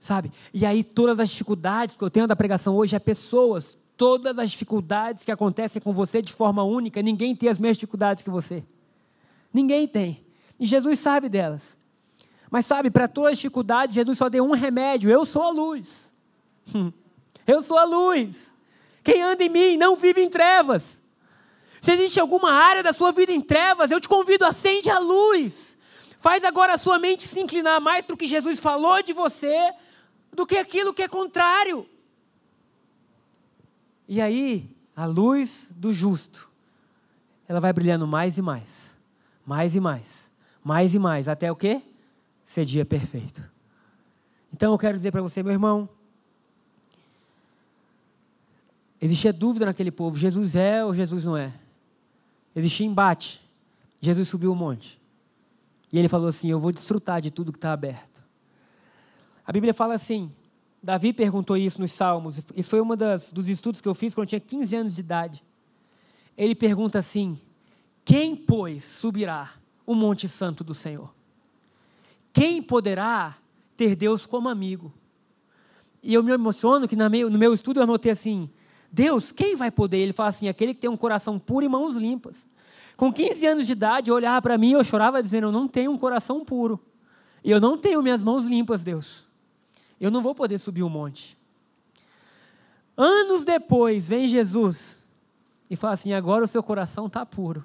Sabe? 0.00 0.32
E 0.54 0.64
aí 0.64 0.82
todas 0.82 1.20
as 1.20 1.28
dificuldades 1.28 1.96
que 1.96 2.02
eu 2.02 2.08
tenho 2.08 2.26
da 2.26 2.34
pregação 2.34 2.74
hoje 2.76 2.96
é 2.96 2.98
pessoas, 2.98 3.76
todas 3.94 4.38
as 4.38 4.50
dificuldades 4.50 5.26
que 5.26 5.32
acontecem 5.32 5.82
com 5.82 5.92
você 5.92 6.22
de 6.22 6.32
forma 6.32 6.62
única, 6.62 7.02
ninguém 7.02 7.36
tem 7.36 7.50
as 7.50 7.58
mesmas 7.58 7.76
dificuldades 7.76 8.22
que 8.22 8.30
você. 8.30 8.64
Ninguém 9.52 9.86
tem. 9.86 10.24
E 10.58 10.64
Jesus 10.64 10.98
sabe 10.98 11.28
delas. 11.28 11.76
Mas 12.50 12.64
sabe, 12.64 12.90
para 12.90 13.06
todas 13.06 13.32
as 13.32 13.36
dificuldades, 13.36 13.94
Jesus 13.94 14.16
só 14.16 14.30
deu 14.30 14.46
um 14.46 14.54
remédio: 14.54 15.10
eu 15.10 15.26
sou 15.26 15.42
a 15.42 15.50
luz. 15.50 16.11
Eu 17.46 17.62
sou 17.62 17.78
a 17.78 17.84
luz. 17.84 18.54
Quem 19.02 19.22
anda 19.22 19.42
em 19.42 19.48
mim 19.48 19.76
não 19.76 19.96
vive 19.96 20.22
em 20.22 20.30
trevas. 20.30 21.02
Se 21.80 21.92
existe 21.92 22.20
alguma 22.20 22.52
área 22.52 22.82
da 22.82 22.92
sua 22.92 23.10
vida 23.10 23.32
em 23.32 23.40
trevas, 23.40 23.90
eu 23.90 24.00
te 24.00 24.08
convido, 24.08 24.44
acende 24.44 24.88
a 24.88 25.00
luz. 25.00 25.76
Faz 26.20 26.44
agora 26.44 26.74
a 26.74 26.78
sua 26.78 27.00
mente 27.00 27.26
se 27.26 27.40
inclinar 27.40 27.80
mais 27.80 28.04
para 28.04 28.14
o 28.14 28.16
que 28.16 28.26
Jesus 28.26 28.60
falou 28.60 29.02
de 29.02 29.12
você 29.12 29.72
do 30.32 30.46
que 30.46 30.56
aquilo 30.56 30.94
que 30.94 31.02
é 31.02 31.08
contrário. 31.08 31.84
E 34.06 34.20
aí, 34.20 34.70
a 34.94 35.04
luz 35.04 35.72
do 35.74 35.92
justo, 35.92 36.48
ela 37.48 37.58
vai 37.58 37.72
brilhando 37.72 38.06
mais 38.06 38.38
e 38.38 38.42
mais, 38.42 38.96
mais 39.44 39.74
e 39.74 39.80
mais, 39.80 40.30
mais 40.62 40.94
e 40.94 40.98
mais, 41.00 41.26
até 41.26 41.50
o 41.50 41.56
quê? 41.56 41.82
Ser 42.44 42.64
dia 42.64 42.84
perfeito. 42.84 43.42
Então 44.52 44.70
eu 44.72 44.78
quero 44.78 44.96
dizer 44.96 45.10
para 45.10 45.22
você, 45.22 45.42
meu 45.42 45.52
irmão, 45.52 45.88
existia 49.02 49.32
dúvida 49.32 49.66
naquele 49.66 49.90
povo: 49.90 50.16
Jesus 50.16 50.56
é 50.56 50.84
ou 50.84 50.94
Jesus 50.94 51.24
não 51.24 51.36
é? 51.36 51.52
Existia 52.54 52.86
embate. 52.86 53.42
Jesus 54.00 54.28
subiu 54.28 54.52
o 54.52 54.56
monte. 54.56 55.00
E 55.92 55.98
ele 55.98 56.08
falou 56.08 56.28
assim: 56.28 56.50
Eu 56.50 56.58
vou 56.58 56.72
desfrutar 56.72 57.20
de 57.20 57.30
tudo 57.30 57.52
que 57.52 57.58
está 57.58 57.72
aberto. 57.72 58.22
A 59.44 59.52
Bíblia 59.52 59.74
fala 59.74 59.94
assim: 59.94 60.32
Davi 60.82 61.12
perguntou 61.12 61.56
isso 61.56 61.80
nos 61.80 61.92
Salmos. 61.92 62.38
Isso 62.56 62.70
foi 62.70 62.80
um 62.80 62.88
dos 63.32 63.48
estudos 63.48 63.80
que 63.80 63.88
eu 63.88 63.94
fiz 63.94 64.14
quando 64.14 64.24
eu 64.24 64.28
tinha 64.28 64.40
15 64.40 64.76
anos 64.76 64.94
de 64.94 65.00
idade. 65.00 65.44
Ele 66.36 66.54
pergunta 66.54 66.98
assim: 66.98 67.38
Quem, 68.04 68.34
pois, 68.34 68.84
subirá 68.84 69.52
o 69.86 69.94
Monte 69.94 70.28
Santo 70.28 70.64
do 70.64 70.74
Senhor? 70.74 71.14
Quem 72.32 72.62
poderá 72.62 73.36
ter 73.76 73.94
Deus 73.94 74.26
como 74.26 74.48
amigo? 74.48 74.92
E 76.02 76.14
eu 76.14 76.22
me 76.22 76.32
emociono 76.32 76.88
que 76.88 76.96
no 76.96 77.38
meu 77.38 77.54
estudo 77.54 77.78
eu 77.78 77.84
anotei 77.84 78.10
assim: 78.10 78.50
Deus, 78.92 79.32
quem 79.32 79.56
vai 79.56 79.70
poder? 79.70 79.96
Ele 79.96 80.12
fala 80.12 80.28
assim: 80.28 80.48
aquele 80.48 80.74
que 80.74 80.80
tem 80.80 80.90
um 80.90 80.96
coração 80.96 81.38
puro 81.38 81.64
e 81.64 81.68
mãos 81.68 81.96
limpas. 81.96 82.46
Com 82.96 83.10
15 83.10 83.46
anos 83.46 83.66
de 83.66 83.72
idade, 83.72 84.10
eu 84.10 84.14
olhava 84.14 84.42
para 84.42 84.58
mim 84.58 84.70
e 84.70 84.72
eu 84.72 84.84
chorava 84.84 85.22
dizendo: 85.22 85.46
Eu 85.46 85.52
não 85.52 85.66
tenho 85.66 85.90
um 85.90 85.96
coração 85.96 86.44
puro. 86.44 86.78
E 87.42 87.50
eu 87.50 87.60
não 87.60 87.78
tenho 87.78 88.02
minhas 88.02 88.22
mãos 88.22 88.44
limpas, 88.44 88.84
Deus. 88.84 89.24
Eu 89.98 90.10
não 90.10 90.20
vou 90.20 90.34
poder 90.34 90.58
subir 90.58 90.82
o 90.82 90.86
um 90.86 90.90
monte. 90.90 91.38
Anos 92.96 93.44
depois, 93.44 94.08
vem 94.08 94.26
Jesus 94.26 95.02
e 95.70 95.74
fala 95.74 95.94
assim: 95.94 96.12
Agora 96.12 96.44
o 96.44 96.48
seu 96.48 96.62
coração 96.62 97.06
está 97.06 97.24
puro. 97.24 97.64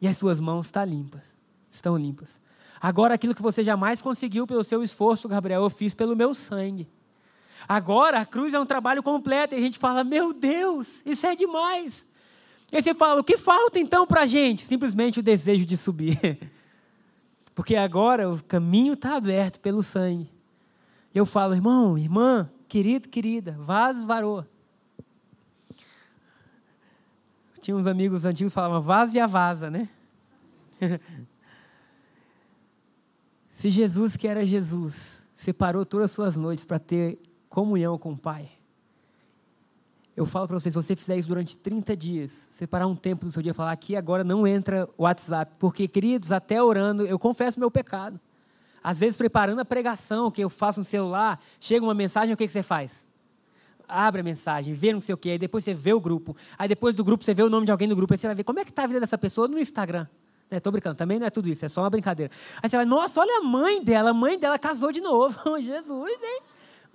E 0.00 0.06
as 0.06 0.16
suas 0.16 0.38
mãos 0.38 0.70
tá 0.70 0.84
limpas. 0.84 1.34
Estão 1.72 1.96
limpas. 1.96 2.40
Agora 2.80 3.14
aquilo 3.14 3.34
que 3.34 3.42
você 3.42 3.64
jamais 3.64 4.00
conseguiu 4.00 4.46
pelo 4.46 4.62
seu 4.62 4.82
esforço, 4.82 5.28
Gabriel, 5.28 5.62
eu 5.62 5.70
fiz 5.70 5.94
pelo 5.94 6.14
meu 6.14 6.32
sangue. 6.34 6.88
Agora 7.68 8.20
a 8.20 8.26
cruz 8.26 8.52
é 8.54 8.60
um 8.60 8.66
trabalho 8.66 9.02
completo 9.02 9.54
e 9.54 9.58
a 9.58 9.60
gente 9.60 9.78
fala: 9.78 10.04
Meu 10.04 10.32
Deus, 10.32 11.02
isso 11.04 11.26
é 11.26 11.34
demais. 11.34 12.06
E 12.72 12.76
aí 12.76 12.82
você 12.82 12.94
fala: 12.94 13.20
O 13.20 13.24
que 13.24 13.36
falta 13.36 13.78
então 13.78 14.06
para 14.06 14.22
a 14.22 14.26
gente? 14.26 14.64
Simplesmente 14.64 15.20
o 15.20 15.22
desejo 15.22 15.64
de 15.64 15.76
subir. 15.76 16.18
Porque 17.54 17.74
agora 17.74 18.30
o 18.30 18.42
caminho 18.44 18.92
está 18.92 19.16
aberto 19.16 19.60
pelo 19.60 19.82
sangue. 19.82 20.30
Eu 21.14 21.24
falo: 21.24 21.54
Irmão, 21.54 21.96
irmã, 21.96 22.50
querido, 22.68 23.08
querida, 23.08 23.52
vaso, 23.58 24.06
varô. 24.06 24.44
Tinha 27.60 27.76
uns 27.76 27.86
amigos 27.86 28.24
antigos 28.24 28.52
que 28.52 28.54
falavam 28.54 28.80
vaso 28.80 29.16
e 29.16 29.18
a 29.18 29.26
vaza, 29.26 29.70
né? 29.70 29.88
Se 33.50 33.70
Jesus, 33.70 34.16
que 34.16 34.28
era 34.28 34.44
Jesus, 34.44 35.26
separou 35.34 35.84
todas 35.86 36.10
as 36.10 36.14
suas 36.14 36.36
noites 36.36 36.64
para 36.64 36.78
ter 36.78 37.18
comunhão 37.56 37.96
com 37.96 38.12
o 38.12 38.16
Pai. 38.18 38.50
Eu 40.14 40.26
falo 40.26 40.46
para 40.46 40.60
vocês, 40.60 40.74
se 40.74 40.82
você 40.82 40.94
fizer 40.94 41.16
isso 41.16 41.26
durante 41.26 41.56
30 41.56 41.96
dias, 41.96 42.50
separar 42.52 42.86
um 42.86 42.94
tempo 42.94 43.24
do 43.24 43.32
seu 43.32 43.40
dia, 43.42 43.54
falar 43.54 43.72
aqui 43.72 43.96
agora 43.96 44.22
não 44.22 44.46
entra 44.46 44.86
o 44.98 45.04
WhatsApp, 45.04 45.54
porque, 45.58 45.88
queridos, 45.88 46.32
até 46.32 46.62
orando, 46.62 47.06
eu 47.06 47.18
confesso 47.18 47.58
meu 47.58 47.70
pecado. 47.70 48.20
Às 48.84 49.00
vezes, 49.00 49.16
preparando 49.16 49.60
a 49.60 49.64
pregação 49.64 50.30
que 50.30 50.44
eu 50.44 50.50
faço 50.50 50.80
no 50.80 50.84
celular, 50.84 51.40
chega 51.58 51.82
uma 51.82 51.94
mensagem, 51.94 52.34
o 52.34 52.36
que, 52.36 52.46
que 52.46 52.52
você 52.52 52.62
faz? 52.62 53.06
Abre 53.88 54.20
a 54.20 54.24
mensagem, 54.24 54.74
vê 54.74 54.92
não 54.92 55.00
sei 55.00 55.14
o 55.14 55.18
quê, 55.18 55.30
aí 55.30 55.38
depois 55.38 55.64
você 55.64 55.72
vê 55.72 55.94
o 55.94 56.00
grupo. 56.00 56.36
Aí 56.58 56.68
depois 56.68 56.94
do 56.94 57.02
grupo 57.02 57.24
você 57.24 57.32
vê 57.32 57.42
o 57.42 57.48
nome 57.48 57.64
de 57.64 57.72
alguém 57.72 57.88
do 57.88 57.96
grupo, 57.96 58.12
aí 58.12 58.18
você 58.18 58.26
vai 58.26 58.36
ver 58.36 58.44
como 58.44 58.60
é 58.60 58.64
que 58.66 58.70
está 58.70 58.84
a 58.84 58.86
vida 58.86 59.00
dessa 59.00 59.16
pessoa 59.16 59.48
no 59.48 59.58
Instagram. 59.58 60.06
Estou 60.50 60.70
brincando, 60.70 60.94
também 60.94 61.18
não 61.18 61.26
é 61.26 61.30
tudo 61.30 61.48
isso, 61.48 61.64
é 61.64 61.70
só 61.70 61.80
uma 61.80 61.90
brincadeira. 61.90 62.30
Aí 62.62 62.68
você 62.68 62.76
vai, 62.76 62.84
nossa, 62.84 63.18
olha 63.18 63.38
a 63.38 63.42
mãe 63.42 63.82
dela, 63.82 64.10
a 64.10 64.14
mãe 64.14 64.38
dela 64.38 64.58
casou 64.58 64.92
de 64.92 65.00
novo. 65.00 65.38
Jesus, 65.58 66.22
hein? 66.22 66.42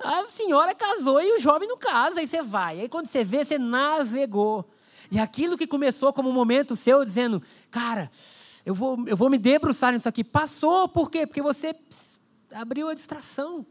A 0.03 0.25
senhora 0.29 0.73
casou 0.73 1.21
e 1.21 1.37
o 1.37 1.39
jovem 1.39 1.67
não 1.67 1.77
casa. 1.77 2.19
Aí 2.19 2.27
você 2.27 2.41
vai. 2.41 2.81
Aí 2.81 2.89
quando 2.89 3.07
você 3.07 3.23
vê, 3.23 3.43
você 3.43 3.57
navegou. 3.57 4.69
E 5.11 5.19
aquilo 5.19 5.57
que 5.57 5.67
começou 5.67 6.13
como 6.13 6.29
um 6.29 6.33
momento 6.33 6.75
seu, 6.75 7.03
dizendo, 7.03 7.41
cara, 7.69 8.09
eu 8.65 8.73
vou, 8.73 9.07
eu 9.07 9.17
vou 9.17 9.29
me 9.29 9.37
debruçar 9.37 9.91
nisso 9.91 10.07
aqui. 10.07 10.23
Passou, 10.23 10.87
por 10.87 11.11
quê? 11.11 11.27
Porque 11.27 11.41
você 11.41 11.75
abriu 12.53 12.87
a 12.87 12.93
distração. 12.93 13.65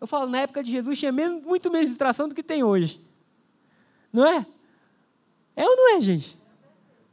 Eu 0.00 0.06
falo, 0.06 0.28
na 0.28 0.40
época 0.40 0.62
de 0.62 0.70
Jesus 0.70 0.98
tinha 0.98 1.12
muito 1.12 1.70
menos 1.70 1.88
distração 1.88 2.28
do 2.28 2.34
que 2.34 2.42
tem 2.42 2.62
hoje. 2.62 3.00
Não 4.12 4.26
é? 4.26 4.46
É 5.56 5.64
ou 5.64 5.76
não 5.76 5.96
é, 5.96 6.00
gente? 6.00 6.38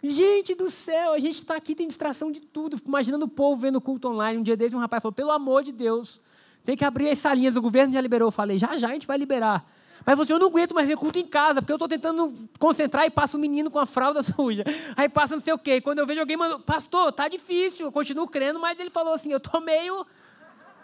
Gente 0.01 0.55
do 0.55 0.69
céu, 0.69 1.13
a 1.13 1.19
gente 1.19 1.37
está 1.37 1.55
aqui, 1.55 1.75
tem 1.75 1.87
distração 1.87 2.31
de 2.31 2.39
tudo. 2.39 2.77
Imaginando 2.85 3.25
o 3.25 3.29
povo 3.29 3.61
vendo 3.61 3.81
culto 3.81 4.07
online. 4.07 4.39
Um 4.39 4.43
dia 4.43 4.55
desses, 4.55 4.73
um 4.73 4.79
rapaz 4.79 5.01
falou: 5.01 5.13
pelo 5.13 5.31
amor 5.31 5.61
de 5.61 5.71
Deus, 5.71 6.21
tem 6.63 6.75
que 6.75 6.85
abrir 6.85 7.09
as 7.09 7.19
salinhas, 7.19 7.55
o 7.55 7.61
governo 7.61 7.93
já 7.93 8.01
liberou. 8.01 8.27
Eu 8.27 8.31
falei, 8.31 8.57
já 8.57 8.77
já 8.77 8.89
a 8.89 8.91
gente 8.91 9.07
vai 9.07 9.17
liberar. 9.17 9.65
Mas 10.05 10.17
você, 10.17 10.33
eu 10.33 10.39
não 10.39 10.47
aguento 10.47 10.73
mais 10.73 10.87
ver 10.87 10.97
culto 10.97 11.19
em 11.19 11.25
casa, 11.25 11.61
porque 11.61 11.71
eu 11.71 11.75
estou 11.75 11.87
tentando 11.87 12.33
concentrar 12.57 13.05
e 13.05 13.09
passa 13.09 13.37
um 13.37 13.39
menino 13.39 13.69
com 13.69 13.79
a 13.79 13.85
fralda 13.85 14.23
suja. 14.23 14.63
Aí 14.95 15.09
passa 15.09 15.35
não 15.35 15.41
sei 15.41 15.53
o 15.53 15.57
quê. 15.57 15.81
Quando 15.81 15.99
eu 15.99 16.05
vejo 16.05 16.19
alguém 16.19 16.37
mandando, 16.37 16.63
pastor, 16.63 17.11
tá 17.11 17.27
difícil, 17.27 17.87
eu 17.87 17.91
continuo 17.91 18.27
crendo, 18.27 18.59
mas 18.59 18.79
ele 18.79 18.89
falou 18.89 19.13
assim, 19.13 19.31
eu 19.31 19.37
estou 19.37 19.61
meio. 19.61 20.05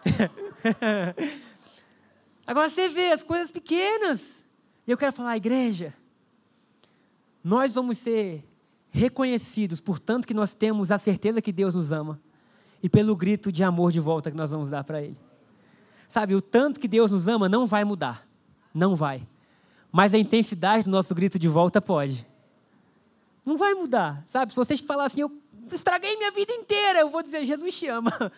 Agora 2.45 2.69
você 2.69 2.87
vê 2.87 3.11
as 3.11 3.23
coisas 3.23 3.51
pequenas. 3.51 4.45
E 4.85 4.91
eu 4.91 4.97
quero 4.97 5.11
falar, 5.11 5.35
igreja, 5.35 5.93
nós 7.43 7.73
vamos 7.73 7.97
ser 7.97 8.43
reconhecidos 8.89 9.81
por 9.81 9.99
tanto 9.99 10.27
que 10.27 10.33
nós 10.33 10.53
temos 10.53 10.91
a 10.91 10.97
certeza 10.97 11.41
que 11.41 11.51
Deus 11.51 11.75
nos 11.75 11.91
ama 11.91 12.21
e 12.81 12.87
pelo 12.87 13.15
grito 13.15 13.51
de 13.51 13.63
amor 13.63 13.91
de 13.91 13.99
volta 13.99 14.29
que 14.29 14.37
nós 14.37 14.51
vamos 14.51 14.69
dar 14.69 14.83
para 14.83 15.01
Ele. 15.01 15.17
Sabe, 16.07 16.35
o 16.35 16.41
tanto 16.41 16.79
que 16.79 16.87
Deus 16.87 17.11
nos 17.11 17.27
ama 17.27 17.49
não 17.49 17.65
vai 17.65 17.83
mudar. 17.83 18.27
Não 18.73 18.95
vai. 18.95 19.27
Mas 19.91 20.13
a 20.13 20.17
intensidade 20.17 20.83
do 20.83 20.89
nosso 20.89 21.15
grito 21.15 21.39
de 21.39 21.47
volta 21.47 21.81
pode. 21.81 22.25
Não 23.45 23.57
vai 23.57 23.73
mudar. 23.73 24.23
Sabe, 24.25 24.51
se 24.51 24.55
vocês 24.55 24.81
falar 24.81 25.05
assim, 25.05 25.21
eu 25.21 25.31
estraguei 25.71 26.17
minha 26.17 26.31
vida 26.31 26.51
inteira, 26.51 26.99
eu 26.99 27.09
vou 27.09 27.23
dizer, 27.23 27.45
Jesus 27.45 27.77
te 27.77 27.87
ama. 27.87 28.11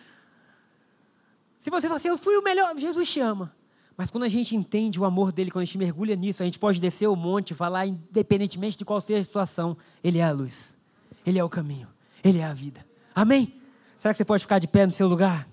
Se 1.58 1.70
você 1.70 1.88
falar 1.88 1.96
assim, 1.96 2.08
eu 2.08 2.16
fui 2.16 2.36
o 2.36 2.42
melhor, 2.42 2.76
Jesus 2.78 3.10
te 3.10 3.18
ama. 3.18 3.52
Mas 3.96 4.10
quando 4.10 4.22
a 4.22 4.28
gente 4.28 4.54
entende 4.54 5.00
o 5.00 5.04
amor 5.04 5.32
dele, 5.32 5.50
quando 5.50 5.62
a 5.62 5.64
gente 5.64 5.76
mergulha 5.76 6.14
nisso, 6.14 6.40
a 6.40 6.46
gente 6.46 6.58
pode 6.58 6.80
descer 6.80 7.08
o 7.08 7.16
monte 7.16 7.50
e 7.50 7.54
falar, 7.54 7.84
independentemente 7.84 8.78
de 8.78 8.84
qual 8.84 9.00
seja 9.00 9.20
a 9.20 9.24
situação, 9.24 9.76
ele 10.04 10.18
é 10.18 10.24
a 10.24 10.30
luz, 10.30 10.78
ele 11.26 11.36
é 11.36 11.42
o 11.42 11.48
caminho, 11.48 11.88
ele 12.22 12.38
é 12.38 12.44
a 12.44 12.54
vida. 12.54 12.86
Amém? 13.12 13.60
Será 13.96 14.14
que 14.14 14.18
você 14.18 14.24
pode 14.24 14.44
ficar 14.44 14.60
de 14.60 14.68
pé 14.68 14.86
no 14.86 14.92
seu 14.92 15.08
lugar? 15.08 15.48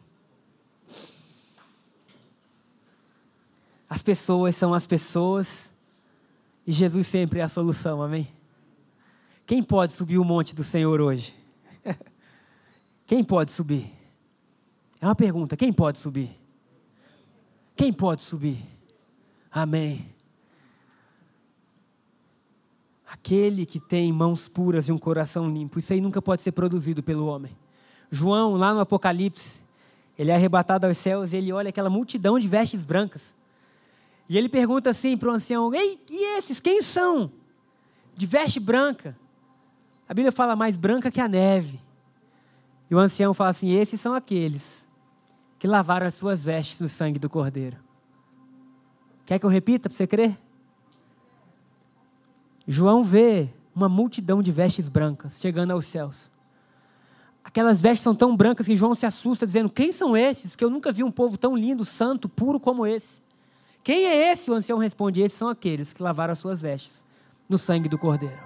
As 3.90 4.02
pessoas 4.02 4.56
são 4.56 4.74
as 4.74 4.88
pessoas 4.88 5.74
e 6.66 6.72
Jesus 6.72 7.08
sempre 7.08 7.40
é 7.40 7.44
a 7.44 7.50
solução, 7.50 8.02
amém? 8.02 8.28
Quem 9.46 9.62
pode 9.62 9.94
subir 9.94 10.18
o 10.18 10.24
monte 10.24 10.56
do 10.56 10.64
Senhor 10.64 11.00
hoje? 11.00 11.36
Quem 13.06 13.24
pode 13.24 13.52
subir? 13.52 13.92
É 15.00 15.06
uma 15.06 15.16
pergunta: 15.16 15.56
quem 15.56 15.72
pode 15.72 16.00
subir? 16.00 16.36
Quem 17.76 17.94
pode 17.94 18.24
subir? 18.24 18.58
Amém. 19.52 20.10
Aquele 23.08 23.66
que 23.66 23.80
tem 23.80 24.12
mãos 24.12 24.48
puras 24.48 24.88
e 24.88 24.92
um 24.92 24.98
coração 24.98 25.48
limpo. 25.48 25.78
Isso 25.78 25.94
aí 25.94 26.02
nunca 26.02 26.22
pode 26.22 26.42
ser 26.42 26.54
produzido 26.54 27.04
pelo 27.04 27.28
homem. 27.28 27.56
João, 28.10 28.56
lá 28.56 28.74
no 28.74 28.80
Apocalipse, 28.80 29.62
ele 30.18 30.32
é 30.32 30.36
arrebatado 30.36 30.88
aos 30.88 30.98
céus 30.98 31.34
e 31.34 31.38
ele 31.38 31.52
olha 31.54 31.70
aquela 31.70 31.90
multidão 31.90 32.40
de 32.40 32.48
vestes 32.48 32.84
brancas. 32.84 33.36
E 34.28 34.38
ele 34.38 34.50
pergunta 34.50 34.90
assim 34.90 35.18
para 35.18 35.30
o 35.30 35.32
ancião: 35.32 35.74
Ei, 35.74 36.00
e 36.10 36.38
esses 36.38 36.60
quem 36.60 36.82
são? 36.82 37.32
De 38.14 38.26
veste 38.26 38.60
branca. 38.60 39.18
A 40.08 40.14
Bíblia 40.14 40.32
fala 40.32 40.56
mais 40.56 40.78
branca 40.78 41.12
que 41.12 41.22
a 41.22 41.28
neve. 41.28 41.80
E 42.90 42.96
o 42.96 43.00
ancião 43.00 43.34
fala 43.34 43.52
assim: 43.52 43.72
Esses 43.72 44.00
são 44.00 44.14
aqueles 44.14 44.86
que 45.60 45.68
lavaram 45.68 46.08
as 46.08 46.14
suas 46.14 46.44
vestes 46.44 46.80
no 46.80 46.90
sangue 46.90 47.20
do 47.20 47.30
Cordeiro. 47.30 47.78
Quer 49.26 49.40
que 49.40 49.46
eu 49.46 49.50
repita 49.50 49.90
para 49.90 49.98
você 49.98 50.06
crer? 50.06 50.38
João 52.68 53.04
vê 53.04 53.50
uma 53.76 53.90
multidão 53.90 54.42
de 54.42 54.52
vestes 54.52 54.88
brancas 54.88 55.40
chegando 55.40 55.72
aos 55.72 55.86
céus. 55.86 56.32
Aquelas 57.44 57.80
vestes 57.80 58.04
são 58.04 58.16
tão 58.16 58.36
brancas 58.36 58.66
que 58.66 58.76
João 58.76 58.96
se 58.96 59.06
assusta, 59.06 59.46
dizendo: 59.46 59.70
Quem 59.70 59.92
são 59.92 60.16
esses? 60.16 60.56
Que 60.56 60.64
eu 60.64 60.70
nunca 60.70 60.92
vi 60.92 61.04
um 61.04 61.12
povo 61.12 61.38
tão 61.38 61.56
lindo, 61.56 61.86
santo, 61.86 62.28
puro 62.28 62.60
como 62.60 62.88
esse. 62.88 63.25
Quem 63.86 64.08
é 64.08 64.32
esse? 64.32 64.50
O 64.50 64.56
ancião 64.56 64.80
responde: 64.80 65.22
Esses 65.22 65.38
são 65.38 65.48
aqueles 65.48 65.94
que 65.94 66.02
lavaram 66.02 66.32
as 66.32 66.40
suas 66.40 66.60
vestes 66.60 67.06
no 67.48 67.56
sangue 67.56 67.88
do 67.88 68.00
Cordeiro. 68.00 68.42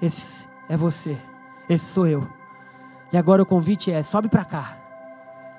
Esse 0.00 0.46
é 0.68 0.76
você, 0.76 1.20
esse 1.68 1.84
sou 1.86 2.06
eu. 2.06 2.26
E 3.12 3.16
agora 3.18 3.42
o 3.42 3.46
convite 3.46 3.90
é: 3.90 4.00
sobe 4.04 4.28
para 4.28 4.44
cá. 4.44 4.78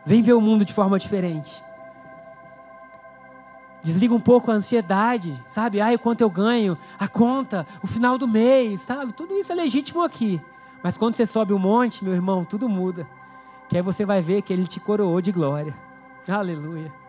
Vem 0.05 0.21
ver 0.21 0.31
o 0.31 0.39
mundo 0.39 0.63
de 0.63 0.71
forma 0.71 0.97
diferente. 0.97 1.61
Desliga 3.83 4.13
um 4.13 4.21
pouco 4.21 4.49
a 4.49 4.53
ansiedade, 4.53 5.37
sabe? 5.49 5.81
Ai, 5.81 5.97
quanto 5.97 6.21
eu 6.21 6.29
ganho, 6.29 6.77
a 6.97 7.09
conta, 7.09 7.67
o 7.83 7.87
final 7.87 8.17
do 8.17 8.27
mês, 8.27 8.81
sabe? 8.81 9.11
Tudo 9.11 9.37
isso 9.37 9.51
é 9.51 9.55
legítimo 9.55 10.01
aqui. 10.01 10.41
Mas 10.81 10.95
quando 10.95 11.15
você 11.15 11.25
sobe 11.25 11.51
o 11.51 11.57
um 11.57 11.59
monte, 11.59 12.05
meu 12.05 12.13
irmão, 12.13 12.45
tudo 12.45 12.69
muda. 12.69 13.05
Que 13.67 13.75
aí 13.75 13.83
você 13.83 14.05
vai 14.05 14.21
ver 14.21 14.43
que 14.43 14.53
ele 14.53 14.65
te 14.65 14.79
coroou 14.79 15.19
de 15.19 15.33
glória. 15.33 15.75
Aleluia. 16.27 17.04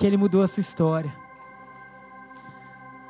Que 0.00 0.06
ele 0.06 0.16
mudou 0.16 0.40
a 0.40 0.48
sua 0.48 0.62
história. 0.62 1.14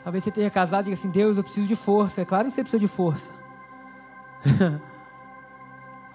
Talvez 0.03 0.25
você 0.25 0.33
tenha 0.33 0.51
casado 0.51 0.81
e 0.81 0.85
diga 0.87 0.95
assim: 0.95 1.09
Deus, 1.09 1.37
eu 1.37 1.45
preciso 1.45 1.69
de 1.69 1.77
força. 1.77 2.23
É 2.23 2.25
claro 2.25 2.49
que 2.49 2.53
você 2.53 2.63
precisa 2.63 2.81
de 2.81 2.89
força. 2.89 3.31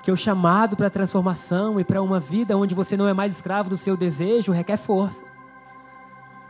que 0.03 0.11
o 0.11 0.17
chamado 0.17 0.76
para 0.76 0.89
transformação 0.89 1.80
e 1.80 1.86
para 1.86 2.01
uma 2.01 2.19
vida 2.19 2.57
onde 2.57 2.76
você 2.76 2.97
não 2.97 3.07
é 3.07 3.13
mais 3.13 3.32
escravo 3.32 3.69
do 3.69 3.78
seu 3.78 3.95
desejo 3.95 4.51
requer 4.51 4.76
força. 4.76 5.23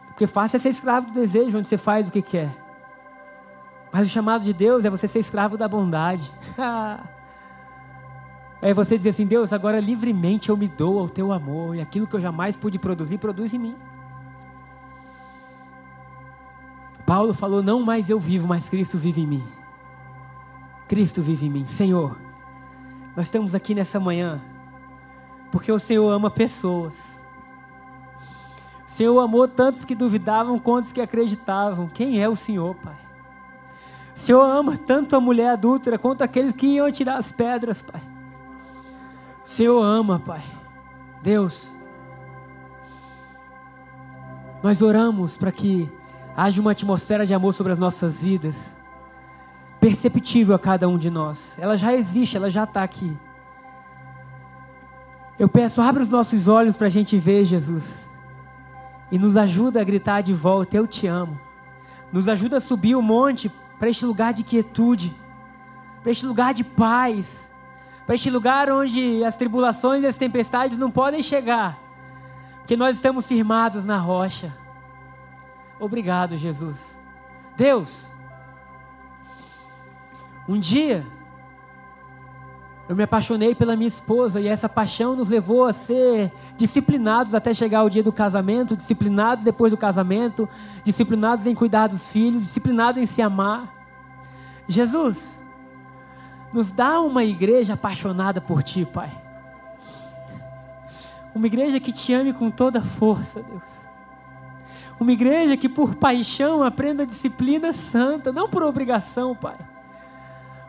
Porque 0.07 0.26
fácil 0.26 0.57
é 0.57 0.59
ser 0.59 0.69
escravo 0.69 1.05
do 1.05 1.13
desejo, 1.13 1.59
onde 1.59 1.67
você 1.67 1.78
faz 1.78 2.07
o 2.07 2.11
que 2.11 2.23
quer. 2.23 2.49
Mas 3.91 4.07
o 4.07 4.09
chamado 4.09 4.43
de 4.43 4.53
Deus 4.53 4.86
é 4.86 4.89
você 4.89 5.07
ser 5.07 5.19
escravo 5.19 5.55
da 5.55 5.67
bondade. 5.67 6.34
é 8.59 8.73
você 8.73 8.97
dizer 8.97 9.09
assim: 9.09 9.28
Deus, 9.28 9.53
agora 9.53 9.80
livremente 9.80 10.49
eu 10.49 10.57
me 10.57 10.67
dou 10.67 10.99
ao 10.99 11.07
teu 11.07 11.32
amor, 11.32 11.76
e 11.76 11.82
aquilo 11.82 12.07
que 12.07 12.15
eu 12.15 12.19
jamais 12.19 12.57
pude 12.57 12.80
produzir, 12.80 13.19
produz 13.19 13.53
em 13.53 13.59
mim. 13.59 13.76
Paulo 17.05 17.33
falou: 17.33 17.61
Não 17.61 17.81
mais 17.81 18.09
eu 18.09 18.19
vivo, 18.19 18.47
mas 18.47 18.69
Cristo 18.69 18.97
vive 18.97 19.21
em 19.21 19.27
mim. 19.27 19.43
Cristo 20.87 21.21
vive 21.21 21.45
em 21.45 21.49
mim. 21.49 21.65
Senhor, 21.65 22.17
nós 23.15 23.27
estamos 23.27 23.55
aqui 23.55 23.73
nessa 23.75 23.99
manhã 23.99 24.41
porque 25.51 25.71
o 25.71 25.79
Senhor 25.79 26.09
ama 26.09 26.29
pessoas. 26.29 27.23
O 28.85 28.89
Senhor 28.89 29.17
amou 29.19 29.47
tantos 29.47 29.85
que 29.85 29.95
duvidavam 29.95 30.59
quantos 30.59 30.91
que 30.91 30.99
acreditavam. 30.99 31.87
Quem 31.87 32.21
é 32.21 32.27
o 32.27 32.35
Senhor, 32.35 32.75
Pai? 32.75 32.97
O 34.15 34.19
Senhor 34.19 34.41
ama 34.41 34.77
tanto 34.77 35.15
a 35.15 35.19
mulher 35.19 35.51
adúltera 35.51 35.97
quanto 35.97 36.23
aqueles 36.23 36.53
que 36.53 36.67
iam 36.67 36.91
tirar 36.91 37.17
as 37.17 37.31
pedras, 37.31 37.81
Pai. 37.81 38.01
O 39.45 39.49
Senhor 39.49 39.81
ama, 39.81 40.19
Pai. 40.19 40.43
Deus, 41.21 41.77
nós 44.61 44.81
oramos 44.81 45.37
para 45.37 45.51
que 45.51 45.89
haja 46.36 46.59
uma 46.61 46.71
atmosfera 46.71 47.25
de 47.25 47.33
amor 47.33 47.53
sobre 47.53 47.73
as 47.73 47.79
nossas 47.79 48.21
vidas 48.21 48.75
perceptível 49.86 50.55
a 50.55 50.59
cada 50.59 50.89
um 50.89 50.97
de 50.97 51.11
nós. 51.11 51.57
Ela 51.59 51.77
já 51.77 51.93
existe, 51.93 52.36
ela 52.36 52.49
já 52.49 52.63
está 52.63 52.81
aqui. 52.81 53.15
Eu 55.38 55.47
peço, 55.47 55.79
abre 55.79 56.01
os 56.01 56.09
nossos 56.09 56.47
olhos 56.47 56.75
para 56.75 56.88
a 56.88 56.89
gente 56.89 57.17
ver, 57.19 57.43
Jesus. 57.43 58.09
E 59.11 59.19
nos 59.19 59.38
ajuda 59.38 59.79
a 59.79 59.83
gritar 59.83 60.21
de 60.21 60.33
volta: 60.33 60.75
Eu 60.75 60.88
te 60.88 61.05
amo. 61.05 61.39
Nos 62.11 62.27
ajuda 62.27 62.57
a 62.57 62.61
subir 62.61 62.95
o 62.95 63.01
monte 63.01 63.51
para 63.77 63.89
este 63.89 64.05
lugar 64.05 64.33
de 64.33 64.43
quietude, 64.43 65.15
para 66.01 66.11
este 66.11 66.25
lugar 66.25 66.51
de 66.51 66.63
paz, 66.63 67.47
para 68.07 68.15
este 68.15 68.31
lugar 68.31 68.71
onde 68.71 69.23
as 69.23 69.36
tribulações 69.36 70.03
e 70.03 70.07
as 70.07 70.17
tempestades 70.17 70.79
não 70.79 70.89
podem 70.89 71.21
chegar, 71.21 71.77
porque 72.57 72.75
nós 72.75 72.95
estamos 72.95 73.27
firmados 73.27 73.86
na 73.86 73.97
rocha. 73.97 74.64
Obrigado, 75.80 76.38
Jesus. 76.38 76.99
Deus, 77.57 78.11
um 80.47 80.59
dia, 80.59 81.05
eu 82.88 82.95
me 82.95 83.03
apaixonei 83.03 83.55
pela 83.55 83.76
minha 83.76 83.88
esposa 83.88 84.39
e 84.39 84.47
essa 84.47 84.69
paixão 84.69 85.15
nos 85.15 85.30
levou 85.30 85.65
a 85.65 85.73
ser 85.73 86.32
disciplinados 86.55 87.34
até 87.34 87.53
chegar 87.53 87.80
ao 87.80 87.89
dia 87.89 88.03
do 88.03 88.11
casamento, 88.11 88.78
disciplinados 88.78 89.43
depois 89.43 89.71
do 89.71 89.78
casamento, 89.78 90.47
disciplinados 90.84 91.45
em 91.45 91.55
cuidar 91.55 91.88
dos 91.88 92.11
filhos, 92.11 92.43
disciplinados 92.43 93.01
em 93.01 93.05
se 93.05 93.21
amar. 93.21 93.73
Jesus, 94.67 95.39
nos 96.53 96.71
dá 96.71 97.01
uma 97.01 97.23
igreja 97.23 97.73
apaixonada 97.73 98.39
por 98.39 98.61
Ti, 98.61 98.86
Pai. 98.86 99.11
Uma 101.34 101.47
igreja 101.47 101.80
que 101.80 101.91
te 101.91 102.13
ame 102.13 102.32
com 102.32 102.49
toda 102.49 102.82
força, 102.82 103.41
Deus. 103.41 103.84
Uma 104.99 105.11
igreja 105.11 105.57
que 105.57 105.67
por 105.67 105.95
paixão 105.95 106.63
aprenda 106.63 107.05
disciplina 107.05 107.71
santa, 107.71 108.31
não 108.31 108.49
por 108.49 108.63
obrigação, 108.63 109.35
Pai 109.35 109.57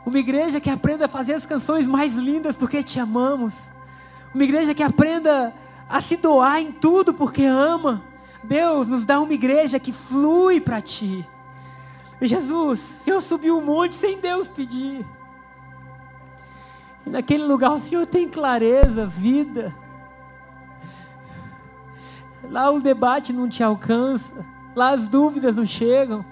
uma 0.07 0.21
igreja 0.21 0.61
que 0.61 0.71
aprenda 0.71 1.07
a 1.07 1.09
fazer 1.09 1.33
as 1.33 1.45
canções 1.45 1.85
mais 1.85 2.15
lindas 2.15 2.55
porque 2.55 2.81
te 2.81 3.01
amamos. 3.01 3.73
Uma 4.33 4.45
igreja 4.45 4.73
que 4.73 4.83
aprenda 4.85 5.53
a 5.89 6.01
se 6.01 6.17
doar 6.17 6.61
em 6.61 6.71
tudo 6.71 7.13
porque 7.13 7.45
ama. 7.45 8.05
Deus 8.45 8.87
nos 8.87 9.05
dá 9.05 9.21
uma 9.21 9.33
igreja 9.33 9.81
que 9.81 9.93
flui 9.93 10.61
para 10.61 10.81
ti. 10.81 11.29
Jesus, 12.23 12.79
Senhor 12.79 13.21
subiu 13.21 13.59
um 13.59 13.65
monte 13.65 13.97
sem 13.97 14.21
Deus 14.21 14.47
pedir. 14.47 15.05
E 17.05 17.11
naquele 17.11 17.45
lugar 17.45 17.73
o 17.73 17.79
Senhor 17.79 18.07
tem 18.07 18.29
clareza, 18.29 19.05
vida. 19.05 19.75
Lá 22.45 22.71
o 22.71 22.81
debate 22.81 23.33
não 23.33 23.49
te 23.49 23.63
alcança, 23.63 24.35
lá 24.75 24.91
as 24.91 25.09
dúvidas 25.09 25.57
não 25.57 25.67
chegam. 25.67 26.25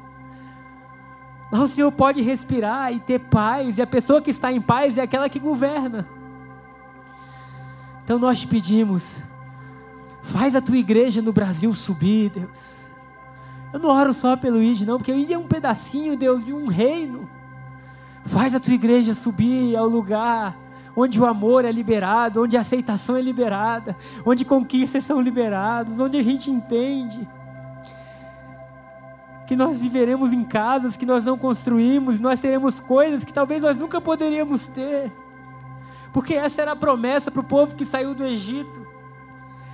Lá 1.50 1.60
o 1.60 1.68
Senhor 1.68 1.90
pode 1.92 2.20
respirar 2.20 2.92
e 2.92 3.00
ter 3.00 3.18
paz, 3.18 3.78
e 3.78 3.82
a 3.82 3.86
pessoa 3.86 4.20
que 4.20 4.30
está 4.30 4.52
em 4.52 4.60
paz 4.60 4.98
é 4.98 5.02
aquela 5.02 5.28
que 5.28 5.38
governa. 5.38 6.06
Então 8.02 8.18
nós 8.18 8.40
te 8.40 8.46
pedimos, 8.46 9.22
faz 10.22 10.54
a 10.54 10.60
tua 10.60 10.76
igreja 10.76 11.22
no 11.22 11.32
Brasil 11.32 11.72
subir, 11.72 12.30
Deus. 12.30 12.90
Eu 13.72 13.80
não 13.80 13.90
oro 13.90 14.12
só 14.12 14.36
pelo 14.36 14.62
ID, 14.62 14.82
não, 14.82 14.98
porque 14.98 15.12
o 15.12 15.18
ID 15.18 15.32
é 15.32 15.38
um 15.38 15.48
pedacinho, 15.48 16.16
Deus, 16.16 16.44
de 16.44 16.52
um 16.52 16.66
reino. 16.66 17.28
Faz 18.24 18.54
a 18.54 18.60
tua 18.60 18.74
igreja 18.74 19.14
subir 19.14 19.76
ao 19.76 19.88
lugar 19.88 20.56
onde 20.96 21.20
o 21.20 21.26
amor 21.26 21.64
é 21.64 21.72
liberado, 21.72 22.42
onde 22.42 22.56
a 22.56 22.60
aceitação 22.60 23.16
é 23.16 23.22
liberada, 23.22 23.96
onde 24.24 24.44
conquistas 24.44 25.04
são 25.04 25.20
liberadas, 25.20 25.98
onde 25.98 26.16
a 26.16 26.22
gente 26.22 26.50
entende 26.50 27.28
que 29.46 29.56
nós 29.56 29.78
viveremos 29.78 30.32
em 30.32 30.42
casas 30.42 30.96
que 30.96 31.04
nós 31.04 31.24
não 31.24 31.36
construímos, 31.36 32.18
nós 32.18 32.40
teremos 32.40 32.80
coisas 32.80 33.24
que 33.24 33.32
talvez 33.32 33.62
nós 33.62 33.76
nunca 33.76 34.00
poderíamos 34.00 34.66
ter. 34.66 35.12
Porque 36.12 36.34
essa 36.34 36.62
era 36.62 36.72
a 36.72 36.76
promessa 36.76 37.30
para 37.30 37.40
o 37.40 37.44
povo 37.44 37.74
que 37.74 37.84
saiu 37.84 38.14
do 38.14 38.24
Egito, 38.24 38.86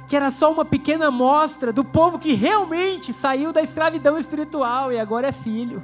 que 0.08 0.16
era 0.16 0.30
só 0.30 0.50
uma 0.50 0.64
pequena 0.64 1.06
amostra 1.06 1.72
do 1.72 1.84
povo 1.84 2.18
que 2.18 2.34
realmente 2.34 3.12
saiu 3.12 3.52
da 3.52 3.62
escravidão 3.62 4.18
espiritual 4.18 4.92
e 4.92 4.98
agora 4.98 5.28
é 5.28 5.32
filho. 5.32 5.82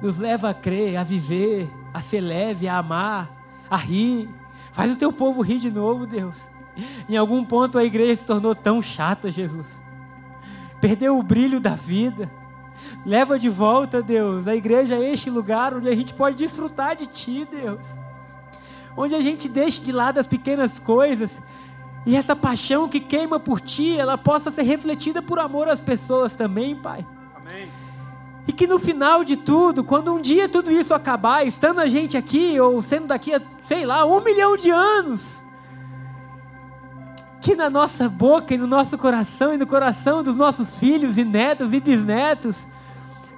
Nos 0.00 0.18
leva 0.18 0.50
a 0.50 0.54
crer, 0.54 0.96
a 0.96 1.04
viver, 1.04 1.70
a 1.92 2.00
ser 2.00 2.20
leve, 2.20 2.68
a 2.68 2.78
amar, 2.78 3.30
a 3.70 3.76
rir. 3.76 4.28
Faz 4.72 4.90
o 4.92 4.96
teu 4.96 5.12
povo 5.12 5.42
rir 5.42 5.58
de 5.58 5.70
novo, 5.70 6.06
Deus. 6.06 6.50
Em 7.08 7.16
algum 7.16 7.44
ponto 7.44 7.78
a 7.78 7.84
igreja 7.84 8.16
se 8.16 8.26
tornou 8.26 8.54
tão 8.54 8.80
chata, 8.80 9.30
Jesus 9.30 9.82
perdeu 10.82 11.16
o 11.16 11.22
brilho 11.22 11.60
da 11.60 11.76
vida. 11.76 12.28
Leva 13.06 13.38
de 13.38 13.48
volta, 13.48 14.02
Deus, 14.02 14.48
a 14.48 14.56
igreja 14.56 14.96
é 14.96 15.12
este 15.12 15.30
lugar 15.30 15.72
onde 15.72 15.88
a 15.88 15.94
gente 15.94 16.12
pode 16.12 16.36
desfrutar 16.36 16.96
de 16.96 17.06
Ti, 17.06 17.46
Deus. 17.48 17.96
Onde 18.96 19.14
a 19.14 19.20
gente 19.20 19.48
deixe 19.48 19.80
de 19.80 19.92
lado 19.92 20.18
as 20.18 20.26
pequenas 20.26 20.80
coisas 20.80 21.40
e 22.04 22.16
essa 22.16 22.34
paixão 22.34 22.88
que 22.88 22.98
queima 22.98 23.38
por 23.38 23.60
Ti, 23.60 23.96
ela 23.96 24.18
possa 24.18 24.50
ser 24.50 24.62
refletida 24.62 25.22
por 25.22 25.38
amor 25.38 25.68
às 25.68 25.80
pessoas 25.80 26.34
também, 26.34 26.74
Pai. 26.74 27.06
Amém. 27.36 27.68
E 28.46 28.52
que 28.52 28.66
no 28.66 28.78
final 28.78 29.22
de 29.22 29.36
tudo, 29.36 29.84
quando 29.84 30.12
um 30.12 30.20
dia 30.20 30.48
tudo 30.48 30.70
isso 30.70 30.92
acabar, 30.92 31.46
estando 31.46 31.80
a 31.80 31.86
gente 31.86 32.16
aqui, 32.16 32.58
ou 32.58 32.82
sendo 32.82 33.06
daqui 33.06 33.32
a, 33.32 33.40
sei 33.64 33.86
lá, 33.86 34.04
um 34.04 34.20
milhão 34.20 34.56
de 34.56 34.70
anos, 34.70 35.42
que 37.40 37.54
na 37.54 37.70
nossa 37.70 38.08
boca 38.08 38.54
e 38.54 38.58
no 38.58 38.66
nosso 38.66 38.98
coração 38.98 39.54
e 39.54 39.58
no 39.58 39.66
coração 39.66 40.22
dos 40.22 40.36
nossos 40.36 40.74
filhos 40.74 41.18
e 41.18 41.24
netos 41.24 41.72
e 41.72 41.80
bisnetos, 41.80 42.66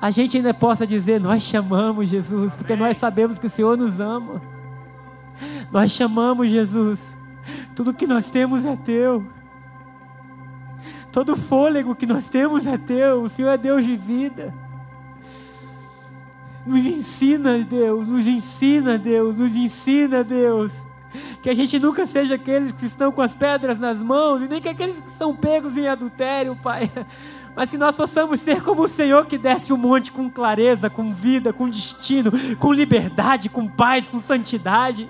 a 0.00 0.10
gente 0.10 0.36
ainda 0.36 0.54
possa 0.54 0.86
dizer: 0.86 1.20
Nós 1.20 1.42
chamamos 1.42 2.08
Jesus, 2.08 2.56
porque 2.56 2.76
nós 2.76 2.96
sabemos 2.96 3.38
que 3.38 3.46
o 3.46 3.50
Senhor 3.50 3.76
nos 3.76 4.00
ama. 4.00 4.40
Nós 5.70 5.90
chamamos 5.90 6.48
Jesus, 6.48 7.18
tudo 7.74 7.92
que 7.92 8.06
nós 8.06 8.30
temos 8.30 8.64
é 8.64 8.76
teu. 8.76 9.26
Todo 11.10 11.36
fôlego 11.36 11.94
que 11.94 12.06
nós 12.06 12.28
temos 12.28 12.66
é 12.66 12.76
teu. 12.76 13.22
O 13.22 13.28
Senhor 13.28 13.50
é 13.50 13.56
Deus 13.56 13.84
de 13.84 13.96
vida. 13.96 14.54
Nos 16.66 16.84
ensina, 16.84 17.58
Deus, 17.58 18.06
nos 18.06 18.26
ensina, 18.26 18.98
Deus, 18.98 19.36
nos 19.36 19.54
ensina, 19.54 20.24
Deus 20.24 20.86
que 21.42 21.48
a 21.48 21.54
gente 21.54 21.78
nunca 21.78 22.06
seja 22.06 22.34
aqueles 22.34 22.72
que 22.72 22.86
estão 22.86 23.12
com 23.12 23.22
as 23.22 23.34
pedras 23.34 23.78
nas 23.78 24.02
mãos, 24.02 24.42
e 24.42 24.48
nem 24.48 24.60
que 24.60 24.68
aqueles 24.68 25.00
que 25.00 25.10
são 25.10 25.34
pegos 25.34 25.76
em 25.76 25.86
adultério, 25.86 26.56
Pai. 26.56 26.90
Mas 27.54 27.70
que 27.70 27.78
nós 27.78 27.94
possamos 27.94 28.40
ser 28.40 28.62
como 28.62 28.82
o 28.82 28.88
Senhor 28.88 29.26
que 29.26 29.38
desce 29.38 29.72
o 29.72 29.76
monte 29.76 30.10
com 30.10 30.28
clareza, 30.28 30.90
com 30.90 31.14
vida, 31.14 31.52
com 31.52 31.68
destino, 31.68 32.32
com 32.58 32.72
liberdade, 32.72 33.48
com 33.48 33.68
paz, 33.68 34.08
com 34.08 34.18
santidade. 34.18 35.08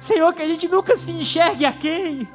Senhor, 0.00 0.32
que 0.32 0.40
a 0.40 0.46
gente 0.46 0.66
nunca 0.66 0.96
se 0.96 1.10
enxergue 1.10 1.66
a 1.66 1.72
quem. 1.74 2.26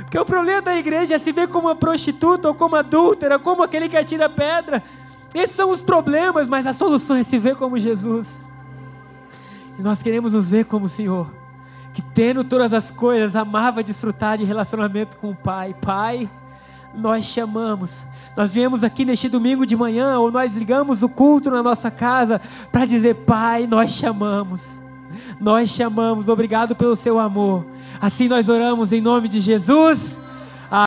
Porque 0.00 0.18
o 0.18 0.24
problema 0.24 0.60
da 0.60 0.76
igreja 0.76 1.14
é 1.14 1.18
se 1.20 1.30
ver 1.30 1.46
como 1.48 1.68
uma 1.68 1.76
prostituta, 1.76 2.48
ou 2.48 2.54
como 2.54 2.74
adúltera, 2.74 3.38
como 3.38 3.62
aquele 3.62 3.88
que 3.88 3.96
atira 3.96 4.28
pedra. 4.28 4.82
Esses 5.34 5.56
são 5.56 5.70
os 5.70 5.82
problemas, 5.82 6.46
mas 6.46 6.66
a 6.66 6.72
solução 6.72 7.16
é 7.16 7.24
se 7.24 7.38
ver 7.38 7.56
como 7.56 7.78
Jesus. 7.78 8.44
E 9.76 9.82
nós 9.82 10.00
queremos 10.00 10.32
nos 10.32 10.48
ver 10.48 10.64
como 10.64 10.86
o 10.86 10.88
Senhor, 10.88 11.28
que 11.92 12.00
tendo 12.00 12.44
todas 12.44 12.72
as 12.72 12.90
coisas, 12.90 13.34
amava 13.34 13.82
desfrutar 13.82 14.38
de 14.38 14.44
relacionamento 14.44 15.16
com 15.16 15.30
o 15.30 15.34
Pai. 15.34 15.74
Pai, 15.82 16.30
nós 16.94 17.24
chamamos. 17.24 18.06
Nós 18.36 18.54
viemos 18.54 18.84
aqui 18.84 19.04
neste 19.04 19.28
domingo 19.28 19.66
de 19.66 19.76
manhã, 19.76 20.18
ou 20.18 20.30
nós 20.30 20.56
ligamos 20.56 21.02
o 21.02 21.08
culto 21.08 21.50
na 21.50 21.62
nossa 21.62 21.90
casa 21.90 22.40
para 22.70 22.86
dizer: 22.86 23.14
Pai, 23.26 23.66
nós 23.66 23.90
chamamos. 23.90 24.82
Nós 25.40 25.70
chamamos, 25.70 26.28
obrigado 26.28 26.74
pelo 26.74 26.96
seu 26.96 27.18
amor. 27.18 27.64
Assim 28.00 28.28
nós 28.28 28.48
oramos 28.48 28.92
em 28.92 29.00
nome 29.00 29.28
de 29.28 29.40
Jesus. 29.40 30.20